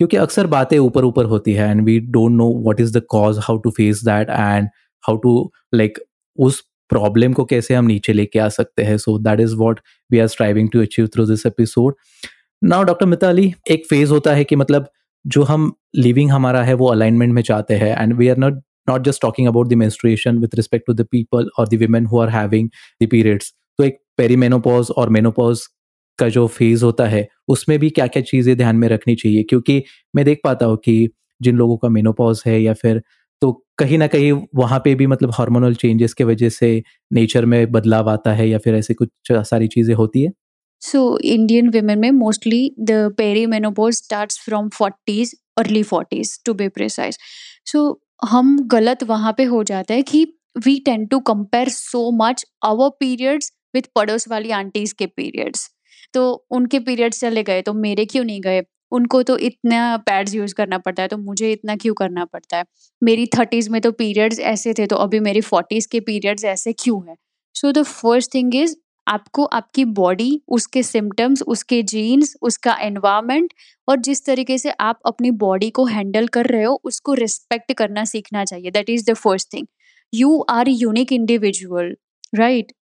क्योंकि 0.00 0.16
अक्सर 0.16 0.46
बातें 0.46 0.78
ऊपर 0.78 1.04
ऊपर 1.04 1.24
होती 1.24 1.52
है 1.52 1.70
and 1.70 1.84
we 1.84 1.98
don't 2.00 2.32
know 2.32 2.48
what 2.62 2.80
is 2.80 2.98
the 2.98 3.02
cause 3.10 3.38
how 3.38 3.58
to 3.58 3.70
face 3.70 4.04
that 4.04 4.30
and 4.30 4.68
how 5.04 5.16
to 5.16 5.50
like 5.74 5.98
उस 6.38 6.60
प्रॉब्लम 6.90 7.32
को 7.32 7.44
कैसे 7.44 7.74
हम 7.74 7.86
नीचे 7.86 8.12
लेके 8.12 8.38
आ 8.38 8.48
सकते 8.48 8.82
हैं। 8.82 8.96
So 8.98 9.18
that 9.18 9.40
is 9.40 9.54
what 9.56 9.80
we 10.10 10.18
are 10.18 10.26
striving 10.26 10.68
to 10.70 10.80
achieve 10.82 11.06
through 11.14 11.26
this 11.26 11.46
episode 11.46 11.94
now 12.62 12.82
doctor 12.82 13.06
Mitali 13.06 13.52
एक 13.70 13.86
फ़ेज़ 13.90 14.10
होता 14.10 14.34
है 14.34 14.44
कि 14.44 14.56
मतलब 14.56 14.88
जो 15.24 15.42
हम 15.42 15.72
लिविंग 15.96 16.30
हमारा 16.30 16.62
है 16.62 16.74
वो 16.74 16.86
अलाइनमेंट 16.86 17.32
में 17.32 17.42
चाहते 17.42 17.74
हैं 17.74 17.96
and 18.02 18.12
we 18.14 18.28
are 18.28 18.36
not 18.36 18.60
not 18.88 19.04
just 19.04 19.22
talking 19.22 19.48
about 19.48 19.68
the 19.68 19.74
menstruation 19.74 20.38
with 20.38 20.54
respect 20.54 20.86
to 20.86 20.92
the 20.92 21.06
people 21.10 21.50
और 21.58 21.68
the 21.68 21.74
women 21.74 22.06
who 22.06 22.20
are 22.20 22.28
having 22.28 22.68
the 23.02 23.08
periods 23.10 23.52
तो 23.78 23.84
एक 23.84 23.98
पेरीमेनोपॉज 24.16 24.90
और 24.96 25.10
मेनोपॉज 25.10 25.62
का 26.18 26.28
जो 26.28 26.46
फ़ेज़ 26.48 26.84
होता 26.84 27.06
है, 27.06 27.26
उसमें 27.48 27.78
भी 27.78 27.90
क्या 27.90 28.06
क्या 28.06 28.22
चीज़ें 28.24 28.56
ध्यान 28.56 28.76
में 28.76 28.88
रखनी 28.88 29.14
चाहिए? 29.16 29.42
क्योंकि 29.44 29.82
मैं 30.14 30.24
देख 30.24 30.40
पाता 30.44 30.66
हूँ 30.66 30.76
कि 30.84 31.08
जिन 31.40 31.56
लोगों 31.56 31.76
का 31.76 31.88
मेनोपॉज 31.88 32.42
है 32.46 32.60
या 32.62 32.72
फिर 32.74 33.02
तो 33.42 33.52
कहीं 33.78 33.98
ना 33.98 34.06
कहीं 34.06 34.32
वहाँ 34.56 34.78
पे 34.80 34.94
भी 34.94 35.06
मतलब 35.06 35.30
हार्मोनल 35.34 35.74
चेंजेस 35.74 36.12
के 36.14 36.24
वजह 36.24 36.48
से 36.50 36.82
नेचर 37.12 37.44
में 37.46 37.70
बदलाव 37.72 38.10
आता 38.10 38.32
है 38.32 38.48
या 38.48 38.58
फिर 38.58 38.74
ऐसे 38.74 38.94
कुछ 38.94 39.08
सारी 39.30 39.68
चीज़ें 39.68 39.94
होती 39.94 40.22
है? 40.22 40.30
सो 40.82 41.18
इंडियन 41.20 41.68
वेमेन 41.70 41.98
में 41.98 42.10
mostly 42.12 42.70
the 42.80 42.92
perimenopause 43.46 43.94
start 43.94 44.32
from 44.44 44.68
forties 44.68 45.34
early 45.58 45.82
forties 45.82 46.38
to 46.46 46.54
be 46.54 46.68
precise 46.70 47.18
so 47.66 47.82
हम 48.28 48.56
गलत 48.68 49.02
वहाँ 49.04 49.32
पे 49.38 49.44
हो 49.44 49.62
जाता 49.64 49.94
है 49.94 50.02
कि 50.02 50.24
we 50.64 50.78
tend 50.86 51.06
to 51.06 51.18
compare 51.20 51.68
so 51.70 52.10
much 52.16 52.44
our 52.64 52.88
periods 53.00 53.52
with 53.74 53.82
पड़ोस 53.94 54.28
वाली 54.28 54.50
आंटीज 54.52 54.92
के 54.92 55.06
पीरियड्स 55.08 55.68
तो 56.14 56.46
उनके 56.50 56.78
पीरियड्स 56.80 57.20
चले 57.20 57.42
गए 57.42 57.62
तो 57.62 57.72
मेरे 57.74 58.04
क्यों 58.04 58.24
नहीं 58.24 58.40
गए? 58.40 58.62
उनको 58.92 59.22
तो 59.22 59.36
इतना 59.38 59.96
पैड्स 59.96 60.34
यूज़ 60.34 60.54
करना 60.54 60.78
पड़ता 60.78 61.02
है 61.02 61.08
तो 61.08 61.18
मुझे 61.18 61.52
इतना 61.52 61.76
क्यों 61.76 61.94
करना 61.94 62.24
पड़ता 62.24 62.56
है? 62.56 62.64
मेरी 63.02 63.26
थर्टीज़ 63.26 63.70
में 63.70 63.80
तो 63.80 63.92
पीरियड्स 63.92 64.40
ऐसे 64.40 64.74
थे 64.74 64.86
तो 64.86 64.96
अभी 64.96 65.20
मेरी 65.20 65.40
फोर्टीज़ 65.40 65.88
के 65.92 66.00
पीरियड्स 66.00 66.44
ऐसे 66.44 66.72
क्यों 66.72 67.00
है? 67.08 67.16
So 67.54 67.72
the 67.72 67.82
first 67.82 68.34
thing 68.34 68.54
is, 68.54 68.74
आपको 69.06 69.44
आपकी 69.44 69.84
बॉडी, 69.84 70.42
उसके 70.48 70.82
सिम्टम्स 70.82 71.42
उसके 71.42 71.82
जीन्स, 71.82 72.34
उसका 72.42 72.76
एनवायरमेंट 72.80 73.52
और 73.88 73.96
जिस 74.00 74.24
तरीके 74.26 74.58
से 74.58 74.70
आप 74.80 74.98
अपनी 75.06 75.30
बॉडी 75.30 75.70
को 75.70 75.84
हैंडल 75.86 76.26
कर 76.28 76.46
रहे 76.46 76.62
हो, 76.64 76.80
उसको 76.84 77.14
रिस्पेक्ट 77.14 77.72
करना 77.72 78.04
सीखना 78.04 78.44
चाहिए। 78.44 78.70
That 78.70 78.90
is 78.90 79.10
the 79.10 79.14
first 79.14 79.52
thing. 79.54 79.66
You 80.12 80.38
are 80.50 80.68
unique 80.68 81.12
individual, 81.12 81.94
right? 82.34 82.72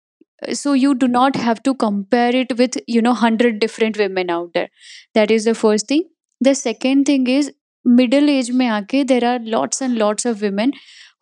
so 0.53 0.73
you 0.73 0.93
do 0.93 1.07
not 1.07 1.35
have 1.35 1.61
to 1.63 1.73
compare 1.73 2.35
it 2.35 2.57
with 2.57 2.77
you 2.87 3.01
know 3.01 3.11
100 3.11 3.59
different 3.59 3.97
women 3.97 4.29
out 4.29 4.51
there 4.53 4.69
that 5.13 5.31
is 5.31 5.45
the 5.45 5.55
first 5.55 5.87
thing 5.87 6.03
the 6.41 6.53
second 6.53 7.05
thing 7.05 7.27
is 7.27 7.51
middle 7.85 8.29
age 8.29 8.51
mein 8.61 8.75
aake 8.77 8.97
there 9.07 9.25
are 9.31 9.39
lots 9.55 9.81
and 9.81 9.97
lots 9.97 10.25
of 10.25 10.41
women 10.41 10.73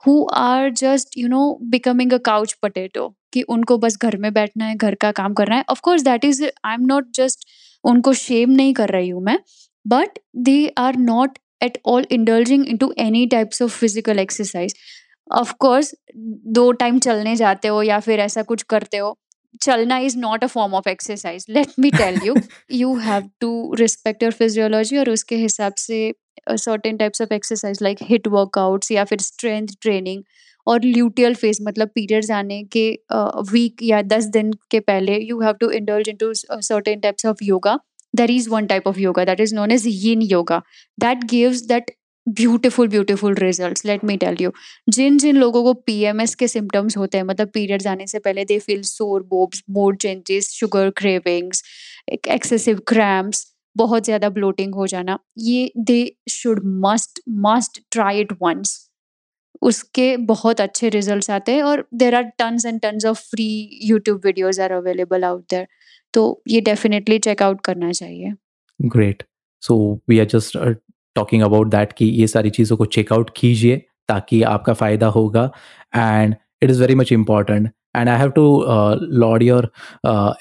who 0.03 0.15
are 0.43 0.69
just 0.83 1.15
you 1.15 1.29
know 1.35 1.45
becoming 1.75 2.13
a 2.13 2.23
couch 2.31 2.57
potato 2.61 3.11
कि 3.33 3.41
उनको 3.53 3.77
बस 3.77 3.97
घर 4.01 4.15
में 4.23 4.31
बैठना 4.33 4.65
है 4.65 4.75
घर 4.75 4.95
का 5.01 5.11
काम 5.19 5.33
करना 5.33 5.55
है 5.55 5.63
of 5.69 5.79
course 5.83 6.01
that 6.03 6.25
is 6.25 6.41
I 6.43 6.73
am 6.73 6.85
not 6.85 7.05
just 7.15 7.47
उनको 7.83 8.13
शेम 8.13 8.51
नहीं 8.59 8.73
कर 8.73 8.89
रही 8.89 9.09
हूँ 9.09 9.21
मैं 9.23 9.37
but 9.85 10.19
they 10.49 10.57
are 10.77 10.97
not 10.97 11.39
at 11.63 11.77
all 11.93 12.05
indulging 12.11 12.67
into 12.69 12.93
any 12.99 13.25
types 13.31 13.61
of 13.61 13.79
physical 13.79 14.19
exercise 14.19 14.75
of 15.32 15.52
course 15.60 15.94
दो 16.58 16.70
टाइम 16.72 16.98
चलने 16.98 17.34
जाते 17.36 17.68
हो 17.68 17.82
या 17.82 17.98
फिर 18.00 18.20
ऐसा 18.20 18.42
कुछ 18.42 18.62
करते 18.62 18.96
हो 18.96 19.16
चलना 19.62 19.98
is 19.98 20.16
not 20.18 20.44
a 20.44 20.46
form 20.46 20.74
of 20.74 20.88
exercise 20.88 21.46
let 21.50 21.72
me 21.78 21.90
tell 21.90 22.18
you 22.24 22.34
you 22.72 22.94
have 22.96 23.30
to 23.40 23.74
respect 23.74 24.22
your 24.22 24.32
physiology 24.32 24.98
और 24.98 25.10
उसके 25.10 25.36
हिसाब 25.36 25.74
से 25.78 26.12
certain 26.50 26.96
types 26.96 27.22
of 27.22 27.34
exercise 27.34 27.78
like 27.82 27.98
HIIT 28.02 28.28
workouts 28.28 28.90
या 28.92 29.04
फिर 29.04 29.20
स्ट्रेंथ 29.20 29.68
ट्रेनिंग 29.80 30.22
और 30.66 30.84
ल्यूटियल 30.84 31.34
फ़ेज़ 31.34 31.62
मतलब 31.62 31.88
पीरियड्स 31.94 32.30
आने 32.30 32.62
के 32.64 32.88
वीक 33.12 33.74
uh, 33.74 33.88
या 33.88 34.02
दस 34.02 34.24
दिन 34.24 34.52
के 34.70 34.80
पहले 34.80 35.18
you 35.18 35.40
have 35.40 35.54
to 35.60 35.70
indulge 35.70 36.08
into 36.08 36.32
certain 36.34 37.00
types 37.00 37.26
of 37.26 37.44
yoga 37.44 37.78
there 38.14 38.30
is 38.30 38.48
one 38.48 38.66
type 38.68 38.86
of 38.86 38.98
yoga 38.98 39.24
that 39.24 39.40
is 39.40 39.52
known 39.52 39.70
as 39.70 39.86
yin 39.86 40.20
yoga. 40.22 40.62
That 40.98 41.26
gives 41.28 41.66
that 41.66 41.90
beautiful 42.28 42.88
beautiful 42.88 43.34
result 43.34 43.84
let 43.86 44.04
me 44.04 44.16
tell 44.16 44.36
you 44.40 44.50
जिन 44.88 45.18
जिन 45.18 45.36
लोगों 45.36 45.62
को 45.64 45.72
PMS 45.86 46.34
के 46.34 46.48
symptoms 46.48 46.96
होते 46.96 47.18
हैं 47.18 47.24
मतलब 47.24 47.48
periods 47.54 47.86
आने 47.86 48.06
से 48.06 48.18
पहले 48.18 48.44
they 48.44 48.58
feel 48.58 48.82
sore 48.84 49.22
boobs 49.30 49.62
mood 49.70 49.96
changes 49.96 50.50
sugar 50.52 50.90
cravings 50.96 51.62
excessive 52.12 52.80
cramps 52.86 53.46
बहुत 53.76 54.04
ज़्यादा 54.04 54.28
ब्लोटिंग 54.30 54.74
हो 54.74 54.86
जाना, 54.86 55.18
ये 55.38 55.72
they 55.78 56.00
should 56.30 56.60
must 56.84 57.20
must 57.40 57.80
try 57.92 58.20
it 58.20 58.32
once 58.42 58.76
उसके 59.62 60.16
बहुत 60.26 60.60
अच्छे 60.60 60.88
रिजल्ट्स 60.88 61.30
आते 61.30 61.52
हैं 61.52 61.62
और 61.62 61.86
there 61.94 62.14
are 62.14 62.22
tons 62.38 62.66
and 62.66 62.80
tons 62.80 63.06
of 63.06 63.20
free 63.30 63.48
YouTube 63.84 64.20
videos 64.24 64.60
are 64.62 64.72
available 64.72 65.24
out 65.24 65.44
there 65.50 65.66
तो 66.14 66.24
ये 66.48 66.60
डेफिनेटली 66.60 67.18
चेकआउट 67.18 67.60
करना 67.64 67.90
चाहिए। 67.92 68.32
Great 68.80 69.22
so 69.62 69.78
we 70.08 70.18
are 70.18 70.26
just 70.26 70.56
talking 71.16 71.42
about 71.42 71.68
that 71.70 71.92
कि 71.92 72.06
ये 72.20 72.26
सारी 72.26 72.50
चीज़ों 72.50 72.76
को 72.76 72.84
चेकआउट 72.86 73.30
कीजिए 73.36 73.76
ताकि 74.08 74.42
आपका 74.44 74.72
फ़ायदा 74.74 75.06
होगा। 75.16 75.50
And 75.96 76.34
it 76.62 76.70
is 76.70 76.80
very 76.80 76.94
much 76.94 77.12
important 77.12 77.70
and 77.96 78.08
I 78.08 78.18
have 78.18 78.30
to 78.30 78.64
laud 79.20 79.42
your 79.42 79.70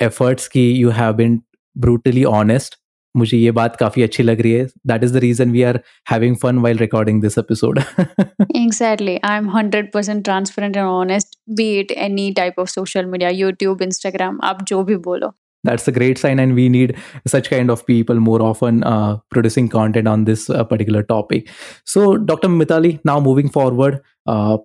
efforts 0.02 0.48
कि 0.48 0.72
you 0.84 0.90
have 0.92 1.14
been 1.14 1.40
brutally 1.76 2.24
honest 2.26 2.76
मुझे 3.16 3.38
ये 3.38 3.52
बात 3.52 3.76
काफ़ी 3.76 4.04
अच्छी 4.04 4.24
लग 4.24 4.42
रही 4.42 4.52
है। 4.52 4.66
That 4.88 5.04
is 5.04 5.14
the 5.14 5.18
reason 5.18 5.52
we 5.52 5.62
are 5.64 5.80
having 6.12 6.36
fun 6.38 6.58
while 6.60 6.78
recording 6.78 7.22
this 7.22 7.38
episode 7.38 7.80
exactly 8.00 9.18
I 9.24 9.38
am 9.38 9.50
100% 9.52 10.24
transparent 10.24 10.78
and 10.78 10.86
honest 10.86 11.38
be 11.58 11.70
it 11.80 11.92
any 11.92 12.32
type 12.38 12.60
of 12.60 12.70
social 12.70 13.06
media 13.06 13.30
YouTube 13.30 13.82
Instagram 13.82 14.40
आप 14.44 14.64
जो 14.68 14.84
भी 14.84 14.96
बोलो। 15.08 15.34
that's 15.65 15.87
a 15.87 15.93
great 15.93 16.19
sign 16.19 16.41
and 16.41 16.55
we 16.55 16.69
need 16.69 16.97
such 17.27 17.49
kind 17.51 17.71
of 17.71 17.87
people 17.87 18.19
more 18.19 18.43
often 18.43 18.83
uh, 18.85 19.17
producing 19.31 19.69
content 19.69 20.09
on 20.09 20.25
this 20.25 20.51
uh, 20.51 20.65
particular 20.65 21.03
topic 21.03 21.49
so 21.85 22.17
dr 22.17 22.49
mitali 22.49 22.99
now 23.05 23.21
moving 23.21 23.49
forward 23.49 24.01
uh, 24.27 24.59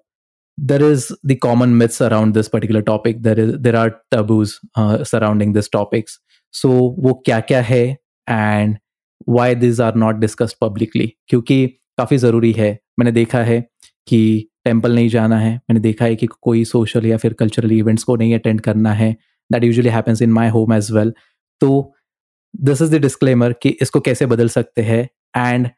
there 0.57 0.81
is 0.81 1.11
the 1.23 1.35
common 1.35 1.77
myths 1.77 2.01
around 2.01 2.33
this 2.33 2.49
particular 2.49 2.81
topic 2.81 3.21
there 3.21 3.39
is 3.39 3.53
there 3.59 3.75
are 3.75 3.91
taboos 4.11 4.59
uh, 4.75 5.03
surrounding 5.03 5.53
these 5.53 5.69
topics 5.69 6.19
so 6.53 6.73
wo 7.07 7.15
kya 7.29 7.41
kya 7.51 7.63
hai 7.71 7.85
and 8.29 8.77
why 9.29 9.55
these 9.55 9.81
are 9.81 9.95
not 9.95 10.15
discussed 10.15 10.55
publicly 10.61 11.13
क्योंकि 11.27 11.67
काफ़ी 11.97 12.17
ज़रूरी 12.17 12.51
है 12.51 12.79
मैंने 12.99 13.11
देखा 13.11 13.39
है 13.39 13.61
कि 14.07 14.49
temple 14.65 14.95
नहीं 14.95 15.09
जाना 15.09 15.37
है 15.39 15.53
मैंने 15.55 15.79
देखा 15.79 16.05
है 16.05 16.15
कि 16.15 16.27
कोई 16.41 16.63
सोशल 16.65 17.05
या 17.05 17.17
फिर 17.17 17.33
कल्चरल 17.33 17.71
इवेंट्स 17.71 18.03
को 18.03 18.15
नहीं 18.15 18.35
अटेंड 18.35 18.61
करना 18.61 18.93
है 18.93 19.15
That 19.52 19.64
usually 19.64 19.88
happens 19.88 20.22
in 20.22 20.32
my 20.32 20.48
home 20.48 20.72
as 20.74 20.90
well 20.92 21.12
तो 21.60 21.70
दिस 22.54 22.82
इज़ 22.82 22.96
द 22.96 23.00
डिस्क्लेमर 23.00 23.52
कि 23.62 23.68
इसको 23.82 24.00
कैसे 24.00 24.26
बदल 24.26 24.48
सकते 24.50 24.82
हैं 24.82 25.02
एंड 25.36 25.68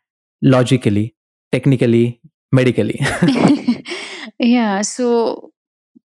लॉजिकली 0.43 1.11
टेक्निकली 1.53 2.05
मेडिकली 2.53 2.99
या 4.43 4.81
सो 4.83 5.11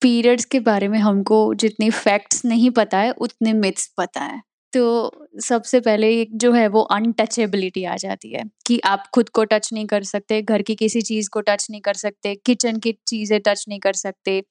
पीरियड्स 0.02 0.46
के 0.46 0.60
बारे 0.60 0.88
में 0.88 0.98
हमको 1.00 1.38
जितनी 1.54 1.90
फैक्ट्स 1.90 2.44
नहीं 2.46 2.70
पता 2.72 2.98
है, 2.98 3.12
उतने 3.12 3.54
मिथ्स 3.54 3.88
पता 3.98 4.22
है। 4.22 4.42
तो 4.74 5.12
सबसे 5.42 5.80
पहले 5.80 6.10
एक 6.22 6.36
जो 6.38 6.52
है 6.52 6.68
वो 6.68 6.82
अनटचेबिलिटी 6.92 7.84
आ 7.84 7.96
जाती 7.96 8.32
है 8.32 8.44
कि 8.68 8.80
आप 8.86 9.04
खुद 9.16 9.30
को 9.30 9.44
टच 9.44 9.70
नहीं 9.74 9.86
कर 9.86 10.04
सकते, 10.04 10.42
घर 10.42 10.62
की 10.62 10.76
किसी 10.76 11.02
चीज़ 11.02 11.30
को 11.30 11.42
टच 11.42 11.68
नहीं 11.70 11.82
कर 11.82 11.94
सकते 11.94 12.36
किचन 12.46 12.80
की 12.80 12.98
चीज़ें 13.08 13.40
टच 13.42 13.66
नहीं 13.70 13.80
कर 13.80 13.94
सकते। 13.94 14.42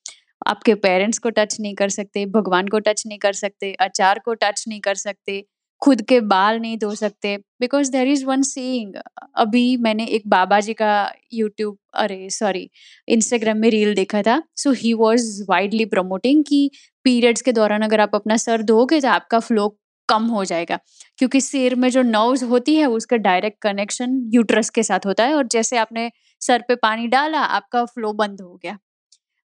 आपके 0.46 0.74
पेरेंट्स 0.76 1.18
को 1.18 1.30
टच 1.30 1.56
नहीं 1.60 1.74
कर 1.74 1.88
सकते, 1.90 2.24
भगवान 2.28 2.68
को 2.68 2.78
टच 2.80 3.02
नहीं 3.06 3.18
कर 3.18 3.32
सकते 3.34 3.72
अचार 3.80 4.18
को 4.24 4.34
टच 4.36 4.64
नहीं 4.68 4.80
कर 4.80 4.94
सकते, 4.96 5.44
खुद 5.82 6.02
के 6.08 6.20
बाल 6.22 6.58
नहीं 6.60 6.76
धो 6.78 6.94
सकते। 6.94 7.36
Because 7.60 7.90
there 7.92 8.08
is 8.08 8.24
one 8.26 8.42
seeing 8.44 8.94
अभी 9.36 9.76
मैंने 9.78 10.04
एक 10.08 10.22
बाबा 10.28 10.60
जी 10.60 10.74
का 10.74 10.92
यूट्यूब 11.34 11.76
अरे 11.96 12.28
सॉरी 12.30 12.68
इंस्टाग्राम 13.08 13.58
में 13.58 13.68
रील 13.70 13.94
देखा 13.94 14.22
था। 14.22 14.42
So 14.56 14.72
he 14.74 14.92
was 14.94 15.42
widely 15.50 15.84
promoting 15.86 16.44
कि 16.48 16.70
पीरियड्स 17.04 17.42
के 17.42 17.52
दौरान 17.52 17.82
अगर 17.82 18.00
आप 18.00 18.14
अपना 18.14 18.36
सर 18.38 18.62
धोगे 18.64 19.00
तो 19.00 19.08
आपका 19.08 19.40
फ्लो 19.40 19.68
कम 20.08 20.24
हो 20.28 20.44
जाएगा। 20.44 20.78
क्योंकि 21.18 21.40
सिर 21.40 21.74
में 21.76 21.88
जो 21.90 22.02
नर्व्स 22.02 22.42
होती 22.44 22.74
है 22.76 22.86
उसका 22.88 23.16
डायरेक्ट 23.18 23.58
कनेक्शन 23.62 24.20
यूट्रस 24.34 24.70
के 24.70 24.82
साथ 24.82 25.06
होता 25.06 25.24
है। 25.24 25.34
और 25.34 25.46
जैसे 25.52 25.76
आपने 25.78 26.10
सर 26.42 26.62
पे 26.68 26.74
पानी 26.76 27.06
डाला, 27.08 27.40
आपका 27.40 27.84
फ्लो 27.86 28.12
बंद 28.14 28.40
हो 28.40 28.54
गया। 28.62 28.78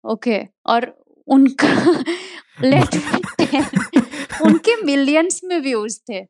ओके 0.04 0.40
और 0.66 0.92
उनका 1.28 1.68
लेट 2.64 2.94
उनके 4.42 4.82
मिलियंस 4.84 5.40
में 5.44 5.58
व्यूज़ 5.60 5.98
थे। 6.10 6.24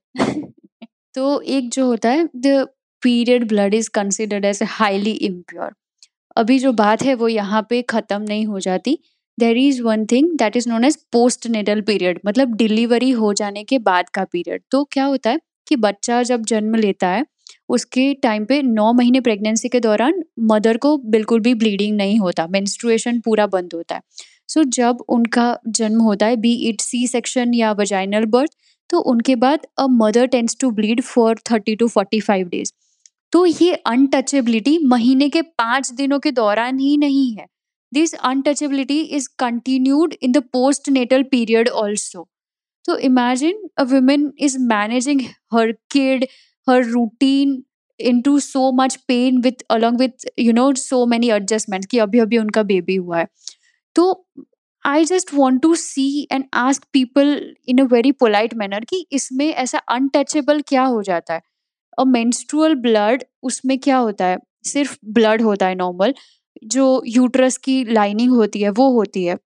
तो 1.14 1.40
एक 1.40 1.68
जो 1.70 1.86
होता 1.86 2.10
है 2.10 2.28
the 2.36 2.66
period 3.02 3.48
blood 3.48 3.74
is 3.74 3.90
considered 3.94 4.44
as 4.44 4.58
highly 4.62 5.10
impure 5.10 5.72
अभी 6.36 6.58
जो 6.58 6.72
बात 6.72 7.02
है 7.02 7.14
वो 7.14 7.28
यहाँ 7.28 7.66
पे 7.70 7.80
खत्म 7.82 8.20
नहीं 8.22 8.46
हो 8.46 8.60
जाती। 8.60 8.98
There 9.38 9.56
is 9.56 9.82
one 9.82 10.04
thing 10.06 10.30
that 10.38 10.56
is 10.56 10.68
known 10.68 10.84
as 10.84 10.96
postnatal 11.46 11.80
period 11.80 12.20
मतलब 12.26 12.54
डिलीवरी 12.56 13.10
हो 13.12 13.32
जाने 13.32 13.64
के 13.64 13.78
बाद 13.80 14.08
का 14.08 14.24
पीरियड 14.24 14.62
तो 14.70 14.84
क्या 14.92 15.04
होता 15.04 15.30
है 15.30 15.40
कि 15.68 15.76
बच्चा 15.76 16.22
जब 16.22 16.44
जन्म 16.44 16.74
लेता 16.74 17.08
है 17.08 17.24
उसके 17.68 18.12
टाइम 18.22 18.44
पे 18.44 18.60
नौ 18.62 18.92
महीने 18.92 19.20
प्रेगनेंसी 19.20 19.68
के 19.68 19.80
दौरान 19.80 20.22
मदर 20.50 20.76
को 20.76 20.96
बिल्कुल 21.08 21.40
भी 21.40 21.54
ब्लीडिंग 21.54 21.96
नहीं 21.96 22.18
होता 22.18 22.46
मेंस्ट्रुएशन 22.48 23.20
पूरा 23.20 23.46
बंद 23.48 23.74
होता 23.74 23.94
है। 23.94 24.00
सो 24.48 24.60
so, 24.60 24.70
जब 24.70 24.98
उनका 25.08 25.56
जन्म 25.68 26.00
होता 26.02 26.26
है 26.26 26.36
बी 26.36 26.52
इट 26.68 26.80
सी 26.80 27.06
सेक्शन 27.06 27.54
या 27.54 27.72
वजाइनल 27.72 28.24
बर्थ 28.28 28.56
तो 28.90 28.98
उनके 29.12 29.36
बाद 29.36 29.66
a 29.78 29.86
mother 29.90 30.26
tends 30.26 30.56
to 30.60 30.70
bleed 30.72 31.00
for 31.02 31.38
thirty 31.50 31.76
to 31.76 31.88
forty 31.88 32.20
five 32.20 32.48
days 32.48 32.72
तो 33.32 33.44
ये 33.46 33.72
अनटचेबिलिटी 33.86 34.78
महीने 34.86 35.28
के 35.28 35.42
पाँच 35.42 35.90
दिनों 35.92 36.18
के 36.18 36.30
दौरान 36.32 36.78
ही 36.78 36.96
नहीं 36.96 37.32
है। 37.34 37.46
This 37.92 38.14
untouchability 38.14 39.00
is 39.00 39.28
continued 39.38 40.14
in 40.22 40.32
the 40.32 40.42
postnatal 40.90 41.22
period 41.30 41.68
also 41.68 42.28
तो 42.84 42.96
imagine 43.00 43.68
a 43.78 43.84
woman 43.84 44.28
is 44.38 44.58
managing 44.60 45.20
her 45.54 45.72
kid, 45.94 46.26
her 46.68 46.82
routine 46.84 47.62
into 48.00 48.40
so 48.40 48.72
much 48.72 48.96
pain 49.08 49.40
with, 49.42 49.62
along 49.70 49.98
with, 49.98 50.24
you 50.38 50.52
know, 50.52 50.72
so 50.74 51.06
many 51.06 51.30
adjustments 51.30 51.86
कि 51.86 51.98
अभी 51.98 52.18
अभी 52.18 52.38
उनका 52.38 52.62
बेबी 52.62 52.96
हुआ 52.96 53.18
है। 53.18 53.26
तो 53.96 54.26
I 54.84 55.04
just 55.04 55.34
want 55.34 55.62
to 55.62 55.74
see 55.74 56.28
and 56.32 56.44
ask 56.54 56.84
people 56.92 57.54
in 57.68 57.78
a 57.78 57.84
very 57.84 58.12
polite 58.12 58.54
manner 58.54 58.84
कि 58.84 59.06
इसमें 59.12 59.46
ऐसा 59.48 59.78
अनटचेबल 59.78 60.60
क्या 60.68 60.84
हो 60.84 61.02
जाता 61.02 61.34
है? 61.34 61.40
और 61.98 62.06
मेंस्ट्रुअल 62.06 62.74
ब्लड 62.76 63.24
उसमें 63.42 63.78
क्या 63.78 63.96
होता 63.98 64.26
है? 64.26 64.38
सिर्फ़ 64.64 64.98
ब्लड 65.06 65.42
होता 65.42 65.66
है 65.66 65.74
नॉर्मल 65.74 66.14
जो 66.64 67.02
यूट्रस 67.06 67.56
की 67.58 67.84
लाइनिंग 67.84 68.32
होती 68.32 68.60
है, 68.62 68.70
वो 68.70 68.90
होती 68.92 69.24
है। 69.24 69.38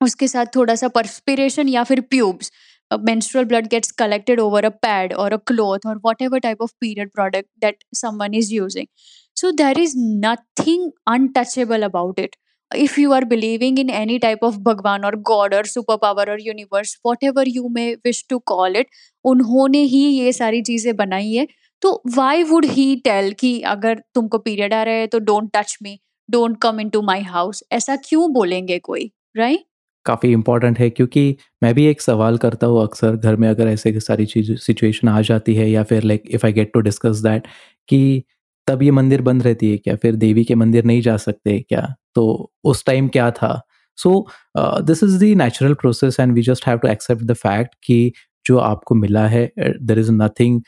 उसके 0.00 0.28
साथ 0.28 0.46
थोड़ा 0.56 0.74
सा 0.74 0.88
परस्पिरेशन 0.88 1.68
या 1.68 1.84
फिर 1.84 2.00
प्यूब्स 2.00 2.52
menstrual 2.90 3.44
blood 3.44 3.68
gets 3.68 3.92
collected 3.92 4.38
over 4.38 4.58
a 4.60 4.70
pad 4.70 5.14
or 5.14 5.28
a 5.28 5.38
cloth 5.38 5.80
or 5.84 5.96
whatever 5.96 6.40
type 6.40 6.60
of 6.60 6.70
period 6.80 7.12
product 7.12 7.48
that 7.60 7.76
someone 7.92 8.34
is 8.34 8.50
using 8.50 8.86
so 9.34 9.52
there 9.52 9.78
is 9.78 9.94
nothing 9.96 10.90
untouchable 11.06 11.82
about 11.82 12.18
it 12.18 12.36
if 12.70 12.98
you 12.98 13.12
are 13.12 13.24
believing 13.24 13.78
in 13.78 13.90
any 13.90 14.18
type 14.18 14.38
of 14.42 14.62
bhagwan 14.62 15.04
or 15.04 15.12
god 15.12 15.54
or 15.54 15.62
superpower 15.62 16.26
or 16.28 16.38
universe 16.38 16.96
whatever 17.02 17.42
you 17.46 17.68
may 17.68 17.96
wish 18.04 18.24
to 18.26 18.40
call 18.40 18.74
it 18.74 18.86
उन्होंने 19.24 19.82
ही 19.84 20.02
ये 20.08 20.32
सारी 20.32 20.60
चीज़ें 20.62 20.94
बनाई 20.96 21.32
है 21.32 21.46
तो 21.82 21.90
why 22.16 22.42
would 22.42 22.64
he 22.64 22.94
tell 23.04 23.32
कि 23.40 23.60
अगर 23.72 24.02
तुमको 24.14 24.38
पीरियड 24.38 24.74
आ 24.74 24.82
रहा 24.82 24.94
है 24.94 25.06
तो 25.06 25.18
don't 25.30 25.50
touch 25.54 25.76
me 25.82 25.98
don't 26.30 26.58
come 26.62 26.80
into 26.90 27.02
my 27.02 27.22
house 27.22 27.62
ऐसा 27.72 27.96
क्यों 28.04 28.32
बोलेंगे 28.32 28.78
कोई 28.78 29.10
राइट 29.36 29.64
काफ़ी 30.08 30.32
इंपॉर्टेंट 30.32 30.78
है, 30.78 30.90
क्योंकि 30.90 31.36
मैं 31.62 31.74
भी 31.74 31.86
एक 31.86 32.00
सवाल 32.02 32.36
करता 32.38 32.66
हूँ 32.66 32.82
अक्सर 32.82 33.16
घर 33.16 33.36
में 33.36 33.48
अगर 33.48 33.68
ऐसे 33.68 33.98
सारी 34.00 34.26
चीज़ 34.26 34.52
सिचुएशन 34.58 35.08
आ 35.08 35.20
जाती 35.22 35.54
है 35.54 35.70
या 35.70 35.82
फिर 35.84 36.02
like 36.04 36.22
if 36.30 36.46
I 36.46 36.52
get 36.52 36.72
to 36.74 36.80
discuss 36.80 37.22
that 37.22 37.46
कि 37.88 38.22
तब 38.66 38.82
ये 38.82 38.90
मंदिर 38.90 39.22
बंद 39.22 39.42
रहती 39.42 39.70
है 39.70 39.76
क्या? 39.78 39.94
फिर 39.96 40.16
देवी 40.16 40.44
के 40.44 40.54
मंदिर 40.56 40.84
नहीं 40.84 41.00
जा 41.02 41.16
सकते 41.18 41.58
क्या? 41.60 41.86
तो 42.14 42.52
उस 42.64 42.84
टाइम 42.86 43.08
क्या 43.08 43.30
था? 43.32 43.60
So 43.98 44.26
this 44.56 45.02
is 45.02 45.18
the 45.18 45.36
natural 45.38 45.74
process 45.74 46.20
and 46.20 46.32
we 46.34 46.42
just 46.42 46.66
have 46.66 46.78
to 46.78 46.88
accept 46.88 47.22
the 47.24 47.34
fact 47.36 47.74
कि 47.84 48.12
जो 48.46 48.58
आपको 48.60 48.94
मिला 48.94 49.26
है 49.28 49.50
there 49.58 49.98
is 49.98 50.10
nothing 50.12 50.60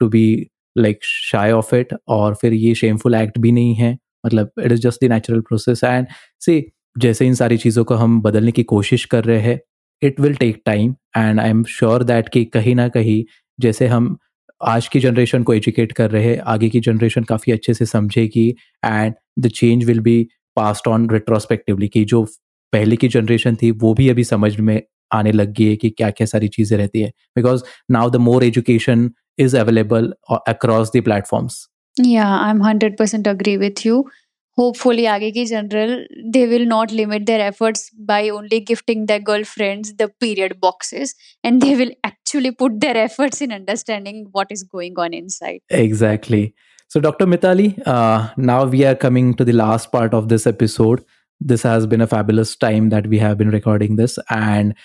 to 0.00 0.08
be 0.08 0.26
like 0.76 0.98
shy 1.04 1.50
of 1.52 1.74
it 1.74 1.94
और 2.08 2.34
फिर 2.34 2.52
ये 2.54 2.74
शेमफुल 2.74 3.14
एक्ट 3.14 3.38
भी 3.38 3.52
नहीं 3.52 3.74
है। 3.74 3.96
मतलब 4.26 4.50
it 4.60 4.72
is 4.72 4.80
just 4.80 5.04
the 5.04 5.08
natural 5.12 5.40
process 5.40 5.84
and 5.84 6.06
see 6.40 6.60
जैसे 6.98 7.26
इन 7.26 7.34
सारी 7.34 7.56
चीज़ों 7.56 7.84
को 7.84 7.94
हम 7.94 8.20
बदलने 8.22 8.52
की 8.52 8.62
कोशिश 8.62 9.04
कर 9.04 9.24
रहे 9.24 9.40
हैं 9.40 9.58
it 10.02 10.20
will 10.20 10.34
take 10.34 10.62
time 10.66 10.94
and 11.16 11.40
I 11.40 11.50
am 11.50 11.62
sure 11.68 12.02
that 12.04 12.28
कि 12.28 12.44
कहीं 12.44 12.74
ना 12.74 12.88
कहीं 12.88 13.22
जैसे 13.58 13.86
हम 13.86 14.16
आज 14.60 14.88
की 14.88 15.00
जनरेशन 15.00 15.42
को 15.42 15.54
एजुकेट 15.54 15.92
कर 15.92 16.10
रहे 16.10 16.24
हैं 16.24 16.38
आगे 16.46 16.68
की 16.68 16.80
जनरेशन 16.80 17.24
काफ़ी 17.24 17.52
अच्छे 17.52 17.74
से 17.74 17.86
समझेगी 17.86 18.48
and 18.82 19.14
the 19.38 19.48
change 19.54 19.84
will 19.84 20.00
be 20.00 20.22
passed 20.56 20.88
on 20.88 21.08
retrospectively 21.10 21.88
कि 21.88 22.04
जो 22.04 22.24
पहले 22.72 22.96
की 22.96 23.08
जनरेशन 23.08 23.56
थी 23.56 23.70
वो 23.76 23.94
भी 23.94 24.08
अभी 24.08 24.24
समझ 24.24 24.58
में 24.60 24.80
आने 25.12 25.32
लग 25.32 25.52
गई 25.52 25.64
है 25.64 25.76
कि 25.76 25.90
क्या 25.90 26.10
क्या 26.10 26.26
सारी 26.26 26.48
चीज़ें 26.48 26.76
रहती 26.78 27.00
है 27.00 27.12
because 27.36 27.62
now 27.90 28.10
the 28.10 28.16
more 28.20 28.44
education 28.44 29.10
is 29.38 29.56
available 29.56 30.12
across 30.48 30.90
the 30.96 31.02
platforms 31.02 31.66
Yeah, 31.96 32.30
I'm 32.38 32.58
100% 32.60 33.26
agree 33.26 33.56
with 33.56 33.82
you. 33.82 34.04
hopefully 34.59 35.05
आगे 35.07 35.31
की 35.31 35.45
general 35.45 35.93
they 36.35 36.45
will 36.53 36.65
not 36.71 36.91
limit 36.99 37.25
their 37.29 37.43
efforts 37.43 37.85
by 38.09 38.19
only 38.37 38.59
gifting 38.71 39.05
their 39.11 39.23
girlfriends 39.29 39.93
the 40.01 40.07
period 40.23 40.59
boxes 40.65 41.15
and 41.43 41.65
they 41.65 41.75
will 41.75 41.93
actually 42.09 42.51
put 42.63 42.79
their 42.81 42.97
efforts 43.05 43.41
in 43.41 43.55
understanding 43.59 44.25
what 44.31 44.53
is 44.57 44.63
going 44.75 45.01
on 45.05 45.17
inside 45.21 45.59
exactly 45.85 46.43
so 46.87 47.03
dr 47.07 47.29
mitali 47.35 47.67
uh, 47.95 48.29
now 48.51 48.59
we 48.75 48.85
are 48.91 48.95
coming 49.07 49.33
to 49.33 49.49
the 49.51 49.57
last 49.63 49.91
part 49.91 50.13
of 50.13 50.29
this 50.29 50.47
episode 50.53 51.05
this 51.41 51.63
has 51.63 51.87
been 51.87 52.01
a 52.01 52.07
fabulous 52.07 52.55
time 52.65 52.89
that 52.89 53.07
we 53.07 53.19
have 53.19 53.37
been 53.37 53.55
recording 53.59 54.01
this 54.03 54.19
and 54.39 54.75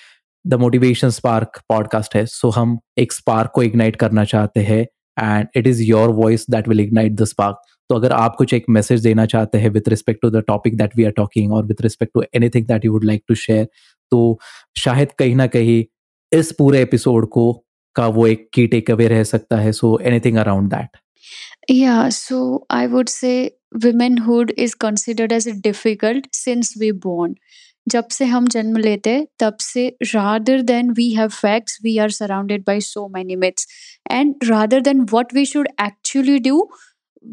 the 0.49 0.55
motivation 0.55 1.11
spark 1.11 1.61
podcast 1.69 2.15
है 2.17 2.25
so 2.27 2.49
so 2.49 2.57
हम 2.57 2.79
एक 2.99 3.13
spark 3.13 3.51
को 3.55 3.63
ignite 3.63 3.97
करना 3.97 4.25
चाहते 4.25 4.61
हैं 4.61 4.81
and 5.21 5.49
it 5.57 5.67
is 5.67 5.83
your 5.83 6.09
voice 6.09 6.47
that 6.51 6.69
will 6.69 6.81
ignite 6.81 7.13
the 7.13 7.25
spark 7.25 7.57
तो 7.92 7.96
अगर 7.96 8.12
आप 8.14 8.36
कुछ 8.36 8.54
एक 8.54 8.66
मैसेज 8.70 9.02
देना 9.04 9.26
चाहते 9.26 9.58
हैं 9.58 9.70
with 9.70 9.90
respect 9.90 10.22
to 10.22 10.30
the 10.30 10.44
topic 10.48 10.76
that 10.78 10.96
we 10.98 11.04
are 11.04 11.12
talking 11.16 11.54
और 11.54 11.66
with 11.66 11.82
respect 11.82 12.14
to 12.14 12.24
anything 12.36 12.66
that 12.68 12.86
you 12.86 12.92
would 12.92 13.04
like 13.06 13.24
to 13.28 13.36
share 13.38 13.66
तो 14.12 14.20
शायद 14.78 15.12
कहीं 15.20 15.36
ना 15.36 15.48
कहीं 15.48 15.84
इस 16.32 16.52
पूरे 16.60 16.82
एपिसोड 16.82 17.28
को 17.30 17.52
का 17.96 18.08
वो 18.10 18.28
एक 18.28 18.50
की 18.54 18.66
टेक 18.68 18.92
अवे 18.92 19.08
रह 19.08 19.24
सकता 19.24 19.58
है 19.58 19.72
so 19.74 19.98
anything 20.04 20.38
around 20.38 20.70
that 20.74 20.98
Yeah, 21.72 22.06
so 22.10 22.38
I 22.76 22.88
would 22.88 23.10
say 23.10 23.34
womanhood 23.76 24.54
is 24.58 24.72
considered 24.76 25.34
as 25.34 25.46
difficult 25.66 26.30
since 26.36 26.72
we 26.76 26.90
born. 27.04 27.36
जब 27.88 28.08
से 28.12 28.26
हम 28.26 28.48
जन्म 28.48 28.78
लेते 28.78 29.10
हैं 29.10 29.26
तब 29.40 29.58
से 29.62 29.88
rather 30.06 30.62
than 30.62 30.92
we 30.94 31.10
have 31.14 31.30
facts 31.30 31.80
we 31.84 31.98
are 31.98 32.10
surrounded 32.12 32.64
by 32.68 32.80
so 32.82 33.08
many 33.16 33.36
myths 33.36 33.68
and 34.12 34.36
rather 34.44 34.82
than 34.82 35.02
what 35.12 35.34
we 35.34 35.46
should 35.46 35.68
actually 35.82 36.38
do 36.40 36.68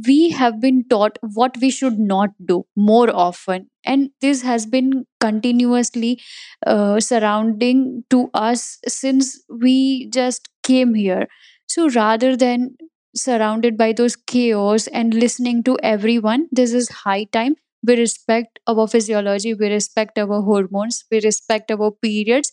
we 0.07 0.31
have 0.31 0.61
been 0.61 0.85
taught 0.89 1.19
what 1.35 1.57
we 1.61 1.71
should 1.71 1.99
not 1.99 2.31
do 2.45 2.65
more 2.77 3.11
often. 3.15 3.69
And 3.85 4.11
this 4.21 4.43
has 4.43 4.67
been 4.67 5.07
continuously 5.21 6.21
uh, 6.67 7.01
surrounding 7.01 8.05
to 8.11 8.31
us 8.35 8.79
since 8.87 9.43
we 9.49 10.09
just 10.11 10.49
came 10.63 10.95
here. 10.95 11.29
So 11.69 11.89
rather 11.89 12.37
than 12.37 12.77
surrounded 13.17 13.77
by 13.77 13.93
those 13.93 14.17
chaos 14.17 14.87
and 14.89 15.15
listening 15.15 15.63
to 15.65 15.77
everyone 15.83 16.49
this 16.53 16.73
is 16.73 16.89
high 16.91 17.25
time. 17.25 17.57
We 17.87 17.97
respect 17.97 18.59
our 18.67 18.87
physiology 18.87 19.55
we 19.55 19.69
respect 19.69 20.19
our 20.19 20.43
hormones 20.43 21.05
we 21.11 21.21
respect 21.21 21.71
our 21.71 21.91
periods. 21.91 22.53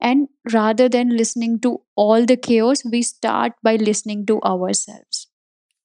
And 0.00 0.28
rather 0.52 0.88
than 0.88 1.16
listening 1.16 1.60
to 1.60 1.80
all 1.96 2.26
the 2.26 2.36
chaos 2.36 2.84
we 2.84 3.02
start 3.02 3.52
by 3.62 3.76
listening 3.76 4.26
to 4.26 4.40
ourselves. 4.42 5.28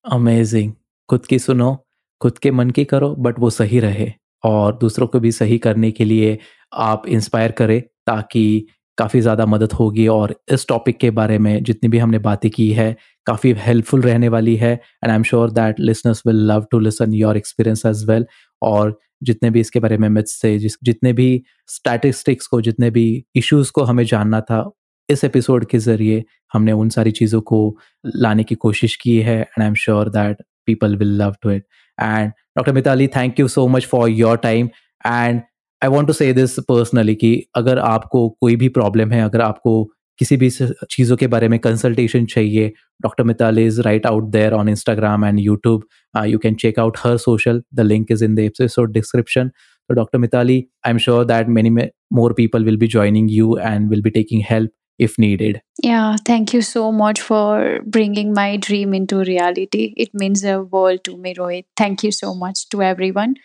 Amazing 0.04 0.79
खुद 1.10 1.26
की 1.26 1.40
सुनो, 1.40 1.76
खुद 2.22 2.38
के 2.38 2.52
मन 2.52 2.70
की 2.70 2.86
करो 2.86 3.16
but 3.20 3.40
वो 3.40 3.50
सही 3.50 3.80
रहे। 3.80 4.12
और 4.44 4.78
दूसरों 4.78 5.08
को 5.08 5.20
भी 5.20 5.32
सही 5.32 5.58
करने 5.58 5.92
के 5.92 6.06
लिए 6.06 6.38
आप 6.74 7.08
इंस्पायर 7.08 7.52
करें 7.52 7.82
ताकि 7.82 8.66
काफ़ी 8.98 9.22
ज़्यादा 9.22 9.46
मदद 9.46 9.74
होगी। 9.74 10.08
और 10.08 10.36
इस 10.52 10.68
टॉपिक 10.68 10.98
के 10.98 11.10
बारे 11.12 11.38
में 11.38 11.64
जितनी 11.64 11.90
भी 11.90 11.98
हमने 11.98 12.20
बातें 12.20 12.50
की 12.52 12.72
है, 12.72 12.96
काफ़ी 13.28 13.54
हेल्पफुल 13.58 14.02
रहने 14.02 14.30
वाली 14.30 14.56
है। 14.56 14.74
And 14.74 15.10
I 15.10 15.16
am 15.16 15.24
sure 15.24 15.52
that 15.52 15.80
listeners 15.80 16.24
will 16.28 16.46
love 16.52 16.66
to 16.72 16.80
listen 16.80 17.14
your 17.14 17.38
experience 17.38 17.86
as 17.86 18.04
well 18.10 18.26
और 18.62 18.98
जितने 19.24 19.50
भी 19.50 19.60
इसके 19.60 19.80
बारे 19.80 19.98
में 19.98 20.08
मिथ्स 20.10 20.44
थे, 20.44 20.58
जिस, 20.60 20.78
जितने 20.84 21.14
भी 21.14 21.44
स्टैटिस्टिक्स 21.68 22.48
को, 22.48 22.62
जितने 22.62 22.90
भी 22.90 23.26
इश्यूज़ 23.36 23.72
को 23.72 23.84
हमें 23.84 24.04
जानना 24.06 24.42
था, 24.42 24.70
इस 25.10 25.24
एपिसोड 25.24 25.66
के 25.66 25.78
ज़रिए 25.78 26.24
हमने 26.54 26.72
उन 26.72 26.90
सारी 26.90 27.12
चीज़ों 27.12 27.42
को 27.42 27.78
लाने 28.06 28.44
की 28.44 28.56
कोशिश 28.56 28.96
की 28.96 29.18
है। 29.20 29.40
And 29.40 29.62
I 29.62 29.68
am 29.68 29.74
sure 29.76 30.10
that 30.10 30.44
people 30.70 30.96
will 30.98 31.16
love 31.22 31.36
to 31.42 31.52
it 31.52 31.64
and 31.98 32.32
doctor 32.58 32.74
Mitali 32.74 33.08
thank 33.08 33.40
you 33.40 33.48
so 33.48 33.68
much 33.68 33.86
for 33.86 34.10
your 34.10 34.38
time 34.38 34.70
and 35.06 35.42
I 35.82 35.90
want 35.90 36.08
to 36.08 36.14
say 36.14 36.34
this 36.34 36.60
personally 36.70 37.16
कि 37.16 37.32
अगर 37.56 37.80
आपको 37.80 38.28
कोई 38.42 38.56
भी 38.56 38.70
प्रॉब्लम 38.70 39.12
है, 39.12 39.24
अगर 39.24 39.42
आपको 39.42 39.84
किसी 40.20 40.38
भी 40.38 40.50
चीज़ों 40.50 41.18
के 41.18 41.28
बारे 41.28 41.48
में 41.48 41.60
कंसल्टेशन 41.60 42.26
चाहिए 42.26 42.72
doctor 43.02 43.24
Mital 43.24 43.60
is 43.60 43.82
right 43.82 44.06
out 44.06 44.24
there 44.32 44.54
on 44.54 44.70
Instagram 44.70 45.26
and 45.26 45.40
YouTube 45.40 45.84
you 46.26 46.40
can 46.40 46.56
check 46.56 46.80
out 46.80 46.98
her 47.04 47.18
social 47.18 47.62
the 47.74 47.80
link 47.80 48.12
is 48.12 48.24
in 48.24 48.36
the 48.36 48.40
episode 48.40 48.92
description 48.94 49.48
तो 49.48 49.96
doctor 49.96 50.18
Mitali 50.18 50.64
I 50.86 50.92
am 50.92 50.98
sure 50.98 51.26
that 51.26 51.48
many 51.50 51.90
more 52.12 52.34
people 52.34 52.64
will 52.64 52.78
be 52.78 52.88
joining 52.88 53.26
you 53.30 53.48
and 53.62 53.90
will 53.90 54.02
be 54.02 54.12
taking 54.12 54.40
help 54.42 54.79
if 55.00 55.18
needed. 55.18 55.62
Yeah, 55.82 56.18
thank 56.26 56.54
you 56.54 56.62
so 56.62 56.92
much 56.92 57.22
for 57.22 57.80
bringing 57.86 58.34
my 58.34 58.58
dream 58.58 58.94
into 58.94 59.22
reality. 59.22 59.94
It 59.98 60.14
means 60.14 60.42
the 60.42 60.62
world 60.62 61.04
to 61.06 61.18
me, 61.18 61.34
Rohit. 61.34 61.66
Thank 61.78 62.04
you 62.04 62.12
so 62.12 62.36
much 62.36 62.68
to 62.70 62.84
everyone. 62.84 63.36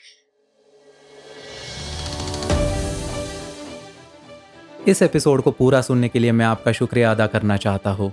इस 4.89 5.01
episode 5.03 5.41
को 5.43 5.51
पूरा 5.51 5.81
सुनने 5.81 6.09
के 6.09 6.19
लिए 6.19 6.33
मैं 6.33 6.45
आपका 6.47 6.73
शुक्रिया 6.73 7.11
अदा 7.11 7.27
करना 7.27 7.57
चाहता 7.57 7.91
हूँ 7.91 8.13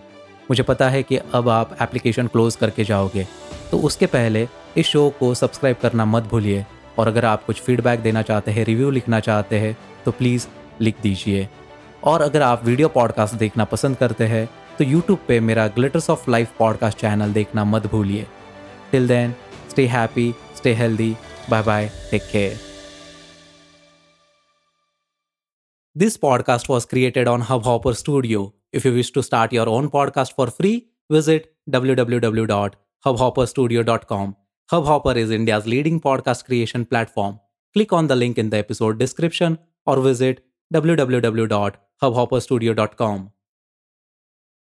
मुझे 0.49 0.63
पता 0.63 0.87
है 0.89 1.01
कि 1.03 1.17
अब 1.33 1.49
आप 1.49 1.75
एप्लीकेशन 1.81 2.27
क्लोज 2.27 2.55
करके 2.55 2.83
जाओगे 2.83 3.25
तो 3.71 3.77
उसके 3.87 4.05
पहले 4.13 4.47
इस 4.77 4.85
शो 4.87 5.09
को 5.19 5.33
सब्सक्राइब 5.35 5.77
करना 5.81 6.05
मत 6.05 6.29
भूलिए 6.31 6.65
और 6.99 7.07
अगर 7.07 7.25
आप 7.25 7.43
कुछ 7.45 7.61
फीडबैक 7.61 7.99
देना 7.99 8.21
चाहते 8.21 8.51
हैं 8.51 8.65
रिव्यू 8.65 8.91
लिखना 8.91 9.19
चाहते 9.19 9.59
हैं 9.59 9.75
तो 10.05 10.11
प्लीज़ 10.11 10.47
लिख 10.81 11.01
दीजिए 11.03 11.47
और 12.03 12.21
अगर 12.21 12.41
आप 12.41 12.65
वीडियो 12.65 12.87
पॉडकास्ट 12.89 13.35
देखना 13.35 13.65
पसंद 13.65 13.97
करते 13.97 14.27
हैं 14.27 14.47
तो 14.77 14.83
यूट्यूब 14.83 15.19
पे 15.27 15.39
मेरा 15.39 15.67
glitters 15.67 16.09
of 16.09 16.29
life 16.31 16.57
podcast 16.59 16.97
channel 16.97 17.33
देखना 17.33 17.63
मत 17.63 17.85
भूलिए। 17.87 18.25
Till 18.91 19.07
then 19.07 19.35
stay 19.69 19.85
happy 19.87 20.33
stay 20.57 20.73
healthy 20.73 21.15
bye 21.49 21.63
bye 21.63 21.91
take 22.11 22.21
care 22.21 22.57
this 25.97 26.17
podcast 26.17 26.69
was 26.69 26.87
created 26.87 27.27
on 27.27 27.41
Hubhopper 27.63 27.93
studio 27.93 28.53
if 28.73 28.87
you 28.87 28.93
wish 28.93 29.11
to 29.15 29.21
start 29.21 29.53
your 29.53 29.67
own 29.67 29.87
podcast 29.87 30.35
for 30.37 30.49
free 30.49 30.71
visit 31.11 31.51
W 31.69 31.95
W 31.95 32.19
W 32.19 32.45
dot 32.45 32.75
Hubhopper 33.17 33.45
studio 33.45 33.81
dot 33.81 34.03
com 34.03 34.33
Hubhopper 34.85 35.17
is 35.17 35.33
India 35.33 35.61
leading 35.67 35.99
podcast 35.99 36.45
creation 36.45 36.83
platform 36.83 37.35
click 37.75 37.93
on 37.93 38.07
the 38.07 38.11
link 38.11 38.39
in 38.39 38.49
the 38.49 38.53
episode 38.53 38.97
description 38.97 39.57
और 39.87 39.99
visit 39.99 40.43
W 40.71 40.95
W 40.95 41.19
W 41.19 41.45
dot 41.45 41.73
hubhopperstudio.com. 42.01 43.40